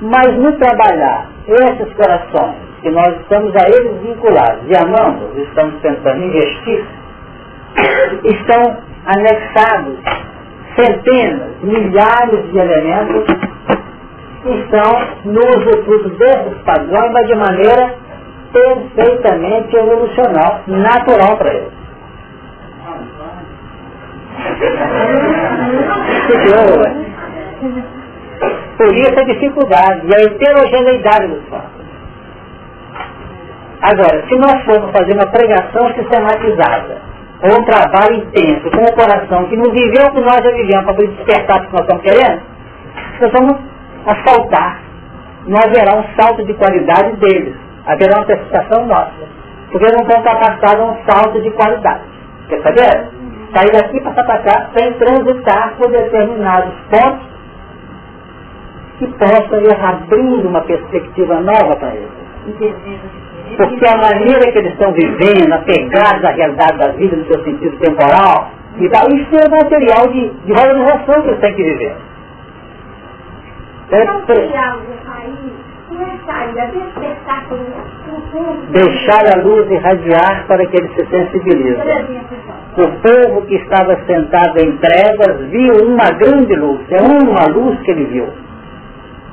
Mas 0.00 0.36
no 0.36 0.52
trabalhar 0.58 1.26
esses 1.46 1.92
corações, 1.94 2.56
que 2.80 2.90
nós 2.90 3.20
estamos 3.20 3.54
a 3.54 3.68
eles 3.68 4.02
vinculados 4.02 4.64
e 4.66 4.74
amamos, 4.74 5.36
estamos 5.38 5.80
tentando 5.80 6.24
investir, 6.24 6.84
estão 8.24 8.76
anexados 9.06 9.98
centenas, 10.74 11.52
milhares 11.62 12.50
de 12.50 12.58
elementos 12.58 13.24
que 14.42 14.50
estão 14.50 14.90
no 15.24 15.40
uso 15.40 16.10
desses 16.18 16.58
padrões, 16.64 17.12
mas 17.12 17.26
de 17.26 17.34
maneira 17.34 17.94
perfeitamente 18.52 19.76
evolucional, 19.76 20.60
natural 20.66 21.36
para 21.38 21.54
eles. 21.54 21.72
Por 28.76 28.94
isso 28.94 29.20
a 29.20 29.24
dificuldade 29.24 30.06
e 30.06 30.14
a 30.14 30.22
heterogeneidade 30.22 31.28
dos 31.28 31.48
fatos. 31.48 31.82
Agora, 33.82 34.24
se 34.28 34.38
nós 34.38 34.64
formos 34.64 34.92
fazer 34.92 35.12
uma 35.14 35.26
pregação 35.26 35.92
sistematizada, 35.94 37.02
ou 37.42 37.60
um 37.60 37.64
trabalho 37.64 38.14
intenso, 38.14 38.70
com 38.70 38.84
o 38.84 38.92
coração 38.92 39.44
que 39.48 39.56
não 39.56 39.72
viveu 39.72 40.06
o 40.06 40.12
que 40.12 40.20
nós 40.20 40.44
já 40.44 40.52
vivemos, 40.52 40.84
para 40.84 40.94
despertar 40.94 41.56
o 41.56 41.66
que 41.66 41.72
nós 41.72 41.82
estamos 41.82 42.02
querendo, 42.02 42.42
nós 43.20 43.32
vamos 43.32 43.71
asfaltar. 44.06 44.80
Não 45.46 45.58
haverá 45.58 45.98
um 45.98 46.04
salto 46.16 46.44
de 46.44 46.54
qualidade 46.54 47.16
deles, 47.16 47.54
haverá 47.86 48.18
uma 48.18 48.26
precipitação 48.26 48.86
nossa. 48.86 49.12
Porque 49.70 49.90
não 49.92 50.02
estão 50.02 50.22
capacitados 50.22 50.80
a 50.80 50.84
um 50.84 50.96
salto 51.04 51.40
de 51.40 51.50
qualidade. 51.50 52.02
Saber? 52.62 53.08
Sair 53.54 53.72
daqui 53.72 54.00
para 54.00 54.24
para 54.24 54.38
cá 54.38 54.70
sem 54.76 54.92
transitar 54.94 55.74
por 55.76 55.90
determinados 55.90 56.74
pontos 56.90 57.32
que 58.98 59.06
possam 59.06 59.60
ir 59.60 59.84
abrindo 59.84 60.48
uma 60.48 60.60
perspectiva 60.62 61.40
nova 61.40 61.76
para 61.76 61.94
eles. 61.94 62.10
Porque 63.56 63.86
a 63.86 63.96
maneira 63.96 64.52
que 64.52 64.58
eles 64.58 64.72
estão 64.72 64.92
vivendo, 64.92 65.52
apegados 65.52 66.24
à 66.24 66.30
realidade 66.32 66.78
da 66.78 66.88
vida, 66.92 67.16
no 67.16 67.26
seu 67.26 67.44
sentido 67.44 67.76
temporal, 67.78 68.50
e 68.78 68.88
tal, 68.88 69.06
isso 69.10 69.36
é 69.36 69.48
material 69.48 70.08
de, 70.08 70.30
de 70.30 70.52
valorização 70.52 71.22
que 71.22 71.28
eles 71.28 71.40
têm 71.40 71.54
que 71.54 71.62
viver. 71.62 71.96
Deixar 78.70 79.38
a 79.38 79.42
luz 79.42 79.70
irradiar 79.70 80.46
para 80.46 80.64
que 80.66 80.76
ele 80.78 80.88
se 80.94 81.06
sensibilize. 81.06 81.78
O 82.78 82.88
povo 83.02 83.42
que 83.42 83.56
estava 83.56 83.94
sentado 84.06 84.58
em 84.58 84.76
trevas 84.78 85.46
viu 85.50 85.74
uma 85.86 86.10
grande 86.12 86.54
luz. 86.54 86.80
É 86.90 87.02
uma 87.02 87.46
luz 87.48 87.78
que 87.80 87.90
ele 87.90 88.06
viu. 88.06 88.28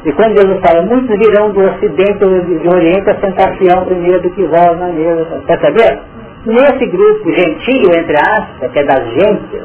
E 0.05 0.11
quando 0.13 0.37
Jesus 0.37 0.59
fala, 0.61 0.81
muitos 0.81 1.17
virão 1.17 1.51
do 1.51 1.61
Ocidente 1.61 2.23
ou 2.23 2.41
do 2.41 2.69
Oriente 2.69 3.09
a 3.09 3.15
sentar-se 3.19 3.85
primeiro 3.85 4.21
do 4.21 4.29
que 4.31 4.43
vós 4.43 4.77
na 4.79 4.87
mesa. 4.87 5.41
Quer 5.45 5.59
saber? 5.59 5.99
Nesse 6.45 6.85
grupo 6.85 7.31
gentio, 7.31 7.93
entre 7.97 8.15
aspas, 8.15 8.71
que 8.71 8.79
é 8.79 8.83
das 8.83 9.05
gentes, 9.13 9.61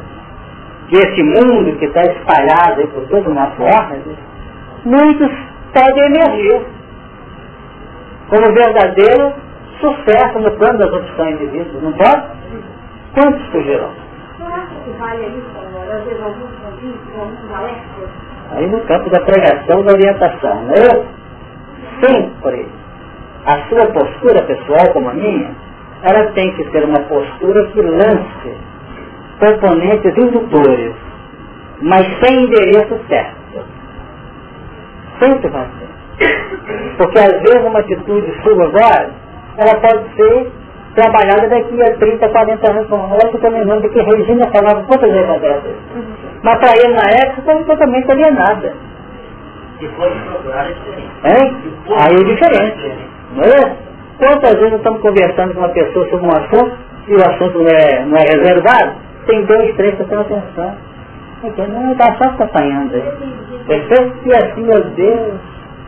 que 0.89 0.97
esse 0.97 1.23
mundo 1.23 1.77
que 1.79 1.85
está 1.85 2.03
espalhado 2.03 2.87
por 2.89 3.07
todo 3.09 3.31
o 3.31 3.35
nosso 3.35 3.63
muitos 4.85 5.31
podem 5.73 6.05
emergir 6.07 6.67
como 8.29 8.55
verdadeiro 8.55 9.33
sucesso 9.81 10.39
no 10.39 10.51
plano 10.53 10.79
das 10.79 10.93
opções 10.93 11.39
de 11.39 11.47
vida. 11.47 11.71
Não 11.83 11.93
pode? 11.93 12.27
Quantos 13.15 13.47
fugirão? 13.49 13.91
Aí 18.51 18.67
no 18.67 18.81
campo 18.81 19.11
da 19.11 19.21
pregação 19.21 19.83
da 19.83 19.93
orientação. 19.93 20.55
Né? 20.63 21.07
Sempre 22.01 22.69
a 23.47 23.69
sua 23.69 23.87
postura 23.87 24.43
pessoal 24.43 24.93
como 24.93 25.11
a 25.11 25.15
minha, 25.15 25.51
ela 26.03 26.31
tem 26.33 26.55
que 26.57 26.71
ser 26.71 26.85
uma 26.85 27.01
postura 27.01 27.67
que 27.69 27.81
lance 27.81 28.57
componentes 29.39 30.17
indutores, 30.17 30.95
mas 31.83 32.07
sem 32.21 32.45
endereço 32.45 32.99
certo. 33.09 33.44
Sempre 35.19 35.49
vai 35.49 35.67
ser. 35.79 35.95
Porque 36.97 37.19
às 37.19 37.43
vezes 37.43 37.67
uma 37.67 37.81
atitude 37.81 38.43
sua 38.43 38.65
agora, 38.67 39.11
ela 39.57 39.75
pode 39.81 40.15
ser 40.17 40.53
trabalhada 40.95 41.49
daqui 41.49 41.83
a 41.83 41.95
30, 41.95 42.29
40 42.29 42.71
anos. 42.71 42.87
Que 42.87 43.47
eu 43.47 43.51
me 43.51 43.65
lembro 43.65 43.91
que 43.91 44.01
Regina 44.01 44.47
falava 44.51 44.83
quantas 44.85 45.11
vezes 45.11 45.31
acontece. 45.31 45.75
Mas 46.43 46.59
para 46.59 46.77
ele 46.77 46.95
na 46.95 47.11
época 47.11 47.41
estava 47.41 47.65
totalmente 47.65 48.11
alienada. 48.11 48.73
E 49.81 49.89
foi 49.89 50.11
procurar 50.11 50.67
diferente. 50.69 51.11
Hein? 51.25 51.57
Aí 51.97 52.15
é 52.15 52.25
diferente. 52.25 52.93
Não 53.35 53.45
é? 53.45 53.77
Quantas 54.19 54.59
vezes 54.59 54.75
estamos 54.75 55.01
conversando 55.01 55.55
com 55.55 55.61
uma 55.61 55.69
pessoa 55.71 56.09
sobre 56.09 56.27
um 56.27 56.31
assunto 56.31 56.73
e 57.09 57.15
o 57.15 57.21
assunto 57.21 57.59
não 57.59 57.69
é, 57.69 58.05
não 58.05 58.17
é 58.17 58.23
reservado? 58.23 58.93
Tem 59.27 59.45
dois, 59.45 59.75
três 59.77 59.95
prestando 59.97 60.21
atenção. 60.23 60.75
Porque 61.45 61.67
não 61.67 61.93
está 61.93 62.17
só 62.17 62.35
se 62.37 62.43
apanhando 62.43 62.95
aí. 62.95 63.03
Perfeito? 63.67 64.29
E 64.29 64.35
assim, 64.35 64.63
meu 64.63 64.83
Deus, 64.83 65.41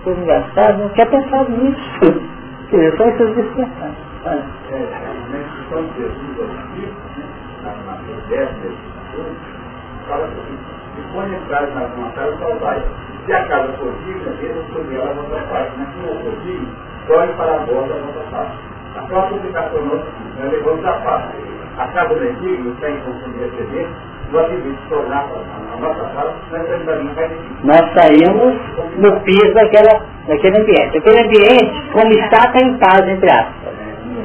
coisa 0.04 0.20
engraçada, 0.20 0.74
não 0.74 0.88
quer 0.90 1.08
pensar 1.08 1.48
nisso. 1.48 2.20
Quer 2.68 2.76
dizer, 2.76 2.96
são 2.98 3.08
essas. 3.08 3.30
É, 3.30 4.32
aqui, 5.72 6.92
na, 7.62 7.70
na 7.70 7.92
modéstia, 8.02 8.70
fala 10.06 10.26
assim, 10.26 10.58
se 10.94 11.02
põe 11.14 11.34
entrar 11.34 11.66
na 11.68 12.10
casa, 12.10 12.36
só 12.38 12.54
vai. 12.56 12.82
Se 13.24 13.32
a 13.32 13.44
casa 13.46 13.72
for 13.78 13.94
digna, 14.04 14.32
mesmo 14.38 14.62
sobre 14.74 14.94
ela 14.94 15.10
a 15.10 15.14
vossa 15.14 15.42
parte. 15.46 15.72
Mas 15.78 15.88
se 15.88 15.98
não 16.00 16.20
for 16.20 16.36
digna, 16.44 16.68
dói 17.08 17.28
para 17.28 17.54
a 17.54 17.58
borda 17.60 17.94
vossa 17.94 18.30
parte. 18.30 18.58
A 18.94 19.02
própria 19.02 19.38
publicação 19.38 19.86
nossa, 19.86 20.06
nós 20.38 20.52
levamos 20.52 20.84
a 20.84 20.92
parte. 20.92 21.36
A 21.78 21.86
casa 21.88 22.14
do 22.14 22.20
antigo 22.20 22.70
está 22.70 22.90
em 22.90 23.00
função 23.00 23.32
de 23.32 23.44
nós 27.64 27.94
saímos 27.94 28.54
no 28.96 29.20
piso 29.20 29.54
daquela, 29.54 30.00
daquele 30.26 30.58
ambiente. 30.58 30.98
Aquele 30.98 31.20
ambiente, 31.20 31.82
como 31.92 32.12
está, 32.12 32.46
está 32.46 32.60
em 32.60 32.78
paz, 32.78 33.08
entre 33.08 33.30
aspas. 33.30 33.74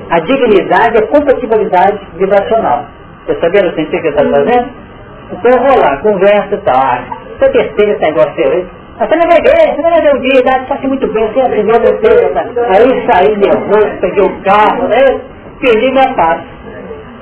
A 0.09 0.19
dignidade 0.21 0.97
é 0.97 1.01
compatibilidade 1.07 1.99
vibracional. 2.17 2.85
Você 3.25 3.39
sabendo 3.39 3.69
o 3.69 3.75
sentido 3.75 4.01
que 4.01 4.07
está 4.07 4.23
fazendo? 4.23 4.69
Então 5.31 5.51
eu 5.51 5.59
vou 5.59 5.79
lá, 5.79 5.97
conversa 5.97 6.55
e 6.55 6.57
tal. 6.59 6.75
Ah, 6.75 7.03
você 7.37 7.49
besteira 7.49 7.93
esse 7.93 8.01
negócio 8.01 8.33
seu 8.35 8.51
aí. 8.51 8.67
Você 8.99 9.15
não 9.15 9.29
vai 9.29 9.41
ver, 9.41 9.75
você 9.75 9.81
não 9.81 9.89
vai 9.89 10.01
ver 10.01 10.15
o 10.15 10.19
dia, 10.19 10.39
está 10.39 10.77
se 10.77 10.87
muito 10.87 11.07
bem, 11.11 11.27
você 11.31 11.41
aprendeu 11.41 11.79
besteira. 11.79 12.29
Tá? 12.29 12.45
Aí 12.69 13.05
saí 13.07 13.37
nervoso, 13.37 13.99
peguei 14.01 14.23
o 14.23 14.41
carro, 14.41 14.87
né? 14.87 15.21
perdi 15.61 15.91
minha 15.91 16.13
paz. 16.13 16.41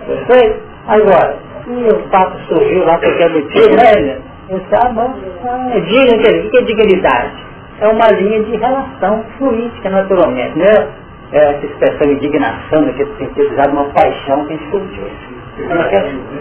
Perfeito? 0.07 0.59
Agora, 0.87 1.35
e 1.69 1.89
o 1.93 2.09
papo 2.09 2.37
surgiu 2.47 2.85
lá 2.85 2.97
porque 2.97 3.23
é 3.23 3.29
motivo, 3.29 3.75
né? 3.75 4.21
Eu 4.49 4.59
disse, 4.59 4.75
ah, 4.75 4.89
bom, 4.89 5.13
ah, 5.45 5.77
o 5.77 6.49
que 6.49 6.57
é 6.57 6.61
dignidade? 6.63 7.49
É 7.81 7.87
uma 7.87 8.11
linha 8.11 8.43
de 8.43 8.57
relação 8.57 9.23
fluídica, 9.37 9.89
naturalmente, 9.89 10.57
né? 10.57 10.87
é, 11.31 11.51
essa 11.51 11.65
expressão 11.65 12.11
indignação, 12.11 12.81
naquele 12.81 13.13
sentido, 13.17 13.51
usado 13.51 13.73
uma 13.73 13.85
paixão 13.85 14.45
que 14.45 14.53
a 14.53 14.57
gente 14.57 14.69
curtiu. 14.69 15.03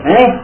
Hein? 0.06 0.40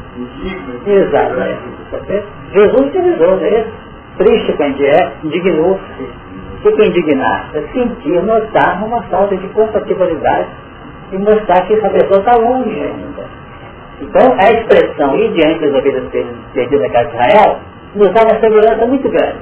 Exato. 0.87 1.41
É. 1.41 2.23
Jesus 2.53 2.87
utilizou 2.87 3.47
isso. 3.47 3.85
Triste 4.19 4.53
que 4.53 4.63
a 4.63 4.67
gente 4.67 4.87
é, 4.87 5.13
indignou-se. 5.25 6.09
O 6.65 6.73
que 6.73 6.83
é 6.83 6.87
indignar? 6.87 7.51
É 7.55 7.61
sentir, 7.73 8.23
notar 8.23 8.83
uma 8.85 9.03
falta 9.05 9.37
de 9.37 9.47
compatibilidade 9.49 10.49
e 11.13 11.19
mostrar 11.19 11.67
que 11.67 11.75
essa 11.75 11.91
pessoa 11.91 12.21
está 12.21 12.37
longe 12.37 12.81
ainda. 12.81 13.25
Então, 14.01 14.35
a 14.39 14.51
expressão 14.51 15.17
ir 15.17 15.33
diante 15.33 15.61
das 15.61 15.75
ovelhas 15.75 16.05
perdidas 16.53 16.81
da 16.81 16.91
casa 16.91 17.11
de 17.11 17.17
Israel 17.17 17.59
nos 17.95 18.13
dá 18.13 18.23
uma 18.23 18.41
segurança 18.41 18.87
muito 18.87 19.09
grande 19.09 19.39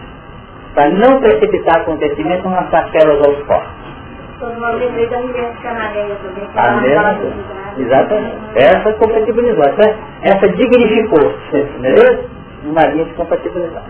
para 0.74 0.90
não 0.90 1.20
precipitar 1.20 1.80
acontecimentos 1.80 2.44
e 2.44 2.48
lançar 2.48 2.90
pérolas 2.90 3.26
aos 3.26 3.42
também. 6.16 6.48
A 6.56 6.80
mesma 6.80 7.14
Exatamente. 7.78 8.36
Essa 8.56 8.92
compatibilizou, 8.94 9.62
essa, 9.64 9.96
essa 10.22 10.48
dignificou, 10.48 11.34
entendeu? 11.52 12.28
Uma 12.64 12.86
linha 12.86 13.04
de 13.04 13.14
compatibilidade. 13.14 13.86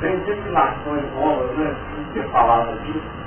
tem 0.00 0.16
definições 0.18 1.14
novas, 1.14 1.50
né? 1.56 1.74
Não 1.96 2.12
tinha 2.12 2.24
falado 2.28 2.72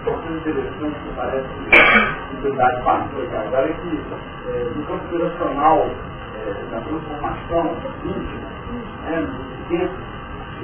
coisa 0.05 0.37
interessante 0.37 0.95
que 0.99 1.15
parece 1.15 1.47
que 1.47 1.75
a 1.75 2.41
verdade 2.41 2.81
passou 2.83 3.23
aqui 3.23 3.35
agora 3.35 3.69
é 3.69 3.73
que 3.73 4.03
é, 4.47 4.63
no 4.75 4.85
campo 4.85 5.05
operacional, 5.05 5.89
é, 6.35 6.71
da 6.71 6.81
transformação 6.81 7.75
íntima, 8.03 8.49
né, 9.05 9.19
no 9.19 9.69
tempo, 9.69 9.93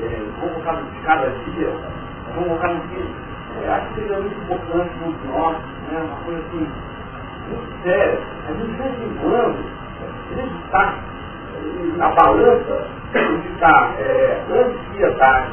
é, 0.02 0.40
convocado 0.40 0.84
de 0.84 1.00
cada 1.02 1.30
dia, 1.30 1.74
convocado 2.36 2.82
que 2.90 3.32
é, 3.64 3.70
acho 3.70 3.88
que 3.90 4.02
seria 4.02 4.20
muito 4.20 4.42
importante 4.42 4.92
para 5.00 5.32
nós, 5.32 5.58
né, 5.90 6.04
uma 6.04 6.18
coisa 6.24 6.40
assim, 6.40 6.68
muito 7.50 7.84
séria, 7.84 8.20
a 8.48 8.54
gente 8.54 8.66
de 8.68 8.78
vez 8.78 8.94
em 9.02 9.18
quando, 9.22 9.82
acreditar 10.32 11.04
na 11.98 12.10
balança 12.10 12.88
está 13.14 13.94
é, 14.00 14.42
ansiedade, 14.50 15.52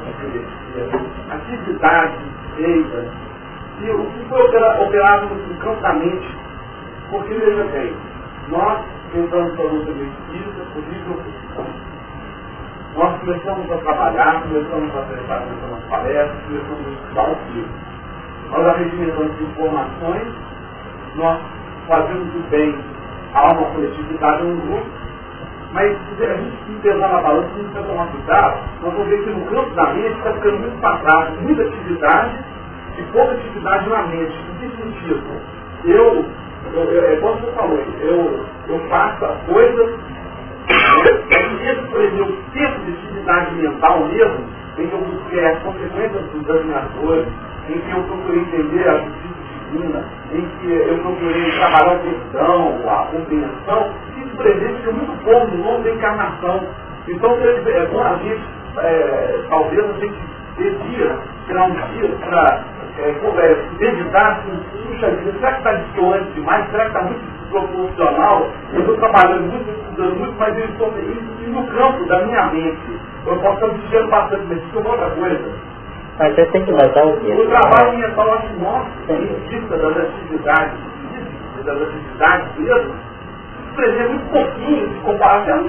atividade 1.31 2.19
feita, 2.57 3.28
e 3.81 3.91
o 3.91 4.05
que 4.07 4.25
foi 4.29 4.43
operado 4.43 5.27
no 5.27 5.55
campo 5.59 5.81
da 5.81 5.93
mente, 5.93 6.37
porque 7.11 7.35
veja 7.35 7.65
bem, 7.65 7.95
nós 8.49 8.81
entramos 9.15 9.55
para 9.55 9.65
a 9.65 9.69
luta 9.69 9.93
do 9.93 10.05
espírito, 10.05 10.67
por 10.73 10.83
isso 10.93 11.39
nós 12.97 13.21
começamos 13.21 13.71
a 13.71 13.77
trabalhar, 13.77 14.43
começamos 14.43 14.97
a 14.97 15.03
prestar 15.03 15.37
atenção 15.37 15.71
nas 15.71 15.85
palestras, 15.85 16.43
começamos 16.45 16.87
a 16.87 16.91
estudar 16.91 17.31
o 17.31 17.37
filho. 17.53 17.69
Nós 18.51 18.67
arregimentamos 18.67 19.41
informações, 19.41 20.29
nós 21.15 21.41
fazemos 21.87 22.35
o 22.35 22.51
bem 22.51 22.79
a 23.35 23.53
uma 23.53 23.71
coletividade, 23.71 24.43
um 24.43 24.57
grupo, 24.57 24.87
mas 25.73 25.97
se 26.17 26.25
a 26.25 26.35
gente 26.35 26.57
se 26.67 26.73
pesar 26.81 27.09
na 27.09 27.21
balança, 27.21 27.49
se 27.55 27.61
a 27.61 27.63
gente 27.63 27.87
tomar 27.87 28.07
cuidado, 28.09 28.59
nós 28.83 28.93
vamos 28.95 29.09
ver 29.09 29.23
que 29.23 29.31
no 29.31 29.47
campo 29.47 29.75
da 29.75 29.93
mente 29.93 30.19
está 30.19 30.33
ficando 30.33 30.59
muito 30.59 30.81
trás, 30.81 31.41
muita 31.41 31.63
atividade 31.63 32.58
e 32.99 33.03
pouca 33.13 33.33
atividade 33.33 33.89
na 33.89 34.03
mente. 34.09 34.35
Em 34.63 34.69
que 34.71 34.77
sentido? 34.77 35.41
Eu, 35.85 36.25
eu, 36.75 36.83
eu 36.83 37.13
é 37.13 37.17
como 37.17 37.41
você 37.41 37.53
falou, 37.53 37.79
eu, 38.01 38.45
eu 38.69 38.79
faço 38.89 39.27
coisas, 39.47 39.91
eu 41.07 41.89
prender 41.93 42.23
o 42.23 42.37
tempo 42.53 42.81
de 42.85 42.93
atividade 42.93 43.55
mental 43.55 44.05
mesmo, 44.07 44.45
em 44.79 44.87
que 44.87 44.93
eu 44.93 45.01
busquei 45.01 45.47
as 45.47 45.59
consequências 45.63 46.23
dos 46.31 46.43
dominadores, 46.43 47.27
em 47.69 47.79
que 47.79 47.91
eu 47.91 48.03
procurei 48.03 48.41
entender 48.41 48.89
a 48.89 48.99
justiça 48.99 49.39
divina, 49.71 50.05
em 50.33 50.43
que 50.43 50.73
eu 50.73 50.99
procurei 50.99 51.51
trabalhar 51.59 51.93
a 51.93 51.99
questão, 51.99 52.79
a 52.89 53.07
compreensão, 53.07 53.93
isso 54.17 54.37
presente 54.37 54.89
é 54.89 54.93
muito 54.93 55.25
pouco 55.25 55.47
no 55.49 55.65
longo 55.65 55.83
da 55.85 55.91
encarnação. 55.91 56.67
Então, 57.09 57.39
é 57.41 57.87
bom 57.87 58.03
a 58.03 58.17
gente, 58.17 58.43
é, 58.79 59.45
talvez 59.49 59.85
a 59.85 59.93
gente 59.95 60.19
devia 60.59 61.19
tirar 61.47 61.65
um 61.65 61.73
dia 61.73 62.09
para 62.25 62.65
é, 62.99 63.11
é, 63.11 63.69
meditar 63.79 64.33
assim, 64.33 64.61
puxa 64.73 65.11
vida, 65.11 65.33
será 65.39 65.53
que 65.53 65.59
está 65.59 65.73
distante 65.73 66.33
demais? 66.33 66.71
Será 66.71 66.85
que 66.85 66.89
está 66.89 67.03
muito 67.03 67.51
proporcional? 67.51 68.51
Eu 68.73 68.81
estou 68.81 68.97
trabalhando 68.99 69.53
muito, 69.53 69.71
estudando 69.71 70.17
muito, 70.17 70.35
mas 70.39 70.59
eu 70.59 70.65
estou 70.65 70.89
isso 70.99 71.51
no 71.51 71.67
campo 71.69 72.07
da 72.07 72.23
minha 72.23 72.47
mente. 72.47 73.01
Eu 73.27 73.37
posso 73.39 73.55
estar 73.55 73.67
vigiando 73.69 74.09
bastante, 74.09 74.47
mas 74.49 74.59
isso 74.59 74.79
é 74.79 74.91
outra 74.91 75.11
coisa. 75.11 75.53
Mas 76.19 76.35
você 76.35 76.47
tem 76.47 76.65
que 76.65 76.73
notar 76.73 77.07
o 77.07 77.17
quê? 77.21 77.33
O 77.33 77.47
trabalho 77.49 77.99
mental 77.99 78.33
acho 78.35 78.49
que 78.49 78.61
mostra 78.61 79.15
vista 79.15 79.77
das 79.77 79.97
atividades 79.97 80.79
das 81.65 81.83
atividades 81.83 82.59
mesmo, 82.59 82.95
muito 84.09 84.31
pouquinho 84.31 84.89
de 84.89 85.01
comparação, 85.01 85.65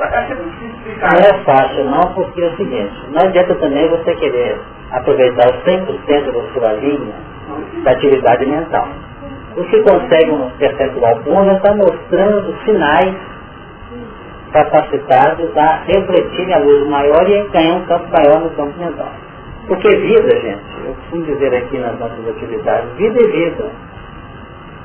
acho 0.00 0.34
difícil 0.34 0.68
explicar. 0.68 1.12
Não 1.12 1.20
é 1.20 1.44
fácil 1.44 1.84
não, 1.84 2.14
porque 2.14 2.42
é 2.42 2.46
o 2.46 2.56
seguinte, 2.56 2.92
não 3.12 3.22
adianta 3.22 3.54
também 3.56 3.88
você 3.88 4.14
querer 4.16 4.60
aproveitar 4.90 5.48
os 5.50 5.64
100% 5.64 6.32
da 6.32 6.52
sua 6.52 6.72
linha 6.74 7.14
da 7.84 7.92
atividade 7.92 8.46
mental. 8.46 8.88
O 9.56 9.64
que 9.64 9.82
consegue 9.82 10.30
um 10.30 10.50
percentual 10.58 11.20
bom 11.24 11.44
já 11.44 11.52
está 11.54 11.74
mostrando 11.74 12.54
sinais 12.64 13.14
capacitados 14.52 15.56
a 15.56 15.82
refletir 15.86 16.52
a 16.52 16.58
luz 16.58 16.88
maior 16.88 17.28
e 17.28 17.48
ganhar 17.48 17.74
um 17.74 17.84
campo 17.84 18.06
maior 18.12 18.40
no 18.40 18.50
campo 18.50 18.78
mental. 18.78 19.12
Porque 19.66 19.88
vida, 19.88 20.40
gente, 20.40 20.62
eu 20.84 20.94
costumo 20.94 21.24
dizer 21.24 21.54
aqui 21.54 21.78
nas 21.78 21.98
nossas 21.98 22.28
atividades, 22.28 22.92
vida 22.96 23.18
é 23.22 23.26
vida. 23.26 23.70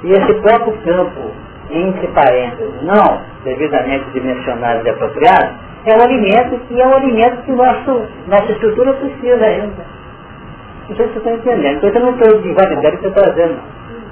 E 0.03 0.11
esse 0.11 0.33
próprio 0.41 0.73
campo, 0.83 1.31
entre 1.71 2.07
parênteses, 2.07 2.81
não 2.83 3.21
devidamente 3.43 4.05
dimensionado 4.11 4.85
e 4.85 4.89
apropriado, 4.89 5.55
é 5.85 5.95
um 5.95 6.01
alimento 6.01 6.59
que 6.67 6.81
é 6.81 6.85
um 6.85 6.93
alimento 6.93 7.43
que 7.43 7.51
nosso, 7.51 8.01
nossa 8.27 8.51
estrutura 8.51 8.93
precisa 8.93 9.45
ainda. 9.45 9.85
Não 10.89 10.95
sei 10.95 11.07
se 11.07 11.13
você 11.13 11.17
está 11.19 11.31
entendendo. 11.31 11.77
Então 11.77 11.89
eu 11.89 11.99
não 11.99 12.11
estou 12.11 12.41
devagar 12.41 12.93
o 12.93 12.97
que 12.97 13.07
está 13.07 13.21
fazendo. 13.21 13.59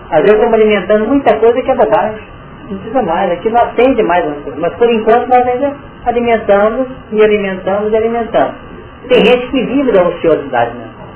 Às 0.10 0.22
vezes 0.22 0.36
estamos 0.36 0.54
alimentando 0.54 1.08
muita 1.08 1.38
coisa 1.38 1.62
que 1.62 1.72
é 1.72 1.76
bobagem. 1.76 2.36
Não 2.70 2.78
precisa 2.78 3.02
mais, 3.04 3.32
aqui 3.32 3.50
não 3.50 3.62
atende 3.62 4.02
mais 4.04 4.26
Mas 4.58 4.74
por 4.74 4.90
enquanto 4.90 5.28
nós 5.28 5.48
ainda 5.48 5.76
alimentamos 6.06 6.88
e 7.12 7.24
alimentamos 7.24 7.92
e 7.92 7.96
alimentamos. 7.96 8.56
Tem 9.08 9.24
gente 9.24 9.48
que 9.48 9.64
vive 9.66 9.92
da 9.92 10.04
ociosidade 10.04 10.74
mental. 10.74 11.08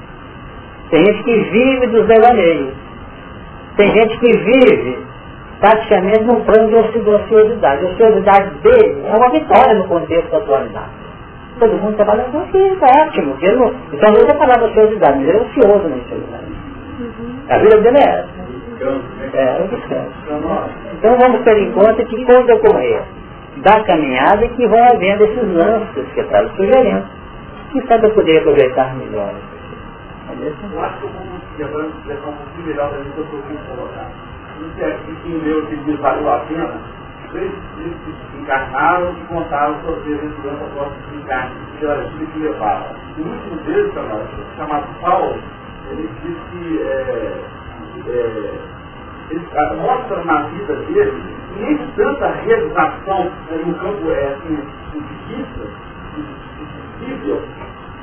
Tem 0.92 1.06
gente 1.06 1.24
que 1.24 1.36
vive 1.36 1.88
dos 1.88 2.08
devaneios. 2.08 2.74
Tem 3.78 3.92
gente 3.92 4.18
que 4.20 4.38
vive 4.38 5.09
praticamente 5.60 6.24
num 6.24 6.44
plano 6.44 6.70
de 6.70 7.10
ociosidade. 7.10 7.86
A 7.86 7.90
ociosidade 7.90 8.50
dele 8.62 9.04
é 9.06 9.16
uma 9.16 9.30
vitória 9.30 9.74
no 9.76 9.88
contexto 9.88 10.32
da 10.32 10.38
atualidade. 10.38 10.90
Todo 11.60 11.74
mundo 11.74 11.96
trabalha 11.98 12.24
com 12.24 12.42
isso, 12.44 12.58
é 12.58 13.04
ótimo. 13.04 13.36
Ele 13.42 13.56
não, 13.58 13.74
então 13.92 14.12
não 14.14 14.22
usa 14.22 14.32
a 14.32 14.36
palavra 14.36 14.68
ociosidade, 14.68 15.20
mas 15.20 15.28
ele 15.28 15.38
é 15.38 15.42
ocioso 15.42 15.90
na 15.90 15.96
ociosidade. 15.98 16.46
A 17.50 17.58
vida 17.58 17.78
dele 17.82 17.98
é 17.98 18.10
essa. 18.10 18.40
É, 19.34 19.62
o 19.62 19.68
descanso. 19.68 20.12
Então 20.94 21.18
vamos 21.18 21.44
ter 21.44 21.58
em 21.58 21.72
conta 21.72 22.04
que 22.06 22.26
quando 22.26 22.50
ocorrer 22.52 23.02
da 23.58 23.84
caminhada 23.84 24.48
que 24.48 24.68
vão 24.68 24.82
havendo 24.86 25.26
esses 25.26 25.54
lances 25.54 26.14
que 26.14 26.22
está 26.22 26.48
sugerindo 26.56 27.20
quem 27.72 27.86
sabe 27.86 28.08
eu 28.08 28.14
poderia 28.16 28.40
aproveitar 28.40 28.96
melhor. 28.96 29.32
Eu 30.30 30.82
acho 30.82 31.08
que 31.56 31.62
eu 31.62 31.68
vou 31.68 31.82
expressão 31.82 32.32
um 32.32 32.64
que 32.64 32.70
eu 32.70 33.24
estou 33.24 33.76
colocar. 33.76 34.10
Isso 34.60 34.84
é 34.84 35.00
que 35.24 35.30
meu 35.30 35.66
que 35.68 35.76
diz 35.78 36.00
valeu 36.00 36.32
a 36.32 36.40
pena, 36.40 36.74
três 37.32 37.52
que 37.52 38.38
encarnaram 38.42 39.14
e 39.14 39.28
contaram 39.28 39.80
suas 39.82 40.04
vezes 40.04 40.32
durante 40.42 40.64
a 40.64 40.68
próxima 40.68 41.16
encarne, 41.16 41.56
que 41.78 41.86
era 41.86 42.04
isso 42.04 42.32
que 42.34 42.40
levava. 42.40 42.96
O 43.18 43.22
último 43.22 43.56
deles, 43.64 43.94
chamado 44.58 44.88
Paulo, 45.02 45.38
ele 45.92 46.10
diz 46.22 46.38
que 46.52 46.82
é, 46.82 47.44
é, 48.08 48.60
ele 49.32 49.82
mostra 49.82 50.24
na 50.26 50.42
vida 50.44 50.76
dele 50.76 51.24
nem 51.58 51.78
tanta 51.96 52.28
realização 52.28 53.32
no 53.66 53.74
campo 53.76 54.12
é, 54.12 54.34
assim, 54.34 54.56
de 54.94 55.36
vista, 55.36 55.68
visível, 57.00 57.42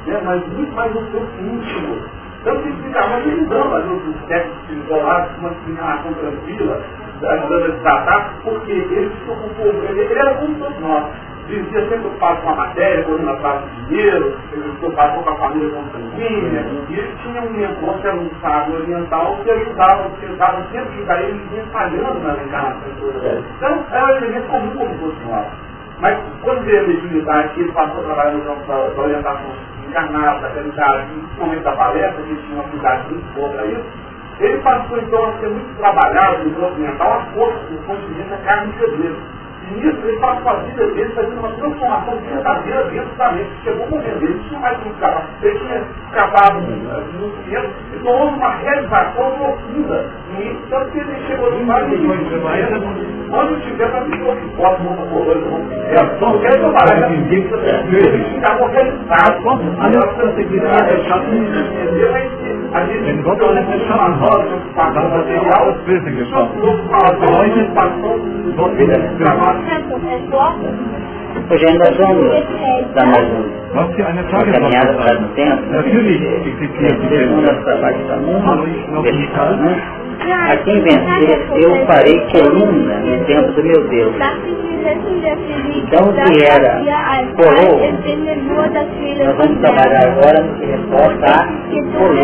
né, 0.07 0.21
mas 0.25 0.47
muito 0.49 0.73
mais 0.75 0.95
um 0.97 1.05
corpo 1.07 1.41
íntimo. 1.41 2.26
Tanto 2.47 2.63
que 2.63 2.73
ficava 2.81 3.17
ajudando 3.17 3.75
a 3.75 3.81
gente, 3.81 4.09
os 4.09 4.27
técnicos 4.29 4.71
isolados, 4.71 5.37
uma 5.39 5.51
discriminação 5.51 6.15
tranquila, 6.15 6.81
ajudando 7.21 7.65
a 7.65 7.81
tratar, 7.81 8.35
porque 8.45 8.71
ele 8.71 9.11
se 9.11 9.31
ocupou, 9.33 9.67
ele, 9.67 10.01
ele 10.01 10.15
era 10.15 10.35
como 10.37 10.55
todos 10.55 10.79
nós. 10.79 11.07
Dizia 11.49 11.81
sempre 11.81 11.99
preocupado 11.99 12.43
com 12.43 12.51
a 12.51 12.55
matéria, 12.55 13.03
correndo 13.03 13.31
atrás 13.31 13.63
do 13.63 13.87
dinheiro, 13.87 14.37
se 14.51 14.61
preocupado 14.61 15.25
com 15.25 15.31
a 15.31 15.37
família 15.37 15.71
consanguínea, 15.71 16.67
e 16.89 16.95
ele 16.95 17.15
tinha 17.21 17.43
um 17.43 17.51
negócio, 17.51 18.07
era 18.07 18.17
um 18.17 18.31
sábio 18.41 18.77
oriental, 18.77 19.39
que 19.43 19.51
ajudava, 19.51 20.11
que 20.11 20.27
ajudava 20.27 20.63
sempre 20.71 21.05
daí 21.05 21.25
ele 21.25 21.49
vinha 21.51 21.65
falhando 21.73 22.21
nas 22.21 22.47
encarnações. 22.47 22.95
Então, 23.57 23.85
era 23.91 24.07
um 24.07 24.17
elemento 24.19 24.47
comum 24.47 24.71
como 24.71 24.99
todos 25.01 25.27
nós. 25.27 25.47
Mas 25.99 26.17
quando 26.43 26.65
veio 26.65 26.85
a 26.85 26.87
mediunidade, 26.87 27.61
ele 27.61 27.73
passou 27.73 28.03
a 28.03 28.05
trabalhar 28.05 28.33
no 28.33 28.45
campo 28.45 28.67
da 28.67 29.03
orientação 29.03 29.76
encarnada, 29.97 30.41
da 30.41 30.49
realidade, 30.49 31.07
principalmente 31.13 31.63
da 31.63 31.73
palestra, 31.73 32.23
que 32.23 32.37
tinha 32.37 32.55
uma 32.55 32.65
atividade 32.65 33.09
muito 33.09 33.35
boa 33.35 33.67
isso, 33.67 33.85
ele 34.39 34.59
passou 34.59 34.99
então 34.99 35.25
a 35.25 35.33
ser 35.39 35.49
muito 35.49 35.79
trabalhado 35.79 36.45
no 36.45 36.61
campo 36.61 36.79
mental 36.79 37.13
a 37.13 37.21
força 37.33 37.59
do 37.71 37.87
consciência 37.87 38.25
da 38.25 38.37
carne 38.39 38.73
dele. 38.73 38.97
E 38.99 39.46
nisso 39.75 39.99
ele 40.05 40.19
passou 40.19 40.51
a 40.51 40.55
vida 40.57 40.87
dele 40.89 41.13
fazendo 41.15 41.39
uma 41.39 41.53
transformação 41.53 42.17
verdadeira 42.17 42.85
dentro 42.85 43.17
da 43.17 43.33
mente. 43.33 43.51
Chegou 43.65 43.87
o 43.87 43.91
momento 43.91 44.19
dele, 44.19 44.35
não 44.35 44.45
tinha 44.49 44.61
mais 44.61 44.77
como 44.79 44.95
escapar. 44.95 45.27
Ele 45.43 45.59
tinha 45.59 45.83
escapado 46.07 46.61
no 46.61 47.31
tempo 47.51 47.71
e 47.95 47.99
tomou 47.99 48.29
uma 48.29 48.51
realização 48.57 49.31
profunda. 49.33 50.07
E 50.39 50.57
tanto 50.71 50.91
que 50.91 50.99
ele 50.99 51.27
chegou 51.27 51.53
de 51.53 51.65
mais 51.65 51.89
milhões 51.89 52.29
de 52.29 52.37
vezes 52.37 53.17
quando 53.31 53.61
tiver 53.63 53.91
para 53.91 54.01
mim, 54.03 54.19
que 54.19 54.57
posso 54.57 54.83
montar 54.83 55.07
colônia, 55.07 55.45
eu 55.91 56.21
não 56.21 56.39
quero 56.39 56.59
trabalhar 56.61 57.09
com 57.09 57.13
ninguém, 57.13 57.43
que 57.43 58.35
ficar 58.35 58.57
qualquer 58.59 58.87
estado. 58.87 59.43
A 62.77 62.85
minha 62.85 63.23
conseguiria 63.23 63.63
deixar? 63.63 63.63
A 63.63 63.63
gente 63.63 63.71
não 63.71 63.79
tem 63.79 63.89
uma 63.89 64.09
roda 64.17 64.49
de 64.49 64.55
ocupação 64.55 65.09
material, 65.09 65.77
só 66.31 66.47
por 66.47 66.69
ocupação, 66.69 67.33
ocupação, 67.65 68.21
trabalho. 69.19 69.61
Hoje 71.51 71.67
ainda 71.67 71.91
vamos 71.93 72.95
dar 72.95 73.07
mais 73.07 73.29
um. 73.33 73.45
Uma 73.73 73.89
caminhada 74.53 74.95
para 74.95 75.15
Tagesordnung 75.15 75.21
no 75.21 75.29
tempo. 75.29 75.63
Natürlich 75.73 76.23
existiert 76.23 77.01
die 77.01 77.09
Welt. 79.65 80.06
A 80.53 80.57
quem 80.59 80.81
vencer, 80.83 81.47
eu 81.63 81.87
farei 81.87 82.21
coluna 82.33 82.95
no 83.01 83.25
templo 83.27 83.53
do 83.55 83.63
meu 83.65 83.89
Deus. 83.89 84.15
Então, 85.77 86.13
que 86.27 86.43
era 86.45 86.81
coroa, 87.37 87.81
Nós 89.27 89.37
vamos 89.37 89.61
trabalhar 89.61 90.09
agora 90.13 90.43
no 90.43 90.55
que 90.59 90.67
resposta 90.67 91.27
à 91.27 91.47
coluna. 91.99 92.23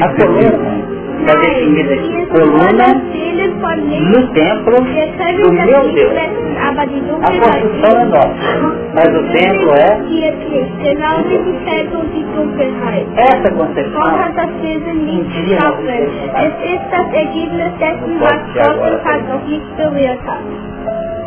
A 0.00 0.08
coluna 0.14 0.84
está 1.20 1.34
definida. 1.40 1.94
Coluna 2.30 2.86
no 4.10 4.32
templo 4.34 4.76
do 5.42 5.52
meu 5.52 5.92
Deus. 5.94 6.12
A 6.78 7.30
construção 7.32 8.00
é 8.00 8.04
nossa, 8.04 8.78
mas 8.94 9.08
o 9.08 9.32
templo 9.32 9.74
é 9.74 9.98
essa 13.16 13.50
concepção. 13.50 14.02
Berührt 19.78 20.20
hat. 20.26 20.44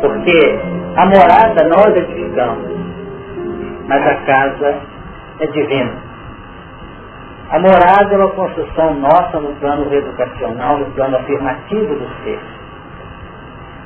Porque 0.00 0.58
a 0.96 1.06
morada 1.06 1.68
nós 1.68 1.96
edificamos, 1.96 2.70
mas 3.88 4.06
a 4.06 4.14
casa 4.26 4.76
é 5.40 5.46
divina. 5.48 6.12
A 7.50 7.58
morada 7.58 8.14
é 8.14 8.16
uma 8.16 8.30
construção 8.30 8.94
nossa 8.94 9.38
no 9.38 9.54
plano 9.56 9.92
educacional, 9.92 10.78
no 10.78 10.86
plano 10.92 11.16
afirmativo 11.18 11.94
do 11.94 12.08
ser. 12.24 12.40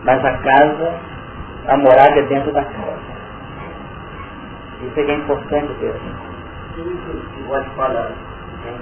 Mas 0.05 0.25
a 0.25 0.33
casa, 0.39 0.95
a 1.69 1.77
morada 1.77 2.19
é 2.19 2.23
dentro 2.23 2.53
da 2.53 2.65
casa. 2.65 2.99
Isso 4.83 5.01
é 5.01 5.05
que 5.05 5.11
é 5.11 5.15
importante 5.15 5.73
ver. 5.81 5.95
que 6.75 7.43
pode 7.47 7.71
falar, 7.71 8.11
né? 8.65 8.79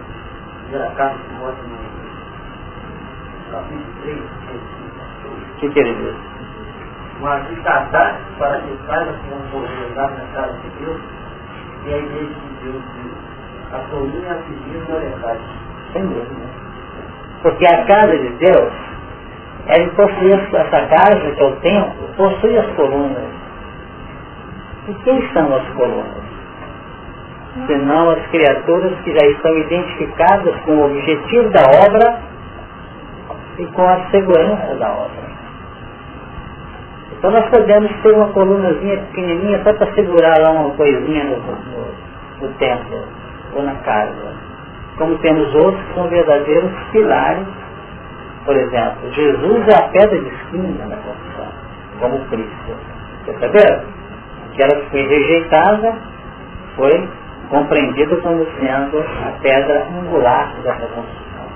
Primeira 0.62 0.90
carta 0.96 1.18
que 1.18 1.34
mostra 1.34 1.64
no 1.64 1.78
capítulo 3.52 3.84
3, 4.02 4.18
O 5.24 5.60
que, 5.60 5.68
que 5.70 5.78
ele 5.78 5.94
diz? 5.94 6.34
mas 7.20 7.46
de 7.48 7.54
casar 7.62 8.18
para 8.38 8.60
que 8.60 8.76
saiba 8.86 9.12
como 9.30 9.60
movimentar 9.62 10.10
na 10.10 10.24
casa 10.34 10.52
de 10.58 10.68
Deus 10.84 11.00
e 11.86 11.94
a 11.94 11.98
igreja 11.98 12.26
de 12.26 12.64
Deus, 12.64 12.82
a 13.72 13.78
coluna 13.90 14.32
a 14.32 14.36
seguir 14.42 14.84
na 14.88 14.98
verdade. 14.98 15.40
Sem 15.92 16.02
dúvida. 16.08 16.46
Porque 17.42 17.66
a 17.66 17.84
casa 17.86 18.18
de 18.18 18.28
Deus, 18.30 18.72
ela 19.66 19.88
possui 19.90 20.32
essa 20.32 20.86
casa 20.86 21.30
que 21.32 21.40
é 21.40 21.44
o 21.44 21.56
templo, 21.56 22.08
possui 22.16 22.58
as 22.58 22.66
colunas. 22.74 23.24
E 24.88 24.94
quem 25.04 25.32
são 25.32 25.54
as 25.54 25.66
colunas? 25.70 26.24
Senão 27.66 28.10
as 28.10 28.26
criaturas 28.26 28.92
que 29.00 29.12
já 29.12 29.26
estão 29.26 29.56
identificadas 29.56 30.56
com 30.62 30.72
o 30.72 30.86
objetivo 30.86 31.50
da 31.50 31.62
obra 31.86 32.20
e 33.58 33.66
com 33.66 33.88
a 33.88 34.10
segurança 34.10 34.74
da 34.74 34.90
obra. 34.90 35.24
Então 37.12 37.30
nós 37.30 37.48
podemos 37.48 37.90
ter 38.02 38.12
uma 38.12 38.28
colunazinha 38.32 38.98
pequenininha 38.98 39.62
só 39.62 39.72
para 39.72 39.94
segurar 39.94 40.38
lá 40.40 40.50
uma 40.50 40.70
coisinha 40.74 41.24
no, 41.24 41.36
no, 41.38 42.42
no 42.42 42.54
templo 42.58 43.02
ou 43.54 43.62
na 43.62 43.74
casa. 43.76 44.34
Como 44.98 45.16
temos 45.18 45.54
outros 45.54 45.82
que 45.86 45.94
são 45.94 46.08
verdadeiros 46.08 46.70
pilares. 46.92 47.46
Por 48.44 48.56
exemplo, 48.56 49.10
Jesus 49.12 49.68
é 49.68 49.74
a 49.74 49.88
pedra 49.88 50.20
de 50.20 50.28
esquina 50.28 50.86
na 50.86 50.96
construção, 50.96 51.52
como 51.98 52.18
Cristo. 52.26 52.76
Perceberam? 53.24 53.84
Aquela 54.52 54.80
que 54.80 54.90
foi 54.90 55.06
rejeitada 55.06 55.94
foi 56.76 57.08
compreendida 57.48 58.16
como 58.18 58.46
sendo 58.58 58.98
a 58.98 59.32
pedra 59.40 59.88
angular 59.98 60.54
dessa 60.62 60.86
construção. 60.86 61.46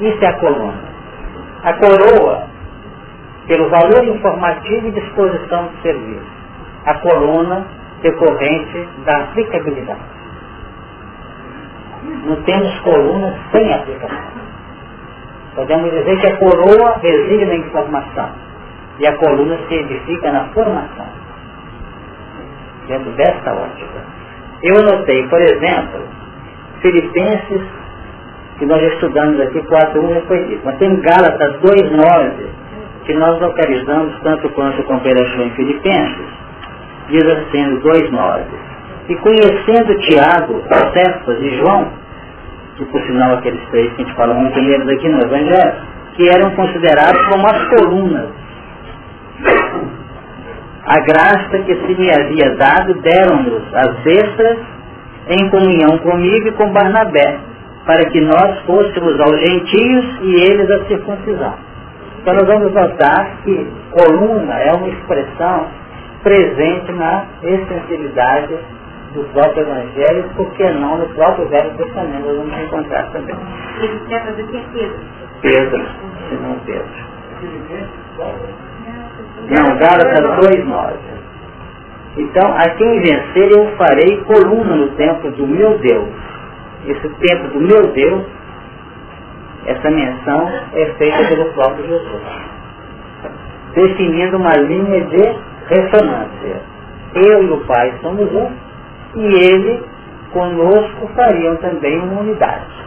Isso 0.00 0.24
é 0.24 0.28
a 0.28 0.38
coluna. 0.38 0.94
A 1.62 1.72
coroa, 1.74 2.46
pelo 3.46 3.70
valor 3.70 4.04
informativo 4.04 4.88
e 4.88 4.92
disposição 4.92 5.68
de 5.68 5.82
serviço. 5.82 6.32
A 6.84 6.94
coluna 6.98 7.66
decorrente 8.02 8.88
da 9.06 9.16
aplicabilidade. 9.20 10.00
Não 12.26 12.42
temos 12.42 12.78
colunas 12.80 13.34
sem 13.50 13.72
aplicação. 13.72 14.43
Podemos 15.54 15.90
dizer 15.90 16.20
que 16.20 16.26
a 16.26 16.36
coroa 16.36 16.98
reside 17.00 17.44
na 17.44 17.54
informação 17.54 18.30
e 18.98 19.06
a 19.06 19.16
coluna 19.16 19.58
se 19.68 19.74
edifica 19.74 20.32
na 20.32 20.44
formação. 20.46 21.06
Dentro 22.88 23.10
desta 23.12 23.52
ótica. 23.52 24.04
Eu 24.62 24.78
anotei, 24.78 25.26
por 25.28 25.40
exemplo, 25.40 26.00
Filipenses, 26.80 27.62
que 28.58 28.66
nós 28.66 28.82
estudamos 28.94 29.40
aqui, 29.40 29.60
4.1 29.60 30.14
já 30.14 30.20
foi 30.22 30.44
dito, 30.44 30.60
mas 30.64 30.76
tem 30.78 31.00
Gálatas 31.00 31.60
2.9, 31.60 32.30
que 33.04 33.14
nós 33.14 33.40
localizamos 33.40 34.18
tanto 34.22 34.48
quanto 34.50 34.82
com 34.84 34.96
operação 34.96 35.42
em 35.44 35.50
Filipenses, 35.50 36.26
diz 37.08 37.26
assim, 37.26 37.64
no 37.66 37.80
2.9. 37.80 38.42
E 39.08 39.16
conhecendo 39.16 39.98
Tiago, 40.00 40.62
Cefas 40.94 41.40
e 41.40 41.56
João, 41.56 42.03
que 42.76 42.84
por 42.86 43.00
sinal 43.02 43.34
aqueles 43.34 43.60
três 43.70 43.92
que 43.92 44.02
a 44.02 44.04
gente 44.04 44.16
fala 44.16 44.34
muito 44.34 44.60
neles 44.60 44.88
aqui 44.88 45.08
no 45.08 45.22
Evangelho, 45.22 45.74
que 46.16 46.28
eram 46.28 46.50
considerados 46.50 47.26
como 47.26 47.46
as 47.46 47.68
colunas. 47.68 48.28
A 50.86 51.00
graça 51.00 51.58
que 51.64 51.74
se 51.74 51.94
me 52.00 52.10
havia 52.10 52.56
dado 52.56 52.94
deram-nos 53.00 53.74
as 53.74 54.06
extras 54.06 54.58
em 55.28 55.48
comunhão 55.50 55.98
comigo 55.98 56.48
e 56.48 56.52
com 56.52 56.70
Barnabé, 56.72 57.38
para 57.86 58.04
que 58.10 58.20
nós 58.20 58.58
fôssemos 58.66 59.18
aos 59.20 59.40
gentios 59.40 60.04
e 60.22 60.34
eles 60.50 60.70
a 60.70 60.84
circuncisão. 60.84 61.54
Então 62.20 62.34
nós 62.34 62.46
vamos 62.46 62.72
notar 62.72 63.38
que 63.44 63.66
coluna 63.92 64.54
é 64.54 64.72
uma 64.72 64.88
expressão 64.88 65.66
presente 66.22 66.92
na 66.92 67.24
extensividade 67.42 68.54
do 69.14 69.22
próprio 69.32 69.62
Evangelho, 69.62 70.30
porque 70.36 70.70
não 70.72 70.98
no 70.98 71.08
próprio 71.10 71.48
Velho 71.48 71.70
Testamento 71.76 72.26
nós 72.26 72.36
vamos 72.36 72.58
encontrar 72.58 73.10
também. 73.12 73.36
Ele 73.80 74.00
quer 74.08 74.24
fazer 74.24 74.42
que 74.44 74.56
é 74.56 74.64
Pedro? 74.72 74.98
Pedro, 75.40 75.86
se 76.28 76.34
não 76.36 76.58
Pedro. 76.66 77.14
Não, 79.48 79.76
Gálatas 79.76 80.24
2,9. 80.48 80.94
Então, 82.16 82.52
a 82.52 82.70
quem 82.70 83.00
vencer 83.00 83.50
eu 83.50 83.66
farei 83.76 84.16
coluna 84.24 84.76
no 84.76 84.88
templo 84.92 85.30
do 85.32 85.46
meu 85.46 85.78
Deus. 85.78 86.08
Esse 86.86 87.08
templo 87.08 87.48
do 87.50 87.60
meu 87.60 87.92
Deus, 87.92 88.24
essa 89.66 89.90
menção 89.90 90.48
é 90.74 90.86
feita 90.98 91.28
pelo 91.28 91.52
próprio 91.52 91.86
Jesus. 91.86 92.22
Definindo 93.74 94.36
uma 94.36 94.56
linha 94.56 95.00
de 95.06 95.36
ressonância. 95.68 96.62
Eu 97.14 97.42
e 97.44 97.50
o 97.50 97.64
Pai 97.64 97.92
somos 98.00 98.32
um, 98.32 98.50
e 99.16 99.24
ele 99.24 99.84
conosco 100.32 101.08
fariam 101.14 101.56
também 101.56 101.98
uma 102.00 102.20
unidade. 102.20 102.84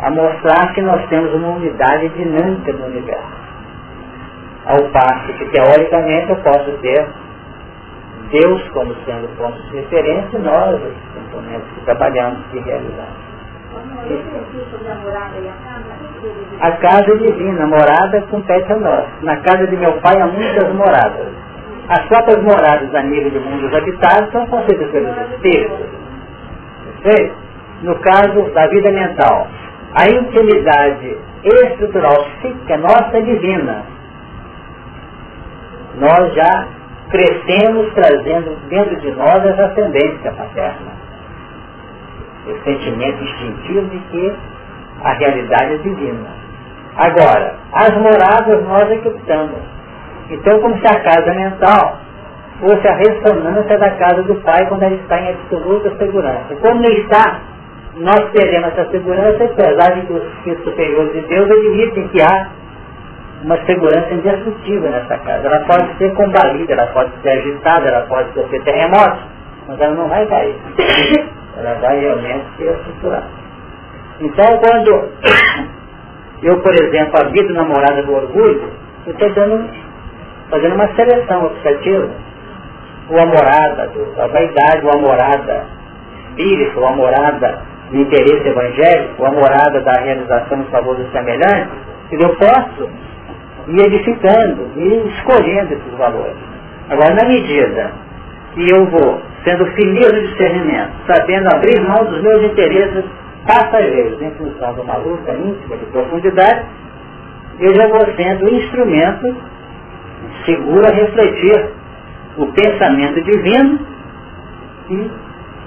A 0.00 0.10
mostrar 0.10 0.74
que 0.74 0.82
nós 0.82 1.06
temos 1.08 1.32
uma 1.34 1.48
unidade 1.56 2.08
dinâmica 2.10 2.72
no 2.72 2.86
universo. 2.86 3.44
Ao 4.66 4.82
passo 4.90 5.32
que, 5.34 5.44
teoricamente, 5.46 6.30
eu 6.30 6.36
posso 6.36 6.70
ter 6.78 7.06
Deus 8.30 8.62
como 8.70 8.94
sendo 9.04 9.28
ponto 9.36 9.60
de 9.62 9.76
referência 9.76 10.36
e 10.36 10.40
nós, 10.40 10.74
os 10.74 10.94
componentes 11.14 11.68
que 11.74 11.84
trabalhamos 11.84 12.38
e 12.52 12.58
realizamos. 12.58 13.34
A 16.60 16.72
casa 16.72 17.16
divina, 17.18 17.66
morada 17.66 18.22
compete 18.30 18.72
a 18.72 18.76
nós. 18.76 19.06
Na 19.22 19.36
casa 19.38 19.66
de 19.66 19.76
meu 19.76 19.92
pai 20.00 20.20
há 20.20 20.26
muitas 20.26 20.72
moradas. 20.74 21.43
As 21.88 22.00
próprias 22.06 22.42
moradas 22.42 22.94
a 22.94 23.02
nível 23.02 23.30
de 23.30 23.38
mundos 23.38 23.74
habitados 23.74 24.32
são 24.32 24.46
conceitas 24.46 24.90
pelos 24.90 25.16
espíritos. 25.32 25.86
No 27.82 27.94
caso 27.96 28.50
da 28.54 28.66
vida 28.68 28.90
mental, 28.90 29.46
a 29.94 30.08
intimidade 30.08 31.18
estrutural 31.44 32.24
psíquica 32.40 32.78
nossa 32.78 33.18
é 33.18 33.20
divina. 33.20 33.82
Nós 35.96 36.34
já 36.34 36.66
crescemos 37.10 37.92
trazendo 37.92 38.56
dentro 38.68 38.96
de 39.00 39.10
nós 39.12 39.44
essa 39.44 39.66
ascendência 39.66 40.32
paterna. 40.32 40.92
O 42.46 42.64
sentimento 42.64 43.22
instintivo 43.22 43.86
de 43.88 43.98
que 43.98 44.34
a 45.02 45.12
realidade 45.12 45.74
é 45.74 45.78
divina. 45.78 46.28
Agora, 46.96 47.56
as 47.72 47.94
moradas 47.98 48.64
nós 48.64 48.90
é 48.90 48.96
que 48.96 49.08
optamos. 49.08 49.60
Então, 50.30 50.60
como 50.60 50.78
se 50.78 50.86
a 50.86 51.00
casa 51.00 51.34
mental 51.34 51.98
fosse 52.60 52.86
a 52.86 52.94
ressonância 52.94 53.78
da 53.78 53.90
casa 53.90 54.22
do 54.22 54.34
Pai 54.36 54.66
quando 54.68 54.82
ele 54.84 54.96
está 54.96 55.20
em 55.20 55.30
absoluta 55.30 55.96
segurança. 55.98 56.54
Como 56.60 56.80
não 56.80 56.90
está, 56.90 57.40
nós 57.96 58.30
teremos 58.32 58.68
essa 58.72 58.90
segurança, 58.90 59.44
apesar 59.44 59.94
de 59.94 60.06
que 60.06 60.12
os 60.12 60.24
espíritos 60.34 60.64
superiores 60.64 61.12
de 61.12 61.20
Deus 61.22 61.50
admitem 61.50 62.08
que 62.08 62.22
há 62.22 62.48
uma 63.42 63.56
segurança 63.66 64.14
indestrutível 64.14 64.90
nessa 64.90 65.18
casa. 65.18 65.46
Ela 65.46 65.60
pode 65.66 65.98
ser 65.98 66.14
combalida, 66.14 66.72
ela 66.72 66.86
pode 66.88 67.10
ser 67.22 67.30
agitada, 67.30 67.88
ela 67.88 68.06
pode 68.06 68.32
ser 68.32 68.62
terremoto, 68.62 69.18
mas 69.68 69.80
ela 69.80 69.94
não 69.94 70.08
vai 70.08 70.26
cair. 70.26 70.56
Ela 71.56 71.74
vai 71.74 72.00
realmente 72.00 72.46
ser 72.56 72.68
estruturada. 72.68 73.28
Então, 74.20 74.58
quando 74.58 75.08
eu, 76.42 76.60
por 76.60 76.74
exemplo, 76.74 77.20
habito 77.20 77.52
na 77.52 77.62
morada 77.62 78.02
do 78.02 78.12
orgulho, 78.12 78.70
eu 79.06 79.12
estou 79.12 79.32
dando, 79.34 79.70
fazendo 80.50 80.74
uma 80.74 80.88
seleção 80.94 81.46
objetiva. 81.46 82.10
Ou 83.10 83.18
a 83.18 83.26
morada 83.26 83.90
da 84.16 84.26
vaidade, 84.28 84.86
ou 84.86 84.92
a 84.92 84.96
morada 84.96 85.66
espírita, 86.30 86.80
ou 86.80 86.86
a 86.86 86.92
morada 86.92 87.62
do 87.90 87.98
interesse 87.98 88.48
evangélico, 88.48 89.24
a 89.24 89.30
morada 89.30 89.80
da 89.80 89.98
realização 89.98 90.60
em 90.60 90.64
favor 90.64 90.96
do 90.96 91.10
semelhante, 91.10 91.70
eu 92.12 92.34
posso 92.36 92.88
ir 93.68 93.80
edificando, 93.80 94.68
e 94.76 95.08
escolhendo 95.16 95.74
esses 95.74 95.92
valores. 95.98 96.36
Agora, 96.90 97.14
na 97.14 97.24
medida 97.24 97.92
que 98.54 98.70
eu 98.70 98.86
vou 98.86 99.20
sendo 99.44 99.66
feliz 99.72 100.12
no 100.12 100.28
discernimento, 100.28 100.92
sabendo 101.06 101.54
abrir 101.54 101.80
mão 101.80 102.04
dos 102.04 102.22
meus 102.22 102.44
interesses 102.44 103.04
passageiros 103.46 104.20
em 104.20 104.30
função 104.32 104.74
de 104.74 104.80
uma 104.80 104.96
luta 104.96 105.32
íntima 105.32 105.76
de 105.76 105.84
profundidade, 105.86 106.64
eu 107.60 107.74
já 107.74 107.86
vou 107.88 108.06
sendo 108.16 108.46
um 108.46 108.54
instrumento 108.54 109.36
seguro 110.44 110.86
a 110.86 110.90
refletir 110.90 111.70
o 112.36 112.46
pensamento 112.52 113.22
divino 113.22 113.78
e 114.90 115.10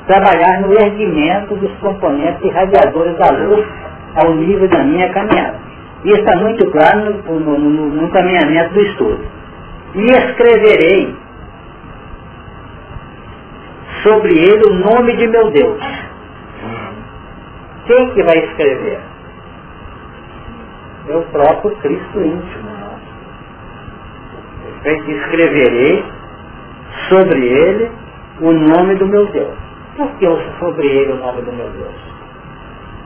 trabalhar 0.05 0.61
no 0.61 0.73
erguimento 0.73 1.55
dos 1.55 1.71
componentes 1.79 2.43
irradiadores 2.43 3.17
da 3.17 3.31
luz 3.31 3.65
ao 4.15 4.33
nível 4.35 4.67
da 4.69 4.83
minha 4.83 5.11
caminhada. 5.13 5.59
Isso 6.03 6.19
está 6.19 6.35
muito 6.37 6.69
claro 6.71 7.23
no, 7.25 7.39
no, 7.39 7.59
no, 7.59 7.89
no 7.89 8.09
caminhamento 8.09 8.73
do 8.73 8.81
estudo. 8.81 9.25
E 9.95 10.05
escreverei 10.11 11.15
sobre 14.03 14.37
ele 14.37 14.63
o 14.69 14.73
nome 14.73 15.15
de 15.17 15.27
meu 15.27 15.51
Deus. 15.51 15.81
Quem 17.85 18.09
que 18.13 18.23
vai 18.23 18.37
escrever? 18.37 18.99
É 21.09 21.15
o 21.15 21.23
próprio 21.23 21.71
Cristo 21.77 22.21
íntimo. 22.21 22.76
Escreverei 24.85 26.05
sobre 27.09 27.45
ele 27.45 27.91
o 28.41 28.51
nome 28.51 28.95
do 28.95 29.07
meu 29.07 29.25
Deus. 29.27 29.55
Por 29.95 30.09
que 30.17 30.25
sobre 30.59 30.87
ele 30.87 31.13
o 31.13 31.17
nome 31.17 31.41
do 31.41 31.51
meu 31.51 31.69
Deus? 31.69 31.95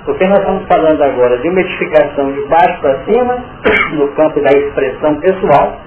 Porque 0.05 0.25
nós 0.27 0.39
estamos 0.39 0.67
falando 0.67 1.01
agora 1.01 1.37
de 1.37 1.49
uma 1.49 1.61
edificação 1.61 2.31
de 2.31 2.41
baixo 2.47 2.81
para 2.81 3.03
cima, 3.05 3.37
no 3.93 4.07
campo 4.09 4.41
da 4.41 4.51
expressão 4.51 5.15
pessoal, 5.19 5.79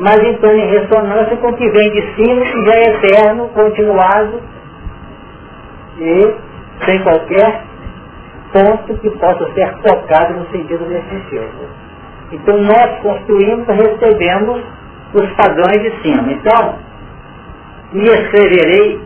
mas 0.00 0.22
então 0.24 0.54
em 0.54 0.66
ressonância 0.70 1.36
com 1.36 1.48
o 1.48 1.56
que 1.56 1.68
vem 1.70 1.90
de 1.92 2.14
cima, 2.14 2.44
que 2.44 2.64
já 2.64 2.74
é 2.74 2.94
eterno, 2.94 3.48
continuado 3.48 4.42
e 5.98 6.34
sem 6.84 7.02
qualquer 7.02 7.62
ponto 8.52 8.94
que 8.98 9.10
possa 9.10 9.52
ser 9.54 9.74
tocado 9.82 10.34
no 10.34 10.46
sentido 10.50 10.84
defensivo. 10.88 11.68
Então 12.32 12.56
nós 12.58 13.00
construímos, 13.02 13.66
recebemos 13.66 14.62
os 15.14 15.30
padrões 15.32 15.82
de 15.82 16.02
cima. 16.02 16.32
Então, 16.32 16.74
e 17.92 18.02
escreverei 18.02 19.00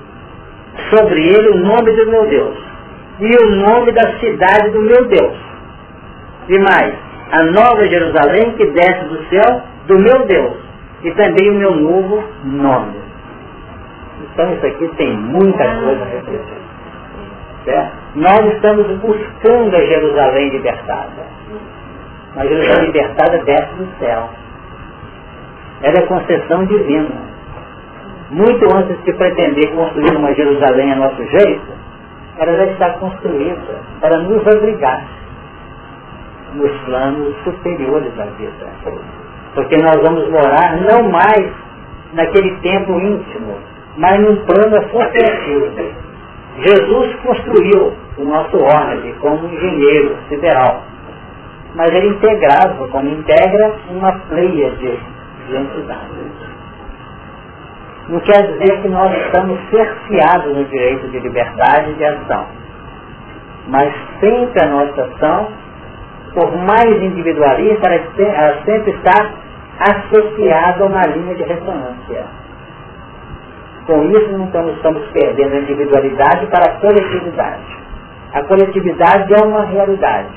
sobre 0.90 1.20
ele 1.20 1.48
o 1.50 1.58
nome 1.58 1.92
do 1.92 2.06
meu 2.10 2.26
Deus 2.26 2.58
e 3.20 3.36
o 3.36 3.50
nome 3.56 3.92
da 3.92 4.18
cidade 4.18 4.70
do 4.70 4.80
meu 4.80 5.04
Deus. 5.06 5.36
E 6.48 6.58
mais, 6.58 6.94
a 7.30 7.42
nova 7.44 7.86
Jerusalém 7.86 8.52
que 8.56 8.66
desce 8.66 9.04
do 9.04 9.24
céu 9.28 9.62
do 9.86 9.98
meu 9.98 10.26
Deus 10.26 10.56
e 11.04 11.10
também 11.12 11.50
o 11.50 11.54
meu 11.54 11.74
novo 11.76 12.24
nome. 12.44 12.96
Então 14.22 14.52
isso 14.54 14.66
aqui 14.66 14.88
tem 14.96 15.16
muita 15.16 15.64
coisa 15.64 16.02
a 16.02 16.06
refletir. 16.06 16.62
Certo? 17.64 17.92
Nós 18.16 18.54
estamos 18.54 18.86
buscando 18.98 19.76
a 19.76 19.80
Jerusalém 19.80 20.48
libertada. 20.50 21.22
A 22.36 22.44
Jerusalém 22.44 22.86
libertada 22.86 23.38
desce 23.44 23.74
do 23.74 23.88
céu. 23.98 24.30
Ela 25.82 25.98
é 25.98 26.02
concessão 26.02 26.64
divina. 26.66 27.32
Muito 28.30 28.74
antes 28.74 29.02
de 29.04 29.12
pretender 29.12 29.72
construir 29.74 30.16
uma 30.16 30.32
Jerusalém 30.34 30.92
a 30.92 30.96
nosso 30.96 31.22
jeito, 31.24 31.72
ela 32.38 32.56
já 32.56 32.64
está 32.64 32.90
construída 32.94 33.80
para 34.00 34.18
nos 34.18 34.46
abrigar 34.46 35.04
nos 36.54 36.70
planos 36.84 37.34
superiores 37.44 38.14
da 38.14 38.24
vida. 38.24 38.66
Porque 39.54 39.76
nós 39.78 40.00
vamos 40.02 40.30
morar 40.30 40.80
não 40.80 41.10
mais 41.10 41.50
naquele 42.14 42.56
tempo 42.58 42.92
íntimo, 42.98 43.58
mas 43.96 44.18
num 44.20 44.36
plano 44.44 44.76
associativo. 44.76 46.02
Jesus 46.58 47.14
construiu 47.22 47.92
o 48.18 48.24
nosso 48.24 48.56
órgão 48.58 49.12
como 49.20 49.46
engenheiro 49.46 50.16
sideral, 50.28 50.82
mas 51.74 51.92
ele 51.94 52.08
integrava, 52.08 52.88
como 52.88 53.08
integra, 53.08 53.74
uma 53.90 54.12
pleia 54.28 54.70
de, 54.72 54.98
entidades. 55.50 56.52
Não 58.08 58.20
quer 58.20 58.52
dizer 58.52 58.82
que 58.82 58.88
nós 58.88 59.12
estamos 59.24 59.58
cerceados 59.70 60.56
no 60.56 60.64
direito 60.64 61.08
de 61.08 61.20
liberdade 61.20 61.94
de 61.94 62.04
ação. 62.04 62.46
Mas 63.68 63.92
sempre 64.18 64.60
a 64.60 64.66
nossa 64.66 65.02
ação, 65.04 65.48
por 66.34 66.56
mais 66.56 66.90
individualista, 67.00 67.88
ela 67.88 68.64
sempre 68.64 68.90
está 68.90 69.30
associada 69.78 70.84
a 70.84 70.86
uma 70.86 71.06
linha 71.06 71.34
de 71.34 71.44
ressonância. 71.44 72.24
Com 73.86 74.04
isso, 74.04 74.30
então, 74.30 74.68
estamos 74.70 75.06
perdendo 75.10 75.54
a 75.54 75.58
individualidade 75.58 76.46
para 76.46 76.66
a 76.66 76.80
coletividade. 76.80 77.76
A 78.32 78.42
coletividade 78.44 79.32
é 79.32 79.44
uma 79.44 79.64
realidade, 79.64 80.30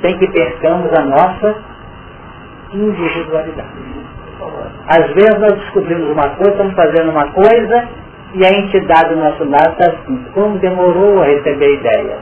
sem 0.00 0.18
que 0.18 0.28
percamos 0.30 0.92
a 0.96 1.02
nossa 1.02 1.56
individualidade. 2.72 4.07
Às 4.86 5.06
vezes 5.14 5.38
nós 5.38 5.54
descobrimos 5.54 6.10
uma 6.10 6.28
coisa, 6.30 6.50
estamos 6.52 6.74
fazendo 6.74 7.10
uma 7.10 7.26
coisa, 7.32 7.88
e 8.34 8.44
a 8.44 8.52
entidade 8.52 9.14
do 9.14 9.16
nosso 9.16 9.44
lado 9.44 9.72
está 9.72 9.90
assim, 9.90 10.24
como 10.34 10.58
demorou 10.58 11.22
a 11.22 11.26
receber 11.26 11.74
ideia. 11.74 12.18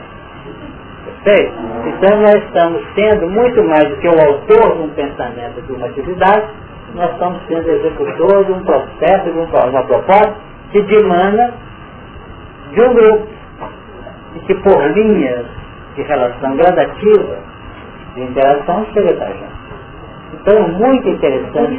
Então 1.85 2.21
nós 2.21 2.35
estamos 2.35 2.81
sendo 2.95 3.29
muito 3.29 3.61
mais 3.63 3.89
do 3.89 3.97
que 3.97 4.07
o 4.07 4.19
autor 4.19 4.77
de 4.77 4.83
um 4.83 4.89
pensamento, 4.89 5.61
de 5.61 5.73
uma 5.73 5.87
atividade, 5.87 6.47
nós 6.95 7.11
estamos 7.11 7.41
sendo 7.47 7.69
executor 7.69 8.45
de 8.45 8.51
um 8.53 8.63
processo, 8.63 9.25
de 9.25 9.37
uma 9.37 9.83
proposta 9.83 10.35
que 10.71 10.81
demanda 10.83 11.53
de 12.71 12.81
um 12.81 12.93
grupo. 12.93 13.27
E 14.35 14.39
que 14.39 14.55
por 14.55 14.81
linhas 14.91 15.45
de 15.95 16.01
relação 16.03 16.55
gradativa, 16.55 17.37
de 18.15 18.21
interação, 18.21 18.85
chega 18.93 19.13
da 19.13 19.25
gente. 19.25 19.56
Então, 20.47 20.65
muito 20.69 21.09
interessante. 21.09 21.77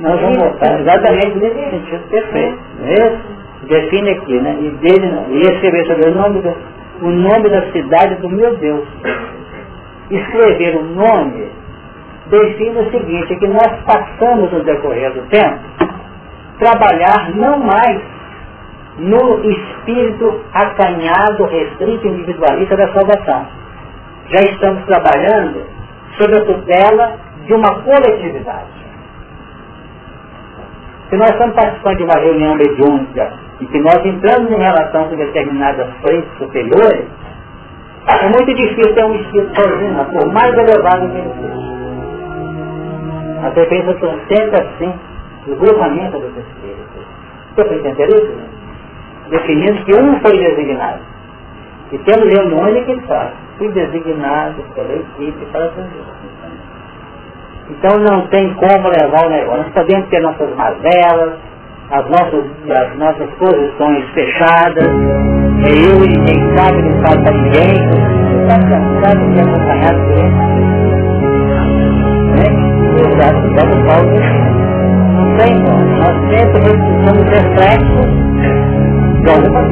Nós 0.00 0.20
vamos 0.20 0.38
voltar 0.38 0.80
exatamente 0.80 1.38
nesse 1.38 1.70
sentido 1.70 2.08
perfeito. 2.10 2.58
É? 2.82 3.18
Define 3.66 4.10
aqui, 4.10 4.38
né? 4.38 4.58
E 4.60 4.70
dele 4.82 5.10
e 5.30 5.40
escrever 5.40 5.86
sobre 5.86 6.10
o 6.10 6.14
nome, 6.14 6.42
do, 6.42 6.54
o 7.00 7.08
nome 7.08 7.48
da 7.48 7.72
cidade 7.72 8.16
do 8.16 8.28
meu 8.28 8.54
Deus. 8.58 8.86
Escrever 10.10 10.76
o 10.76 10.82
nome 10.82 11.52
define 12.26 12.78
o 12.78 12.90
seguinte, 12.90 13.32
é 13.32 13.36
que 13.36 13.48
nós 13.48 13.82
passamos 13.86 14.52
no 14.52 14.62
decorrer 14.62 15.10
do 15.14 15.22
tempo 15.30 15.58
trabalhar 16.58 17.34
não 17.34 17.58
mais 17.60 17.98
no 18.98 19.40
espírito 19.42 20.44
acanhado, 20.52 21.46
restrito, 21.46 22.08
individualista 22.08 22.76
da 22.76 22.92
salvação 22.92 23.46
já 24.30 24.40
estamos 24.40 24.84
trabalhando 24.84 25.62
sob 26.16 26.36
a 26.36 26.44
tutela 26.44 27.16
de 27.46 27.54
uma 27.54 27.82
coletividade. 27.82 28.78
Se 31.08 31.16
nós 31.16 31.30
estamos 31.30 31.54
participando 31.54 31.96
de 31.96 32.04
uma 32.04 32.18
reunião 32.18 32.54
mediúnica 32.54 33.32
e 33.60 33.66
que 33.66 33.78
nós 33.80 34.04
entramos 34.04 34.50
em 34.50 34.58
relação 34.58 35.08
com 35.08 35.16
determinadas 35.16 35.88
frentes 36.02 36.30
superiores, 36.36 37.06
é 38.06 38.28
muito 38.28 38.54
difícil 38.54 38.94
ter 38.94 39.04
um 39.04 39.14
espírito 39.14 39.54
sozinho, 39.54 40.04
por 40.12 40.32
mais 40.32 40.52
elevado 40.52 41.08
que 41.10 41.18
ele 41.18 41.32
seja. 41.40 41.68
As 43.46 43.54
referências 43.54 44.00
são 44.00 44.18
sempre 44.28 44.60
assim, 44.60 44.92
o 45.46 45.56
grupamento 45.56 46.18
dos 46.18 46.36
espíritos. 46.36 47.06
Você 47.56 47.74
entender 47.74 48.08
isso? 48.08 48.32
Definindo 49.30 49.84
que 49.84 49.94
um 49.94 50.20
foi 50.20 50.38
designado. 50.38 51.07
E 51.90 51.98
temos 51.98 52.28
reuniões 52.28 52.84
que 52.84 52.90
ele 52.92 53.02
faz 53.02 53.48
fui 53.58 53.68
designado 53.72 54.62
pela 54.74 54.92
equipe 54.94 55.46
para 55.52 55.68
fazer. 55.70 55.88
Então 57.70 57.98
não 57.98 58.26
tem 58.28 58.54
como 58.54 58.88
levar 58.88 59.26
o 59.26 59.30
negócio. 59.30 59.62
Nós 59.62 59.72
podemos 59.72 60.08
ter 60.08 60.20
nossas 60.20 60.54
mazelas, 60.56 61.34
as 61.90 62.08
nossas, 62.08 62.44
as 62.70 62.96
nossas 62.96 63.28
posições 63.34 64.08
fechadas, 64.10 64.86
é 65.64 65.70
eu 65.70 66.04
e 66.04 66.08
ninguém 66.08 66.56
sabe, 66.56 66.82
não 66.82 67.02
sabe 67.02 67.22
para 67.22 67.32
ninguém. 67.32 67.74
Está 68.42 68.58
cansado 68.60 69.32
de 69.32 69.40
acompanhar. 69.40 69.94
Né? 72.34 72.58
Paulo 73.56 73.76
Paulo 73.86 74.10
não 75.16 75.36
tem 75.38 75.52
como. 75.64 75.84
Nós 75.98 76.14
sempre 76.30 76.62
somos 77.04 77.24
reflexos 77.28 78.27
de 79.22 79.30
alguma 79.30 79.68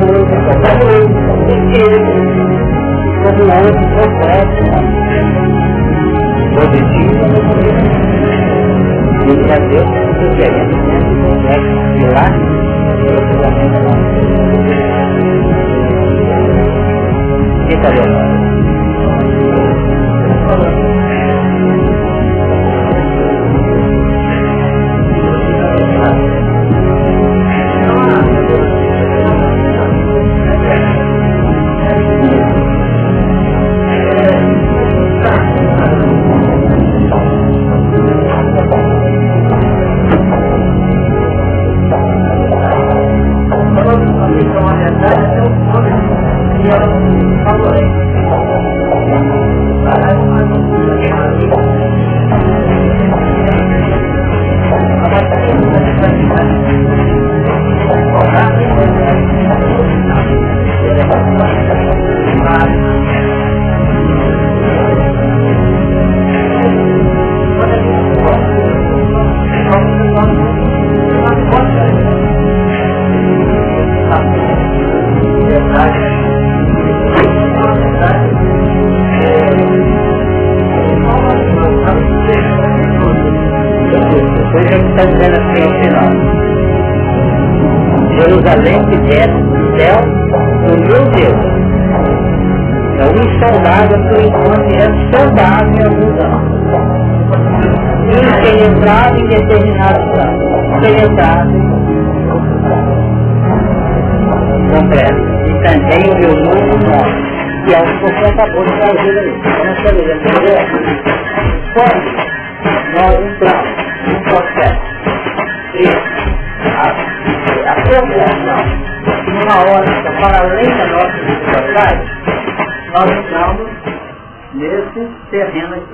nosso. 125.44 125.86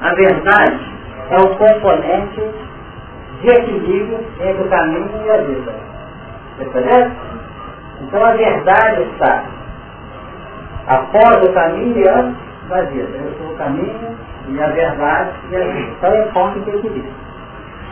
Fica 0.00 0.02
ali, 0.02 0.14
verdade 0.16 0.94
é 1.30 1.38
o 1.38 1.56
componente 1.56 2.42
de 3.40 3.48
equilíbrio 3.48 4.18
entre 4.40 4.62
o 4.62 4.68
caminho 4.68 5.10
e 5.24 5.30
a 5.30 5.36
vida. 5.38 5.74
Então 8.00 8.24
a 8.24 8.32
verdade 8.32 9.02
está 9.02 9.44
após 10.86 11.42
o 11.42 11.52
caminho 11.52 11.98
e 11.98 12.08
antes 12.08 12.68
da 12.68 12.82
vida. 12.82 13.18
Eu 13.18 13.34
sou 13.38 13.54
o 13.54 13.56
caminho 13.56 14.16
e 14.48 14.62
a 14.62 14.66
verdade 14.68 15.30
e 15.50 15.56
a 15.56 15.64
vida. 15.64 15.92
Então 15.98 16.12
é 16.12 16.22
ponto 16.32 16.60
de 16.60 16.70
equilíbrio. 16.70 17.24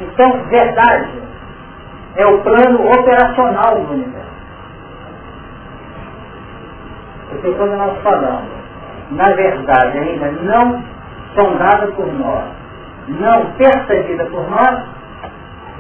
Então, 0.01 0.45
verdade 0.49 1.23
é 2.17 2.27
o 2.27 2.43
plano 2.43 2.91
operacional 2.91 3.75
do 3.77 3.93
universo. 3.93 4.33
Porque 7.31 7.53
quando 7.53 7.77
nós 7.77 8.03
falamos, 8.03 8.62
na 9.13 9.33
verdade 9.33 9.99
ainda 9.99 10.33
não 10.43 10.83
sondada 11.35 11.87
por 11.93 12.07
nós, 12.15 12.45
não 13.09 13.47
percebida 13.53 14.25
por 14.27 14.49
nós, 14.51 14.83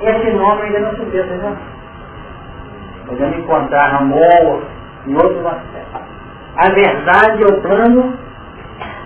esse 0.00 0.30
nome 0.32 0.62
ainda 0.62 0.80
não 0.80 0.90
se 0.96 1.04
deu, 1.06 1.24
né? 1.24 1.56
Podemos 3.06 3.38
encontrar 3.38 3.94
amor 3.96 4.62
em 5.06 5.14
outros 5.14 5.44
aspectos. 5.46 6.02
A 6.56 6.68
verdade 6.70 7.42
é 7.42 7.46
o 7.46 7.60
plano 7.60 8.14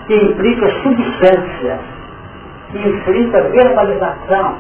que 0.06 0.14
implica 0.14 0.68
substância, 0.82 1.78
que 2.70 2.78
implica 2.78 3.42
verbalização, 3.42 4.56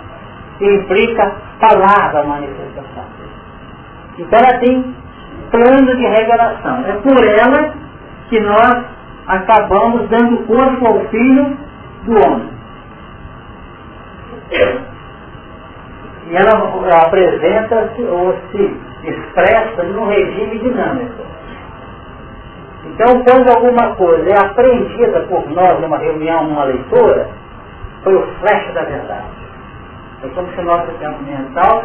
que 0.58 0.64
implica 0.64 1.32
palavra 1.60 2.24
manifestação. 2.24 3.04
Então 4.18 4.38
ela 4.38 4.58
tem 4.58 4.94
plano 5.50 5.96
de 5.96 6.06
revelação. 6.06 6.84
É 6.86 6.92
por 7.02 7.24
ela 7.24 7.74
que 8.28 8.40
nós 8.40 8.95
acabamos 9.26 10.08
dando 10.08 10.46
corpo 10.46 10.86
ao 10.86 11.00
Filho 11.08 11.56
do 12.04 12.12
homem. 12.12 12.50
E 16.28 16.36
ela 16.36 17.02
apresenta-se 17.02 18.02
ou 18.02 18.34
se 18.50 18.76
expressa 19.04 19.82
num 19.84 20.06
regime 20.06 20.58
dinâmico. 20.58 21.24
Então, 22.84 23.22
quando 23.24 23.48
alguma 23.48 23.94
coisa 23.96 24.30
é 24.30 24.38
aprendida 24.38 25.20
por 25.28 25.48
nós 25.50 25.80
numa 25.80 25.98
reunião, 25.98 26.44
numa 26.44 26.64
leitura, 26.64 27.28
foi 28.02 28.14
o 28.14 28.26
flash 28.38 28.72
da 28.74 28.82
verdade. 28.82 29.26
É 30.24 30.28
como 30.28 30.48
se 30.52 30.60
o 30.60 30.64
nosso 30.64 30.90
campo 30.98 31.22
mental, 31.24 31.84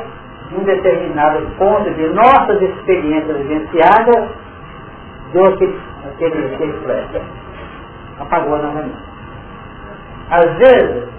em 0.51 0.55
um 0.55 0.63
determinado 0.63 1.45
ponto 1.57 1.89
de 1.91 2.07
nossas 2.09 2.61
experiências 2.61 3.37
vivenciadas, 3.37 4.29
deu 5.33 5.45
aquele, 5.45 5.79
aquele, 6.05 6.55
aquele 6.55 6.73
flash. 6.83 7.21
Apagou 8.19 8.57
novamente. 8.57 8.97
Às 10.29 10.57
vezes, 10.57 11.09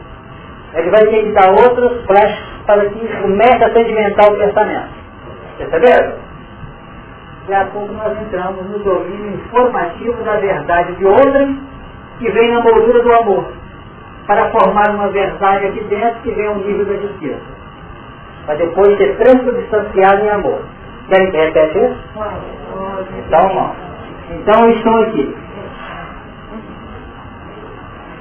ele 0.74 0.90
vai 0.90 1.06
ter 1.06 1.24
que 1.24 1.32
dar 1.32 1.50
outros 1.50 2.04
flashes 2.06 2.52
para 2.66 2.88
que 2.88 3.08
comece 3.20 3.64
a 3.64 3.72
sedimentar 3.72 4.32
o 4.32 4.38
pensamento. 4.38 4.88
Perceberam? 5.58 6.14
Daqui 7.46 7.54
a 7.54 7.64
pouco 7.72 7.92
nós 7.92 8.16
entramos 8.22 8.70
no 8.70 8.78
domínio 8.78 9.34
informativo 9.34 10.22
da 10.22 10.36
verdade 10.36 10.94
de 10.94 11.04
outrem 11.04 11.60
que 12.18 12.30
vem 12.30 12.52
na 12.52 12.60
moldura 12.60 13.02
do 13.02 13.12
amor, 13.12 13.52
para 14.28 14.50
formar 14.50 14.90
uma 14.94 15.08
verdade 15.08 15.66
aqui 15.66 15.80
dentro 15.84 16.20
que 16.22 16.30
vem 16.30 16.46
ao 16.46 16.54
nível 16.54 16.86
da 16.86 16.94
justiça, 16.94 17.40
para 18.46 18.54
depois 18.54 18.96
ser 18.96 19.16
transubstanciado 19.16 20.24
em 20.24 20.30
amor. 20.30 20.60
Querem 21.08 21.30
que 21.32 21.36
repete 21.36 21.78
isso? 21.78 21.96
Então, 23.26 23.74
Então 24.30 24.70
estão 24.70 25.00
aqui. 25.02 25.36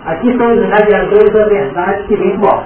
Aqui 0.05 0.35
são 0.35 0.53
os 0.53 0.69
radiadores 0.69 1.31
da 1.31 1.45
verdade 1.45 2.03
que 2.03 2.15
vem 2.15 2.37
do. 2.37 2.63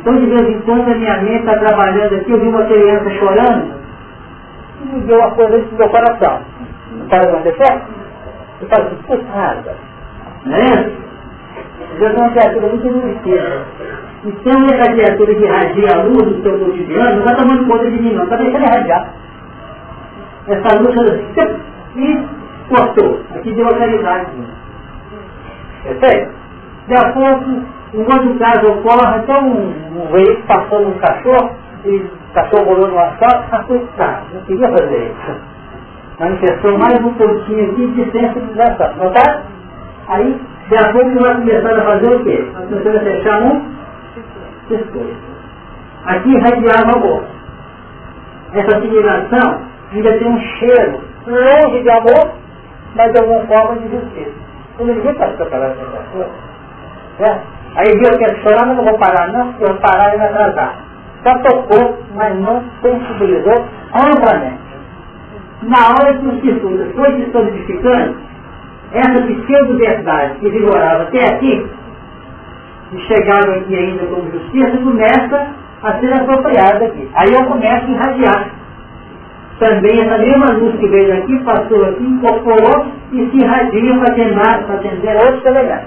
Então, 0.00 0.16
de 0.16 0.26
vez 0.26 0.48
em 0.48 0.60
quando, 0.62 0.90
a 0.90 0.94
minha 0.94 1.16
mente 1.22 1.40
está 1.40 1.58
trabalhando 1.58 2.14
aqui, 2.14 2.30
eu 2.30 2.40
vi 2.40 2.48
uma 2.48 2.64
criança 2.64 3.10
chorando, 3.10 3.74
e 4.82 4.94
me 4.94 5.00
deu 5.02 5.18
uma 5.18 5.30
coisa 5.30 5.52
dentro 5.52 5.70
do 5.70 5.76
meu 5.76 5.88
coração. 5.88 6.40
Não 6.92 7.08
pode 7.08 7.26
acontecer? 7.26 7.82
Eu 8.60 8.68
falo 8.68 8.84
assim, 8.84 8.96
putada, 9.06 9.76
não 10.44 10.56
é? 10.56 10.90
Deus 11.98 12.14
é 12.14 12.18
uma 12.18 12.30
criatura 12.30 12.66
muito 12.66 12.86
ilusiva. 12.86 13.66
Então, 14.24 14.64
essa 14.66 14.92
criatura 14.92 15.34
que 15.34 15.44
irradia 15.44 15.94
a 15.94 16.02
luz 16.02 16.24
do 16.24 16.42
seu 16.42 16.58
cotidiano, 16.58 17.10
não 17.12 17.18
está 17.18 17.34
tomando 17.34 17.66
conta 17.66 17.90
de 17.90 18.02
mim, 18.02 18.14
não, 18.14 18.24
está 18.24 18.36
deixando 18.36 18.64
irradiar. 18.64 19.14
Essa 20.48 20.78
luz, 20.78 20.96
assim, 20.98 21.60
e 21.96 22.41
cortou. 22.72 23.20
Aqui 23.34 23.52
deu 23.52 23.68
a 23.68 23.78
caridade. 23.78 24.26
Perfeito? 25.84 26.32
Daqui 26.88 27.04
a 27.04 27.12
pouco, 27.12 27.50
um 27.94 28.00
outro 28.00 28.38
caso 28.38 28.68
ocorre, 28.72 29.18
então 29.22 29.46
um, 29.46 30.02
um 30.02 30.06
veículo 30.12 30.46
passou 30.46 30.80
num 30.80 30.98
cachorro, 30.98 31.50
e 31.84 31.96
o 31.96 32.10
cachorro 32.34 32.64
rolou 32.64 32.88
no 32.88 32.98
asfalto, 32.98 33.44
ah, 33.52 33.64
coitado, 33.64 34.26
não 34.34 34.40
queria 34.42 34.68
fazer 34.68 35.12
isso. 35.12 35.40
manifestou 36.18 36.78
mais 36.78 37.00
um 37.04 37.14
pouquinho 37.14 37.70
aqui 37.70 37.86
de 37.88 38.10
sensibilização. 38.10 38.96
Notaram? 38.96 39.42
Aí, 40.08 40.40
de 40.68 40.76
a 40.76 40.92
pouco 40.92 41.10
nós 41.10 41.36
começamos 41.36 41.78
a 41.78 41.82
fazer 41.82 42.08
o 42.08 42.24
quê? 42.24 42.46
Começamos 42.54 42.96
a 42.96 43.00
fechar 43.00 43.42
um 43.42 43.62
pescoço. 44.68 45.16
Aqui 46.06 46.30
irradiava 46.30 46.96
amor. 46.96 47.24
Essa 48.54 48.76
assimilação 48.78 49.60
ainda 49.92 50.18
tem 50.18 50.28
um 50.28 50.38
cheiro 50.38 51.00
longe 51.26 51.82
de 51.82 51.90
amor, 51.90 52.32
mas 52.94 53.12
de 53.12 53.18
alguma 53.18 53.40
forma 53.46 53.80
de 53.80 53.88
justiça. 53.88 54.32
Quando 54.76 54.94
ninguém 54.94 55.14
pode 55.14 55.36
preparar 55.36 55.70
essa 55.70 55.84
pessoa, 55.84 56.30
certo? 57.18 57.42
Aí 57.76 57.86
viu 57.98 58.18
que 58.18 58.42
chorar, 58.42 58.66
mas 58.66 58.76
não 58.76 58.84
vou 58.84 58.98
parar 58.98 59.32
não, 59.32 59.46
porque 59.48 59.64
eu 59.64 59.68
vou 59.68 59.78
parar 59.78 60.14
e 60.14 60.18
me 60.18 60.24
atrasar. 60.24 60.76
Só 61.24 61.38
tocou, 61.38 61.98
mas 62.14 62.38
não 62.38 62.62
sensibilizou 62.82 63.64
amplamente. 63.94 64.62
Na 65.62 65.90
hora 65.90 66.18
que 66.18 66.26
o 66.26 66.40
circuito 66.40 66.92
foi 66.94 67.12
se 67.16 67.30
solidificando, 67.30 68.16
essa 68.92 69.22
pseudo-verdade 69.22 70.34
que 70.40 70.50
vigorava 70.50 71.04
até 71.04 71.34
aqui, 71.34 71.66
e 72.92 72.98
chegava 73.06 73.52
aqui 73.52 73.74
ainda 73.74 74.04
como 74.06 74.30
justiça, 74.30 74.76
começa 74.78 75.46
a 75.82 75.98
ser 75.98 76.12
apropriada 76.12 76.84
aqui. 76.84 77.10
Aí 77.14 77.32
eu 77.32 77.44
começo 77.46 77.86
a 77.86 77.90
irradiar. 77.90 78.50
Também 79.62 80.00
essa 80.00 80.18
mesma 80.18 80.50
luz 80.54 80.76
que 80.76 80.88
veio 80.88 81.22
aqui, 81.22 81.38
passou 81.44 81.84
aqui, 81.84 82.02
incorporou 82.02 82.84
e 83.12 83.30
se 83.30 83.36
irradia 83.36 83.96
para 83.96 84.08
atender, 84.08 84.34
para 84.34 84.74
atender 84.74 85.16
outros 85.18 85.42
delegados. 85.44 85.86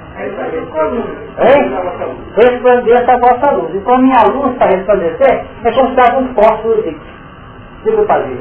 Resplandeça 2.37 3.11
a 3.11 3.17
vossa 3.17 3.51
luz. 3.51 3.75
E 3.75 3.91
a 3.91 3.97
minha 3.97 4.23
luz 4.27 4.57
para 4.57 4.67
resplandecer, 4.67 5.45
é 5.65 5.71
como 5.73 5.87
se 5.87 5.99
estava 5.99 6.19
um 6.21 6.33
fósforo 6.33 6.81
de 6.83 6.95
para 8.07 8.21
Deus. 8.21 8.39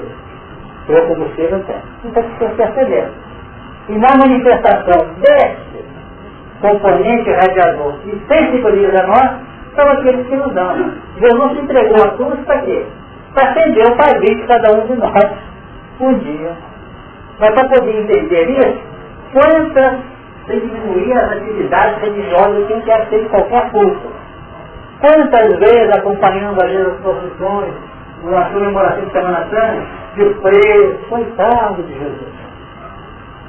Eu 0.89 1.07
como 1.09 1.29
ser 1.35 1.51
não 1.51 1.61
tenho. 1.65 1.83
Então 2.05 2.23
você 2.23 2.49
percebendo. 2.55 3.11
E 3.89 3.99
na 3.99 4.17
manifestação 4.17 5.07
desse 5.21 5.85
componente 6.61 7.29
radiador 7.33 7.95
que 8.05 8.23
sensibiliza 8.29 9.01
a 9.01 9.07
nós, 9.09 9.31
são 9.75 9.89
aqueles 9.89 10.29
que 10.29 10.37
nos 10.37 10.55
dão. 10.55 10.93
Jesus 11.19 11.53
se 11.55 11.59
entregou 11.59 12.05
a 12.05 12.11
cruz 12.11 12.39
para 12.47 12.61
quê? 12.61 12.87
Para 13.35 13.51
acender 13.51 13.87
o 13.87 13.97
Pai 13.97 14.19
de 14.21 14.47
cada 14.47 14.73
um 14.73 14.87
de 14.87 14.95
nós 14.95 15.31
um 16.01 16.19
dia. 16.19 16.53
Mas 17.39 17.55
para 17.55 17.69
poder 17.69 18.01
entender 18.01 18.51
isso, 18.51 18.79
quantas 19.33 20.15
tem 20.47 20.61
que 20.61 20.67
diminuir 20.67 21.13
as 21.17 21.33
atividades 21.33 22.01
religiosas 22.03 22.67
quem 22.67 22.81
quer 22.83 23.07
ser 23.09 23.23
de 23.23 23.29
qualquer 23.29 23.71
culto. 23.71 24.13
Quantas 25.01 25.59
vezes 25.59 25.97
acompanhando 25.97 26.61
vezes 26.63 26.87
as 26.87 27.01
procissões, 27.01 27.75
uma 28.23 28.45
comemoração 28.51 29.05
de 29.05 29.13
Semana 29.13 29.47
Santa, 29.51 29.87
de 30.17 30.25
preso, 30.41 30.99
coitado 31.09 31.83
de 31.83 31.93
Jesus. 31.93 32.35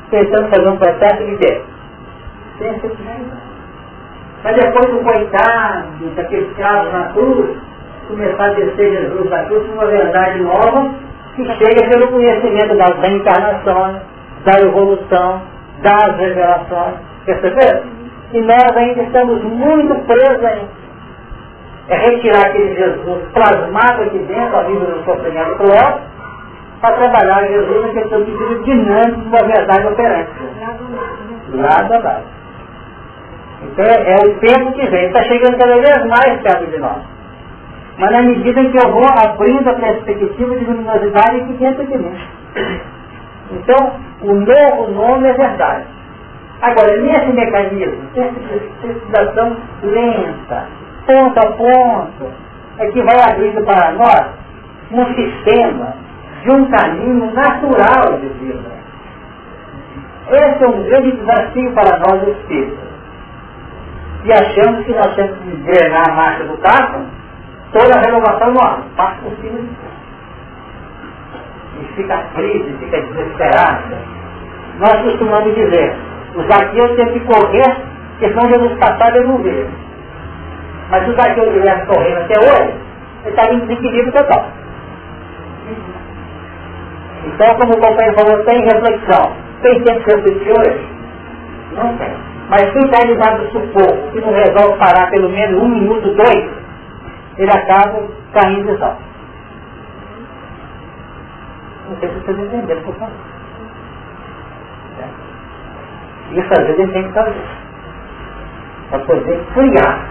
Tentando 0.10 0.50
fazer 0.50 0.68
um 0.68 0.78
processo 0.78 1.24
de 1.26 1.38
quê? 1.38 1.62
Sensibilidade. 2.58 3.46
Mas 4.44 4.56
depois 4.58 4.90
do 4.92 5.00
coitado, 5.04 6.16
daqueles 6.16 6.56
casos 6.56 6.94
na 6.94 7.04
cruz, 7.14 7.58
começar 8.08 8.46
a 8.46 8.54
descer 8.54 8.92
Jesus 8.92 9.30
da 9.30 9.44
cruz 9.46 9.70
uma 9.74 9.86
verdade 9.86 10.42
nova 10.42 10.90
que 11.36 11.46
chega 11.56 11.90
pelo 11.90 12.08
conhecimento 12.08 12.78
das 12.78 13.00
reencarnações, 13.00 13.98
da 14.46 14.60
evolução, 14.62 15.42
das 15.82 16.18
revelações. 16.18 16.96
Perceberam? 17.26 17.84
E 18.34 18.42
nós 18.42 18.78
ainda 18.78 19.02
estamos 19.02 19.44
muito 19.44 19.96
presos 20.06 20.44
em 20.44 20.86
é 21.88 21.98
retirar 21.98 22.48
aquele 22.48 22.76
Jesus 22.76 23.24
plasmado 23.32 24.04
aqui 24.04 24.18
dentro, 24.18 24.58
a 24.58 24.64
vida 24.64 24.86
do 24.86 25.04
sofrimento 25.06 25.56
cruel, 25.58 26.00
para 26.82 26.96
trabalhar 26.96 27.48
Jesus 27.48 27.86
naquele 27.86 28.10
sentido 28.10 28.64
dinâmico 28.64 29.30
da 29.30 29.44
verdade 29.44 29.88
operante. 29.88 30.32
Lado 31.54 31.94
a 31.94 31.98
lado. 32.00 32.24
Então 33.62 33.86
é 33.86 34.16
o 34.26 34.40
tempo 34.40 34.72
que 34.74 34.88
vem, 34.88 35.06
está 35.06 35.24
chegando 35.24 35.58
cada 35.58 35.76
vez 35.76 36.06
mais 36.08 36.42
perto 36.42 36.66
de 36.72 36.78
nós. 36.80 37.15
Mas 37.98 38.12
na 38.12 38.22
medida 38.24 38.60
em 38.60 38.72
que 38.72 38.78
eu 38.78 38.92
vou 38.92 39.06
abrindo 39.06 39.70
a 39.70 39.74
perspectiva 39.74 40.56
de 40.56 40.66
luminosidade 40.66 41.38
aqui 41.38 41.54
dentro 41.54 41.86
de 41.86 41.98
mim. 41.98 42.18
Então, 43.52 43.94
o 44.22 44.34
novo 44.34 44.92
nome 44.92 45.30
é 45.30 45.34
verdade. 45.34 45.86
Agora, 46.62 46.98
nesse 46.98 47.32
mecanismo, 47.32 48.10
sensibilização 48.14 49.56
lenta, 49.84 50.68
ponto 51.06 51.40
a 51.40 51.52
ponto, 51.52 52.32
é 52.80 52.88
que 52.88 53.02
vai 53.04 53.32
abrindo 53.32 53.64
para 53.64 53.92
nós 53.92 54.26
um 54.92 55.06
sistema 55.16 55.96
de 56.44 56.52
um 56.52 56.66
caminho 56.70 57.34
natural 57.34 58.18
de 58.20 58.28
vida. 58.40 58.76
Esse 60.32 60.64
é 60.64 60.68
um 60.68 60.84
grande 60.84 61.12
desafio 61.12 61.72
para 61.74 62.00
nós 62.00 62.28
espíritos 62.28 62.86
e 64.26 64.34
achamos 64.34 64.84
que 64.86 64.94
nós 64.94 65.16
temos 65.16 65.38
que 65.38 65.56
drenar 65.58 66.10
a 66.10 66.16
marcha 66.16 66.44
do 66.46 66.58
carro, 66.58 67.06
toda 67.76 67.94
a 67.94 68.00
renovação 68.00 68.54
no 68.54 68.62
ar, 68.62 68.80
passa 68.96 69.18
por 69.22 69.34
cima 69.42 69.60
de 69.60 69.68
E 71.82 71.86
fica 71.96 72.18
triste, 72.36 72.74
fica 72.80 73.02
desesperado. 73.02 73.96
Nós 74.80 75.02
costumamos 75.04 75.54
dizer, 75.56 75.94
os 76.36 76.48
Zaqueu 76.48 76.96
têm 76.96 77.12
que 77.12 77.20
correr, 77.22 77.76
senão 78.20 78.50
Jesus 78.50 78.80
passado 78.80 79.18
ele 79.18 79.28
não 79.28 79.38
vê. 79.40 79.68
Mas 80.90 81.04
se 81.04 81.12
o 81.12 81.16
Zaqueu 81.16 81.48
estivesse 81.48 81.86
correndo 81.88 82.18
até 82.18 82.40
hoje, 82.40 82.74
ele 83.26 83.36
estava 83.36 83.54
em 83.54 83.60
desequilíbrio 83.60 84.14
total. 84.14 84.46
Então, 87.26 87.56
como 87.56 87.74
o 87.74 87.82
companheiro 87.82 88.16
falou, 88.16 88.44
tem 88.46 88.64
reflexão. 88.64 89.32
Tem 89.62 89.82
tempo 89.82 90.04
que 90.04 90.16
refletir 90.16 90.52
hoje? 90.52 90.88
Não 91.74 91.98
tem. 91.98 92.14
Mas 92.50 92.72
quem 92.72 92.86
está 92.86 93.04
ligado 93.04 93.44
do 93.52 94.12
que 94.12 94.22
não 94.22 94.32
resolve 94.32 94.78
parar 94.78 95.10
pelo 95.10 95.30
menos 95.30 95.64
um 95.64 95.68
minuto, 95.68 96.14
dois, 96.14 96.65
ele 97.38 97.52
acaba 97.52 98.08
caindo 98.34 98.72
de 98.72 98.78
sol. 98.80 98.96
Não 101.90 101.98
sei 102.00 102.10
se 102.10 102.20
vocês 102.20 102.40
entenderam 102.40 102.82
por 102.84 102.96
favor. 102.96 103.16
Isso 106.32 106.50
às 106.52 106.66
vezes 106.66 106.80
a 106.80 106.84
gente 106.84 106.94
tem 106.94 107.04
que 107.04 107.14
fazer. 107.14 107.36
Para 108.90 109.00
poder 109.00 109.46
criar 109.54 110.08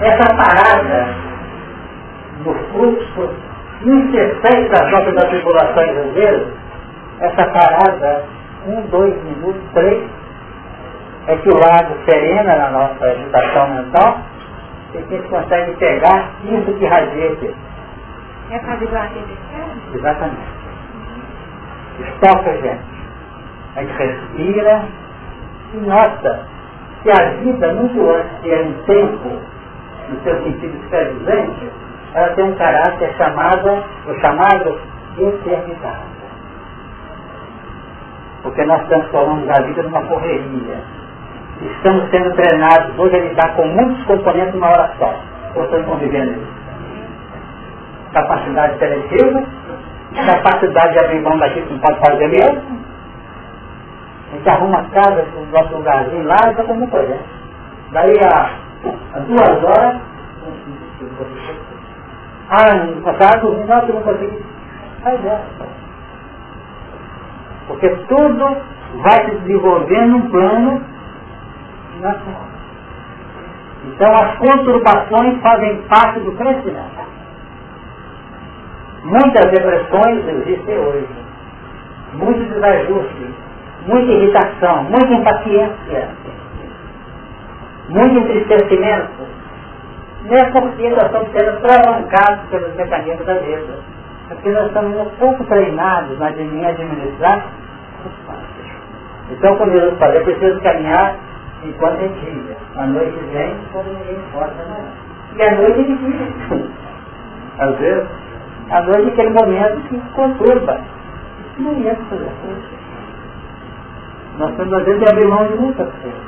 essa 0.00 0.34
parada 0.34 1.14
do 2.44 2.54
fluxo 2.54 3.30
incessante 3.82 4.68
das 4.70 4.90
nossas 4.90 5.16
atribulações 5.16 5.96
às 5.96 6.12
vezes, 6.12 6.48
essa 7.20 7.50
parada, 7.50 8.24
um, 8.66 8.80
dois 8.88 9.14
minutos, 9.24 9.62
três, 9.74 10.04
é 11.26 11.36
que 11.36 11.48
o 11.50 11.56
lado 11.56 11.94
serena 12.04 12.56
na 12.56 12.70
nossa 12.70 13.04
agitação 13.04 13.68
mental, 13.68 14.18
e 14.94 15.02
que 15.02 15.14
a 15.14 15.16
gente 15.16 15.28
consegue 15.28 15.76
pegar 15.76 16.30
isso 16.44 16.72
que 16.74 16.86
radia 16.86 17.32
aqui. 17.32 17.54
É 18.50 18.58
para 18.58 18.74
livrar 18.76 19.10
Exatamente. 19.94 20.60
Estoca, 22.00 22.52
gente. 22.58 22.90
A 23.76 23.80
gente 23.82 23.92
respira 23.92 24.84
e 25.74 25.76
nota 25.78 26.46
que 27.02 27.10
a 27.10 27.30
vida, 27.40 27.72
muito 27.74 28.10
antes 28.10 28.42
de 28.42 28.52
um 28.52 28.72
tempo, 28.84 29.28
no 30.08 30.20
seu 30.22 30.42
sentido 30.42 30.76
escravizante, 30.82 31.70
ela 32.14 32.28
tem 32.34 32.44
um 32.44 32.54
caráter 32.56 33.14
chamado, 33.16 33.84
o 34.08 34.20
chamado 34.20 34.80
eternidade. 35.16 36.10
Porque 38.42 38.64
nós 38.64 38.84
transformamos 38.88 39.48
a 39.50 39.60
vida 39.62 39.82
numa 39.82 40.02
correria 40.02 40.99
estamos 41.62 42.10
sendo 42.10 42.34
treinados 42.34 42.98
hoje 42.98 43.16
a 43.16 43.20
lidar 43.20 43.54
com 43.54 43.66
muitos 43.66 44.04
componentes 44.04 44.54
numa 44.54 44.68
hora 44.68 44.92
só. 44.98 45.14
Ou 45.56 45.64
estamos 45.64 45.86
convivendo 45.86 46.32
isso. 46.32 46.60
Capacidade 48.12 48.78
seletiva, 48.78 49.44
capacidade 50.26 50.92
de 50.92 50.98
abrir 50.98 51.20
mão 51.20 51.38
daquilo 51.38 51.66
que 51.66 51.72
não 51.74 51.80
pode 51.80 52.00
fazer 52.00 52.28
mesmo. 52.28 52.80
A 54.30 54.36
gente 54.36 54.48
arruma 54.48 54.78
a 54.78 54.84
casa, 54.84 55.26
o 55.36 55.46
nosso 55.46 55.76
lugarzinho 55.76 56.24
lá, 56.24 56.50
e 56.50 56.54
como 56.54 56.88
coisa. 56.88 57.18
Daí 57.92 58.18
a, 58.20 58.50
a 59.14 59.18
duas 59.20 59.64
horas, 59.64 60.00
ah, 62.50 62.74
no 62.74 63.02
passado, 63.02 63.64
não, 63.66 63.80
que 63.86 63.92
não 63.92 64.02
consegui. 64.02 64.44
Aí 65.04 65.26
é. 65.26 65.40
Porque 67.68 67.88
tudo 68.08 68.56
vai 69.02 69.24
se 69.24 69.36
desenvolvendo 69.36 70.08
num 70.08 70.30
plano 70.30 70.82
então 73.86 74.14
as 74.14 74.38
conturbações 74.38 75.40
fazem 75.42 75.82
parte 75.82 76.20
do 76.20 76.32
crescimento. 76.32 77.00
Muitas 79.04 79.50
depressões 79.50 80.26
existem 80.28 80.78
hoje. 80.78 81.08
Muito 82.14 82.52
desajuste, 82.52 83.34
muita 83.86 84.12
irritação, 84.12 84.84
muita 84.84 85.12
impaciência, 85.12 86.08
muito 87.88 88.18
entristecimento. 88.18 89.30
Não 90.24 90.36
é 90.36 90.44
porque 90.50 90.90
nós 90.90 91.04
estamos 91.04 91.30
sendo 91.32 91.60
provocados 91.60 92.48
pelos 92.50 92.74
mecanismos 92.74 93.26
da 93.26 93.34
vida. 93.34 93.78
É 94.30 94.34
porque 94.34 94.50
nós 94.50 94.66
estamos 94.66 94.96
um 94.96 95.10
pouco 95.18 95.44
treinados 95.44 96.18
na 96.18 96.26
administrar 96.26 97.46
Então, 99.30 99.56
quando 99.56 99.72
Jesus 99.72 99.98
fala, 99.98 100.16
eu 100.16 100.24
preciso 100.24 100.60
caminhar 100.60 101.16
enquanto 101.64 102.00
é 102.00 102.08
dia. 102.08 102.56
A 102.76 102.86
noite 102.86 103.18
vem 103.32 103.56
quando 103.72 103.86
ninguém 103.88 104.16
importa 104.16 104.64
mais. 104.68 105.36
E 105.36 105.42
a 105.42 105.54
noite 105.56 105.80
é 105.80 105.84
dia. 105.84 106.66
Às 107.58 107.76
vezes, 107.78 108.08
a 108.70 108.82
noite 108.82 109.08
é 109.08 109.12
aquele 109.12 109.30
momento 109.30 109.88
que 109.88 110.00
conturba. 110.14 110.80
Não 111.58 111.72
ia 111.74 111.94
fazer 111.94 112.30
coisa. 112.42 112.80
Nós 114.38 114.56
temos, 114.56 114.72
às 114.72 114.84
vezes, 114.84 115.00
de 115.00 115.08
abrir 115.08 115.26
mão 115.26 115.46
de 115.46 115.54
muitas 115.54 115.88
coisas. 116.00 116.20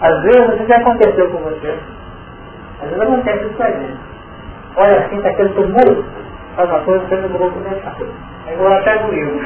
Às 0.00 0.22
vezes, 0.22 0.54
isso 0.54 0.66
já 0.68 0.76
aconteceu 0.76 1.30
com 1.30 1.38
você. 1.38 1.78
Às 2.82 2.88
vezes 2.90 3.00
acontece 3.00 3.44
isso 3.44 3.54
com 3.54 3.62
a 3.62 3.70
gente. 3.70 3.98
Olha, 4.76 4.98
assim, 5.00 5.16
está 5.16 5.30
aquele 5.30 5.48
tumulto. 5.50 6.04
Faz 6.56 6.68
uma 6.68 6.80
coisa, 6.80 7.04
você 7.06 7.16
não 7.16 7.28
vou 7.30 7.50
começar. 7.50 7.96
Aí 8.46 8.56
vou 8.56 8.68
até 8.68 8.98
comigo. 8.98 9.40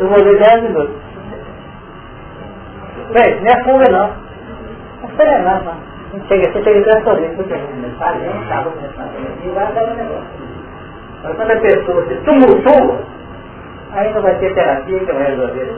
Eu 0.00 0.08
vou 0.08 0.24
ver 0.24 0.38
10 0.38 0.62
minutos. 0.64 1.13
Bem, 3.14 3.40
não 3.40 3.52
é 3.52 3.62
fuga 3.62 3.88
não. 3.90 4.10
É 5.04 5.16
serenar, 5.16 5.62
não. 5.62 5.94
Chega, 6.26 6.52
você 6.52 6.64
chega 6.64 6.80
até 6.80 7.04
sorrindo, 7.04 7.36
porque 7.36 7.54
a 7.54 7.58
gente 7.58 7.86
estava 7.86 8.70
começando 8.70 9.44
e 9.44 9.48
vai 9.50 9.72
dar 9.72 9.84
um 9.84 9.94
negócio. 9.94 10.26
Mas 11.22 11.36
quando 11.36 11.50
a 11.52 11.60
pessoa 11.60 12.06
se 12.06 12.14
tumultua, 12.16 13.00
aí 13.92 14.12
não 14.12 14.20
vai 14.20 14.34
ter 14.38 14.54
terapia 14.54 14.98
que 14.98 15.12
vai 15.12 15.30
resolver. 15.30 15.68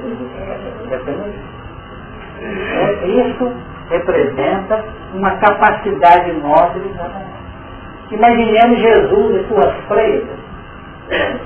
É, 2.43 3.07
isso 3.07 3.53
representa 3.91 4.85
uma 5.15 5.37
capacidade 5.37 6.33
nossa 6.33 6.79
de 6.81 8.15
Imaginemos 8.15 8.79
Jesus 8.81 9.37
e 9.37 9.49
suas 9.49 9.75
freiras 9.89 10.47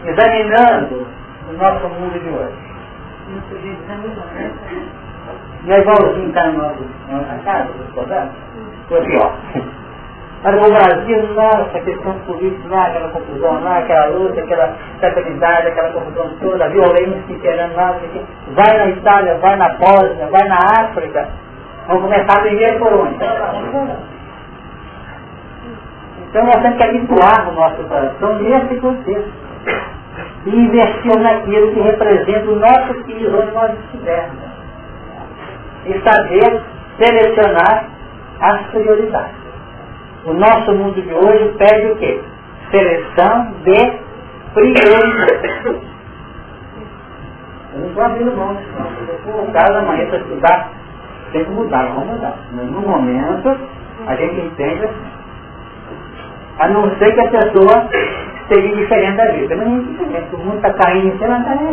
examinando 0.07 1.07
o 1.49 1.53
nosso 1.55 1.89
mundo 1.89 2.19
de 2.19 2.29
hoje. 2.29 2.71
Não 5.65 5.74
é 5.74 5.81
igualzinho 5.81 6.28
está 6.28 6.47
na 6.47 6.53
nossa 6.53 7.39
casa, 7.45 7.69
discordando? 7.85 8.31
Foi 8.89 9.05
pior. 9.05 9.32
Mas 10.43 10.55
no 10.55 10.70
Brasil, 10.70 11.35
nossa, 11.35 11.81
questão 11.81 12.15
política 12.20 12.74
lá, 12.74 12.87
aquela 12.87 13.09
confusão 13.11 13.62
lá, 13.62 13.78
aquela 13.78 14.07
luta, 14.07 14.41
aquela 14.41 14.74
estabilidade, 14.95 15.69
aquela 15.69 15.91
confusão 15.91 16.31
toda, 16.41 16.65
a 16.65 16.69
violência 16.69 17.23
imperando 17.28 17.77
lá, 17.77 17.95
vai 18.55 18.78
na 18.78 18.87
Itália, 18.89 19.35
vai 19.35 19.57
na 19.57 19.69
Bósnia, 19.74 20.28
vai 20.31 20.49
na 20.49 20.57
África. 20.57 21.28
Vamos 21.87 22.05
começar 22.05 22.41
primeiro 22.41 22.78
por 22.78 22.93
onde? 22.95 23.16
Então 26.31 26.45
nós 26.47 26.62
temos 26.62 26.77
que 26.77 26.82
habituar 26.85 27.49
o 27.49 27.53
nosso 27.53 27.82
coração 27.85 28.39
nesse 28.39 28.77
contexto. 28.81 29.32
E 30.47 30.57
investir 30.57 31.19
naquilo 31.20 31.74
que 31.74 31.81
representa 31.81 32.51
o 32.51 32.57
nosso 32.57 32.95
filho, 33.05 33.39
onde 33.39 33.53
nós 33.53 33.73
estivermos. 33.85 34.49
E 35.86 36.01
saber 36.01 36.62
selecionar 36.98 37.89
as 38.40 38.61
prioridades. 38.66 39.35
O 40.24 40.35
nosso 40.35 40.73
mundo 40.74 41.01
de 41.01 41.12
hoje 41.12 41.55
pede 41.59 41.86
o 41.93 41.97
quê? 41.97 42.20
Seleção 42.70 43.52
de 43.65 43.98
prioridades. 44.55 45.90
Eu 47.73 47.81
não 47.81 47.89
estou 47.89 48.02
abrindo 48.02 48.36
mão. 48.36 48.57
Se 48.57 49.23
for 49.23 49.52
caso 49.52 49.78
amanhã 49.78 50.07
para 50.07 50.19
estudar, 50.19 50.70
tem 51.32 51.44
que 51.44 51.51
mudar, 51.51 51.86
vamos 51.86 52.15
mudar. 52.15 52.35
Mas 52.52 52.66
no 52.66 52.81
momento, 52.81 53.57
a 54.07 54.16
gente 54.16 54.40
entende 54.40 54.85
assim. 54.85 55.20
A 56.59 56.69
não 56.69 56.90
ser 56.98 57.15
que 57.15 57.20
a 57.20 57.31
pessoa 57.31 57.89
seja 58.48 58.74
diferente 58.74 59.16
da 59.16 59.32
vida. 59.32 59.57
Mas 59.57 59.69
não 59.69 60.16
é. 60.16 60.24
O 60.32 60.39
mundo 60.39 60.57
está 60.57 60.73
caindo 60.74 61.09
em 61.09 61.19
cima, 61.19 61.39
não 61.39 61.40
está 61.40 61.55
nem 61.55 61.73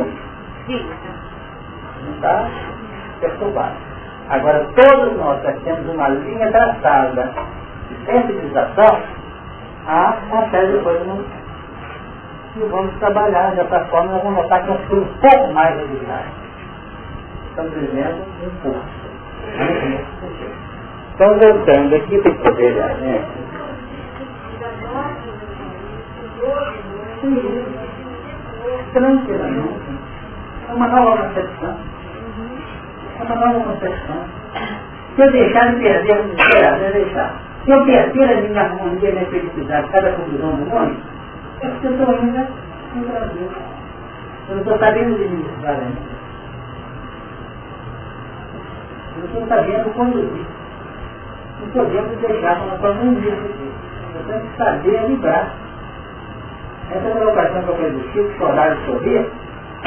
Não 2.06 2.14
está 2.16 2.50
perturbado. 3.20 3.87
Agora, 4.30 4.68
todos 4.76 5.18
nós 5.18 5.42
temos 5.64 5.88
uma 5.94 6.10
linha 6.10 6.52
traçada 6.52 7.34
de 7.90 8.06
sensibilização 8.06 9.02
a 9.88 10.18
uma 10.30 10.50
série 10.50 10.78
de 10.78 10.84
coisas 10.84 11.08
E 12.58 12.60
vamos 12.60 12.94
trabalhar 13.00 13.56
dessa 13.56 13.86
forma, 13.86 14.12
nós 14.12 14.24
vamos 14.24 14.42
notar 14.44 14.64
que 14.64 14.70
nós 14.70 14.82
ficamos 14.82 15.08
um 15.08 15.14
pouco 15.20 15.54
mais 15.54 15.78
originais. 15.78 16.28
Estamos 17.50 17.74
vivendo 17.74 18.26
um 18.44 18.62
pouco. 18.62 18.80
Então, 21.16 21.40
voltando 21.40 21.96
aqui 21.96 22.22
para 22.22 22.32
poder, 22.36 22.76
né? 22.76 23.26
Tranquilamente. 28.94 29.98
É 30.70 30.74
uma 30.74 30.88
nova 30.88 31.18
concepção. 31.18 31.97
É 33.20 33.24
uma 33.24 33.36
nova 33.36 33.60
concepção. 33.66 34.26
Se 35.16 35.22
eu 35.22 35.32
deixar 35.32 35.74
de 35.74 35.82
perder 35.82 36.12
a 36.12 36.16
felicidade, 36.20 36.84
eu. 36.84 37.48
Se 37.66 37.72
eu 37.72 37.86
perder 37.86 38.24
a 38.24 38.42
minha 38.42 38.62
harmonia, 38.62 39.10
a 39.10 39.14
minha 39.14 39.26
felicidade, 39.26 39.90
cada 39.90 40.12
confusão 40.14 40.52
do 40.52 40.58
mundo, 40.58 40.98
é 41.62 41.68
porque 41.68 41.88
eu 41.88 41.92
estou 41.92 42.16
ainda 42.16 42.48
no 42.96 43.08
Brasil. 43.08 43.50
Eu 44.50 44.56
não 44.56 44.62
estou 44.62 44.78
sabendo 44.78 45.16
administrar 45.16 45.76
ainda. 45.76 46.18
Eu 49.18 49.26
estou 49.26 49.48
sabendo 49.48 49.94
conduzir. 49.96 50.46
Não 51.60 51.70
podemos 51.70 52.18
deixar 52.20 52.62
uma 52.62 52.78
forma 52.78 53.02
um 53.02 53.16
dia. 53.16 53.34
Eu 53.34 54.24
tenho 54.28 54.42
que 54.42 54.58
saber 54.58 55.08
livrar. 55.08 55.54
Essa 56.92 57.10
colocação 57.10 57.64
que 57.64 57.70
eu 57.70 57.76
fiz 57.76 57.94
do 57.94 58.12
Chico, 58.14 58.38
chorar 58.38 58.78
e 58.78 58.86
sorrir, 58.86 59.30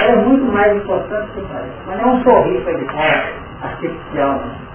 é 0.09 0.17
muito 0.17 0.45
mais 0.53 0.77
importante 0.77 1.31
que 1.33 1.43
parece. 1.43 1.71
Mas 1.87 2.01
é 2.01 2.07
um 2.07 2.23
sorriso 2.23 2.65
de 2.65 2.85
fora, 2.87 3.25
artificial. 3.63 4.41
Não. 4.41 4.71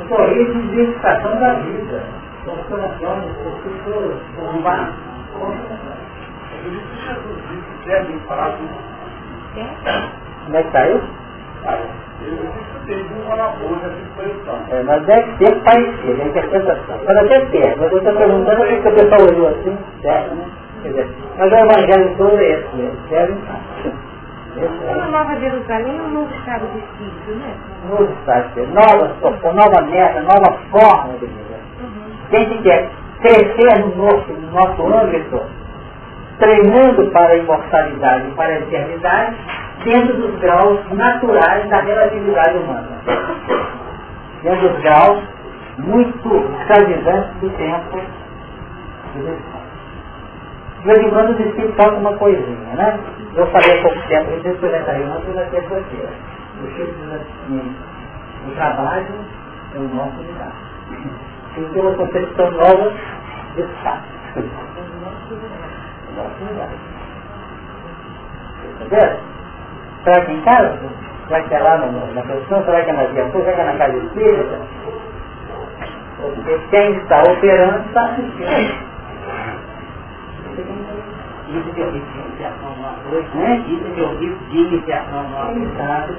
Um 0.00 0.08
sorriso 0.08 0.52
de 0.52 0.80
identificação 0.80 1.40
da 1.40 1.54
vida. 1.54 2.02
Com 2.44 2.52
os 2.52 2.66
corações, 2.66 3.24
com 3.42 3.48
as 3.48 3.54
pessoas, 3.62 4.16
com 4.36 4.42
o 4.42 4.62
mar. 4.62 4.92
Como 10.44 10.56
é 10.56 10.62
que 10.62 10.70
saiu? 10.72 11.00
É, 14.70 14.82
mas 14.82 15.06
deve 15.06 15.36
ser 15.38 15.54
parecido, 15.62 16.22
a 16.22 16.26
interpretação. 16.26 16.98
Pode 16.98 17.18
até 17.18 17.40
ter, 17.46 17.76
mas 17.78 17.92
eu 17.92 17.98
estou 17.98 18.14
perguntando 18.14 18.56
porque 18.56 18.88
o 18.88 18.94
pessoal 18.94 19.22
olhou 19.22 19.48
assim, 19.48 19.78
certo, 20.02 20.34
né? 20.34 20.44
Quer 20.82 20.88
dizer, 20.88 21.08
mas 21.38 21.52
o 21.52 21.56
evangelho 21.56 22.16
todo 22.16 22.38
é 22.38 22.50
esse 22.50 22.76
mesmo, 22.76 22.98
deve 23.08 23.32
estar. 23.32 23.60
Uma 24.56 25.06
nova 25.06 25.34
Jerusalém 25.40 25.98
é 25.98 26.02
um 26.02 26.10
novo 26.10 26.34
estado 26.36 26.66
de 26.68 26.78
espírito, 26.78 27.30
né? 27.40 27.54
Novo 27.88 28.04
estado 28.04 28.42
de 28.42 28.60
espírito, 28.60 28.74
nova, 28.74 29.52
nova 29.52 29.82
meta, 29.82 30.20
nova 30.20 30.58
forma 30.70 31.12
de 31.14 31.26
vida. 31.26 31.58
Uhum. 31.80 32.12
Quem 32.30 32.62
quer 32.62 32.90
crescer 33.20 33.78
no 33.80 33.96
nosso, 33.96 34.32
no 34.32 34.50
nosso 34.52 34.94
âmbito, 34.94 35.42
treinando 36.38 37.10
para 37.10 37.32
a 37.32 37.36
imortalidade 37.36 38.28
e 38.28 38.30
para 38.32 38.52
a 38.52 38.58
eternidade, 38.58 39.36
dentro 39.84 40.16
dos 40.16 40.40
graus 40.40 40.80
naturais 40.92 41.68
da 41.68 41.80
relatividade 41.80 42.58
humana. 42.58 42.88
Dentro 44.42 44.68
dos 44.68 44.82
graus 44.82 45.22
muito 45.78 46.56
escravizantes 46.60 47.34
do 47.40 47.50
tempo 47.50 48.00
de 49.14 49.63
vez 50.84 50.98
em 51.02 51.10
quando 51.10 51.30
os 51.30 51.40
espíritos 51.40 51.76
falam 51.76 51.98
uma 51.98 52.16
coisinha, 52.16 52.74
né? 52.74 52.98
Eu 53.34 53.46
falei 53.46 53.78
há 53.78 53.82
pouco 53.82 54.08
tempo, 54.08 54.30
eu 54.30 54.36
disse 54.40 54.56
apresentarei 54.56 55.06
ontem 55.08 55.34
na 55.34 55.42
terça-feira. 55.44 56.12
O 56.62 56.66
Chico 56.68 56.92
diz 56.92 57.12
assim, 57.12 57.76
o 58.46 58.54
trabalho 58.54 59.06
é 59.74 59.78
o 59.78 59.88
nosso 59.94 60.16
lugar. 60.18 60.52
Tem 61.54 61.64
que 61.64 61.70
ter 61.72 61.80
uma 61.80 61.94
concepção 61.94 62.50
nova 62.50 62.92
de 63.54 63.62
espaço. 63.62 64.04
O 64.36 66.16
nosso 66.16 66.44
lugar. 66.44 66.68
Entendeu? 68.80 69.18
Será 70.04 70.20
que 70.24 70.32
em 70.32 70.40
casa? 70.42 70.78
Será 71.28 71.42
que 71.42 71.54
é 71.54 71.58
lá 71.58 71.78
na, 71.78 71.86
na 71.86 72.22
produção? 72.22 72.64
Será 72.64 72.84
que 72.84 72.90
é 72.90 72.92
na 72.92 73.04
viatura? 73.04 73.44
Será 73.44 73.56
que 73.56 73.60
é 73.60 73.64
na 73.64 73.78
casa 73.78 73.96
espírita? 73.96 74.58
Porque 76.20 76.58
quem 76.70 76.92
está 76.98 77.22
operando 77.22 77.86
está 77.86 78.04
assistindo. 78.04 78.93
Isso 80.62 81.74
que 81.74 81.80
eu 81.80 81.92
disse 81.92 82.06
de 82.06 82.18
iniciação 82.18 82.70
no 82.78 83.10
coisa, 83.10 83.28
né? 83.34 83.64
Isso 83.68 83.84
que 83.84 84.00
eu 84.00 84.16
disse 84.18 84.44
de 84.50 84.58
iniciação 84.58 85.20
apoio. 85.20 85.62
Exato, 85.62 86.14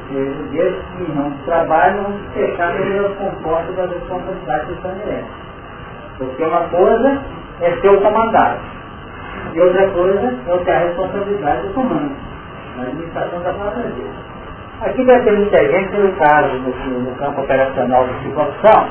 desde 0.51 0.81
que 0.97 1.11
não 1.13 1.31
trabalham, 1.45 2.19
fechar 2.33 2.73
no 2.73 3.15
comporta 3.15 3.71
da 3.73 3.85
responsabilidade 3.85 4.65
que 4.67 4.73
estabelece. 4.73 5.25
Porque 6.17 6.43
uma 6.43 6.61
coisa 6.69 7.21
é 7.61 7.71
ser 7.81 7.89
o 7.89 8.01
comandado. 8.01 8.59
E 9.53 9.59
outra 9.61 9.89
coisa 9.89 10.37
é 10.47 10.57
ter 10.57 10.71
a 10.71 10.79
responsabilidade 10.79 11.67
do 11.67 11.73
comando. 11.73 12.15
A 12.77 12.81
administração 12.81 13.41
da 13.41 13.53
própria 13.53 13.83
vida. 13.83 14.35
Aqui 14.81 15.03
vai 15.05 15.23
ter 15.23 15.31
muita 15.31 15.57
gente, 15.57 15.95
no 15.95 16.11
caso, 16.17 16.53
no, 16.57 16.99
no 16.99 17.15
campo 17.15 17.41
operacional 17.41 18.05
de 18.07 18.13
psicoação, 18.15 18.89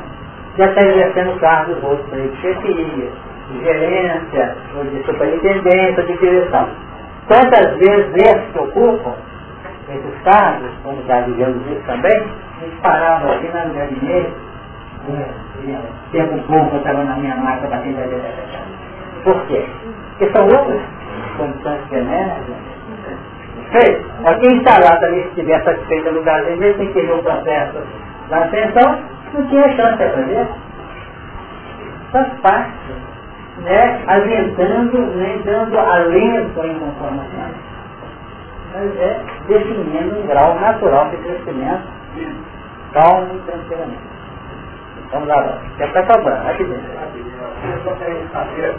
já 0.57 0.67
está 0.67 0.83
exercendo 0.83 1.39
cargos 1.39 1.83
outros 1.83 2.13
aí, 2.13 2.29
de 2.29 2.37
chefia, 2.41 3.11
de 3.51 3.65
gerência, 3.65 4.57
ou 4.77 4.85
de 4.85 5.03
superintendência, 5.05 6.03
de 6.03 6.19
direção. 6.19 6.69
Quantas 7.27 7.77
vezes 7.79 8.15
esses 8.15 8.53
que 8.53 8.59
ocupam 8.59 9.15
esses 9.89 10.23
cargos, 10.23 10.71
como 10.83 11.03
já 11.07 11.21
digamos 11.21 11.67
isso 11.67 11.83
também, 11.87 12.25
eles 12.63 12.75
paravam 12.81 13.33
aqui 13.33 13.49
na 13.49 13.65
gabinete, 13.65 14.33
tempo 16.13 16.39
pouco 16.47 16.75
eu 16.75 16.79
estava 16.79 17.05
na 17.05 17.17
minha 17.17 17.37
máquina 17.37 17.69
batendo 17.69 17.99
a 17.99 19.25
Por 19.25 19.47
quê? 19.47 19.67
Porque 20.19 20.33
são 20.33 20.47
outras 20.47 20.81
condições 21.37 21.81
genéticas. 21.91 22.75
Sei, 23.73 24.07
quem 24.41 24.57
está 24.59 24.79
lá 24.79 24.97
também, 24.99 25.23
se 25.23 25.29
estiver 25.29 25.63
satisfeito 25.65 26.11
no 26.11 26.19
lugar 26.19 26.45
dele, 26.45 26.75
tem 26.75 26.93
que 26.93 27.01
ver 27.01 27.13
o 27.13 27.23
processo 27.23 27.79
da 28.29 28.39
atenção, 28.39 28.99
não 29.35 29.47
tinha 29.49 29.77
chance 29.77 29.97
de 29.97 30.05
aprender. 30.05 30.47
Faz 32.13 32.29
parte, 32.41 32.73
né? 33.59 34.03
Alentando, 34.07 34.99
nem 35.17 35.39
dando 35.43 35.79
alento 35.79 36.61
à 36.61 36.67
informação. 36.67 37.51
Mas 38.75 38.97
é 38.99 39.21
definindo 39.47 40.19
um 40.19 40.27
grau 40.27 40.59
natural 40.59 41.11
de 41.11 41.17
crescimento 41.19 41.95
calmo 42.95 43.35
e 43.35 43.39
tranquilamente. 43.41 44.15
Vamos 45.11 45.29
lá, 45.29 45.59
já 45.79 45.87
está 45.87 46.01
acabando, 46.01 46.49
aqui 46.49 46.65
dentro. 46.65 46.91
Eu 46.93 47.85
só 47.85 47.95
quero 47.97 48.29
saber, 48.33 48.75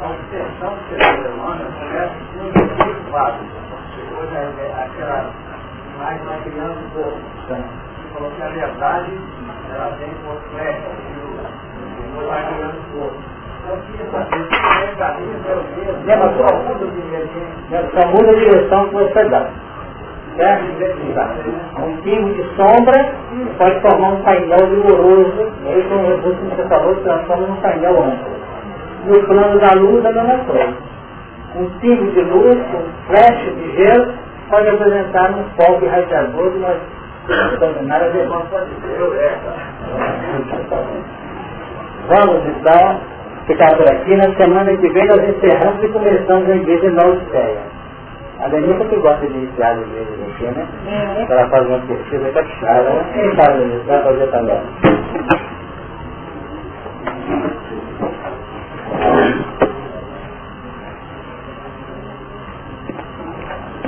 a 0.00 0.06
obsessão 0.06 0.74
do 0.74 0.88
ser 0.88 1.30
humano 1.30 1.64
começa 1.78 2.14
com 2.32 2.84
muito 2.84 3.10
básico. 3.10 3.44
Depois 3.96 4.32
é 4.32 4.84
aquela 4.84 5.30
mais 5.98 6.22
vai 6.24 6.40
criando 6.42 6.78
um 6.78 6.90
pouco. 6.90 7.18
Você 7.46 7.62
falou 8.14 8.30
que 8.30 8.42
a 8.42 8.48
verdade 8.48 9.12
ela 9.74 9.96
vem 9.98 10.10
por 10.24 10.36
flecha, 10.50 10.88
depois 11.98 12.28
vai 12.28 12.54
criando 12.54 12.78
um 12.78 13.41
é. 13.62 15.14
Lembra 16.04 16.32
só. 16.36 16.48
Só 17.94 18.06
muda 18.08 18.30
a 18.30 18.34
direção 18.34 18.88
que 18.88 18.94
você 18.94 19.24
dá. 19.28 19.46
Certo? 20.36 20.64
Um 21.78 21.96
pingo 21.98 22.32
de 22.34 22.42
sombra 22.56 23.12
pode 23.58 23.80
formar 23.80 24.08
um 24.08 24.22
painel 24.22 24.66
vigoroso, 24.66 25.52
e 25.62 25.68
aí 25.68 25.82
com 25.88 25.94
o 25.94 26.06
recurso 26.08 26.38
que 26.40 26.56
você 26.56 26.68
falou, 26.68 26.96
transforma 26.96 27.46
num 27.46 27.56
painel 27.56 28.02
amplo. 28.02 28.32
No 29.06 29.22
plano 29.26 29.60
da 29.60 29.74
luz, 29.74 30.04
a 30.06 30.12
mesma 30.12 30.38
coisa. 30.44 30.74
Um 31.54 31.68
pingo 31.80 32.10
de 32.12 32.20
luz, 32.22 32.58
um 32.58 32.82
flash 33.06 33.54
de 33.54 33.76
gelo, 33.76 34.14
pode 34.48 34.68
apresentar 34.68 35.30
um 35.32 35.44
foco 35.56 35.84
irradiador 35.84 36.50
de 36.50 36.58
uma 36.58 36.74
determinada 37.50 38.10
dimensão. 38.10 38.46
Vamos 42.08 42.46
então 42.46 43.00
ficar 43.46 43.76
por 43.76 43.88
aqui. 43.88 44.16
Na 44.16 44.34
semana 44.36 44.76
que 44.76 44.88
vem 44.88 45.06
nós 45.06 45.28
encerramos 45.28 45.82
e 45.82 45.88
começamos 45.88 46.50
a 46.50 46.56
igreja 46.56 46.90
na 46.90 47.04
Odisseia. 47.06 47.82
A 48.40 48.48
Denilson 48.48 48.84
que 48.88 48.96
gosta 48.96 49.26
de 49.26 49.34
iniciar 49.34 49.72
as 49.72 49.78
igrejas 49.78 50.18
aqui, 50.34 50.44
né? 50.44 50.66
É. 50.88 51.32
Ela 51.32 51.48
faz 51.48 51.66
uma 51.66 51.78
pesquisa 51.80 52.30
caprichada. 52.32 53.04
Quem 53.14 53.34
faz 53.36 53.56
isso? 53.60 53.84
Vai 53.86 54.02
fazer 54.02 54.26
também. 54.28 54.60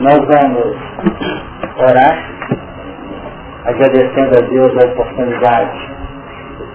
Nós 0.00 0.18
vamos 0.18 0.76
orar, 1.78 2.30
agradecendo 3.64 4.38
a 4.38 4.40
Deus 4.42 4.72
a 4.76 4.86
oportunidade 4.86 5.90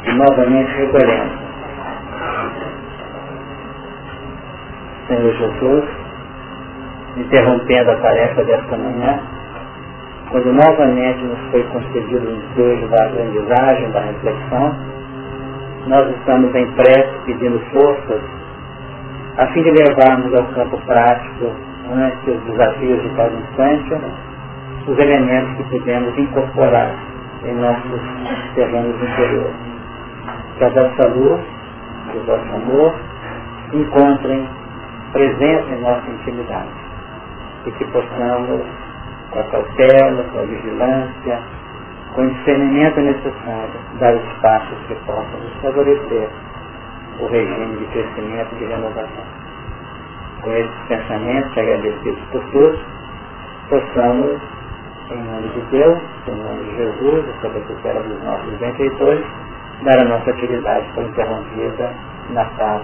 e 0.05 0.15
novamente 0.15 0.71
recolhendo. 0.77 1.48
Senhor 5.09 5.33
Jesus, 5.33 5.85
interrompendo 7.17 7.91
a 7.91 7.95
tarefa 7.95 8.43
desta 8.43 8.77
manhã, 8.77 9.19
quando 10.29 10.53
novamente 10.53 11.23
nos 11.23 11.39
foi 11.49 11.63
concedido 11.63 12.29
o 12.29 12.55
desejo 12.55 12.87
da 12.89 13.05
aprendizagem, 13.05 13.91
da 13.91 14.01
reflexão, 14.01 14.75
nós 15.87 16.15
estamos 16.15 16.53
em 16.53 16.71
prece 16.73 17.09
pedindo 17.25 17.59
forças 17.71 18.21
a 19.37 19.47
fim 19.47 19.63
de 19.63 19.71
levarmos 19.71 20.33
ao 20.35 20.43
campo 20.53 20.77
prático, 20.85 21.55
ante 21.91 22.29
os 22.29 22.43
desafios 22.43 23.01
de 23.01 23.09
cada 23.15 23.33
instante, 23.33 23.95
os 24.85 24.99
elementos 24.99 25.55
que 25.57 25.63
podemos 25.79 26.17
incorporar 26.19 26.93
em 27.45 27.55
nossos 27.55 28.01
terrenos 28.53 28.95
interiores. 29.01 29.55
Que 30.57 30.63
a 30.65 30.69
vossa 30.69 31.07
luz, 31.07 31.41
que 32.11 32.17
o 32.17 32.23
vosso 32.25 32.53
amor, 32.53 32.95
encontrem 33.73 34.58
presença 35.11 35.69
em 35.73 35.81
nossa 35.81 36.09
intimidade 36.09 36.69
e 37.65 37.71
que 37.71 37.85
possamos, 37.85 38.61
com 39.31 39.39
a 39.39 39.43
cautela, 39.43 40.23
com 40.31 40.39
a 40.39 40.43
vigilância, 40.43 41.39
com 42.15 42.21
o 42.21 42.29
discernimento 42.31 42.99
necessário, 43.01 43.79
dar 43.99 44.15
espaços 44.15 44.77
que 44.87 44.95
possam 45.05 45.39
favorecer 45.61 46.29
o 47.19 47.27
regime 47.27 47.77
de 47.77 47.85
crescimento 47.87 48.55
e 48.55 48.59
de 48.59 48.65
renovação. 48.65 49.23
Com 50.41 50.51
esses 50.53 50.79
pensamentos 50.87 51.57
agradecidos 51.57 52.23
por 52.31 52.43
todos, 52.51 52.79
possamos, 53.69 54.39
em 55.11 55.23
nome 55.23 55.49
de 55.49 55.61
Deus, 55.71 55.99
em 56.27 56.35
nome 56.35 56.63
de 56.63 56.75
Jesus, 56.77 57.25
sob 57.41 57.57
a 57.57 57.61
tutela 57.61 58.01
dos 58.03 58.23
nossos 58.23 58.53
benfeitores, 58.57 59.25
dar 59.83 59.99
a 59.99 60.05
nossa 60.05 60.29
atividade 60.29 60.85
por 60.93 61.03
interrompida 61.03 61.93
na 62.31 62.45
paz 62.45 62.83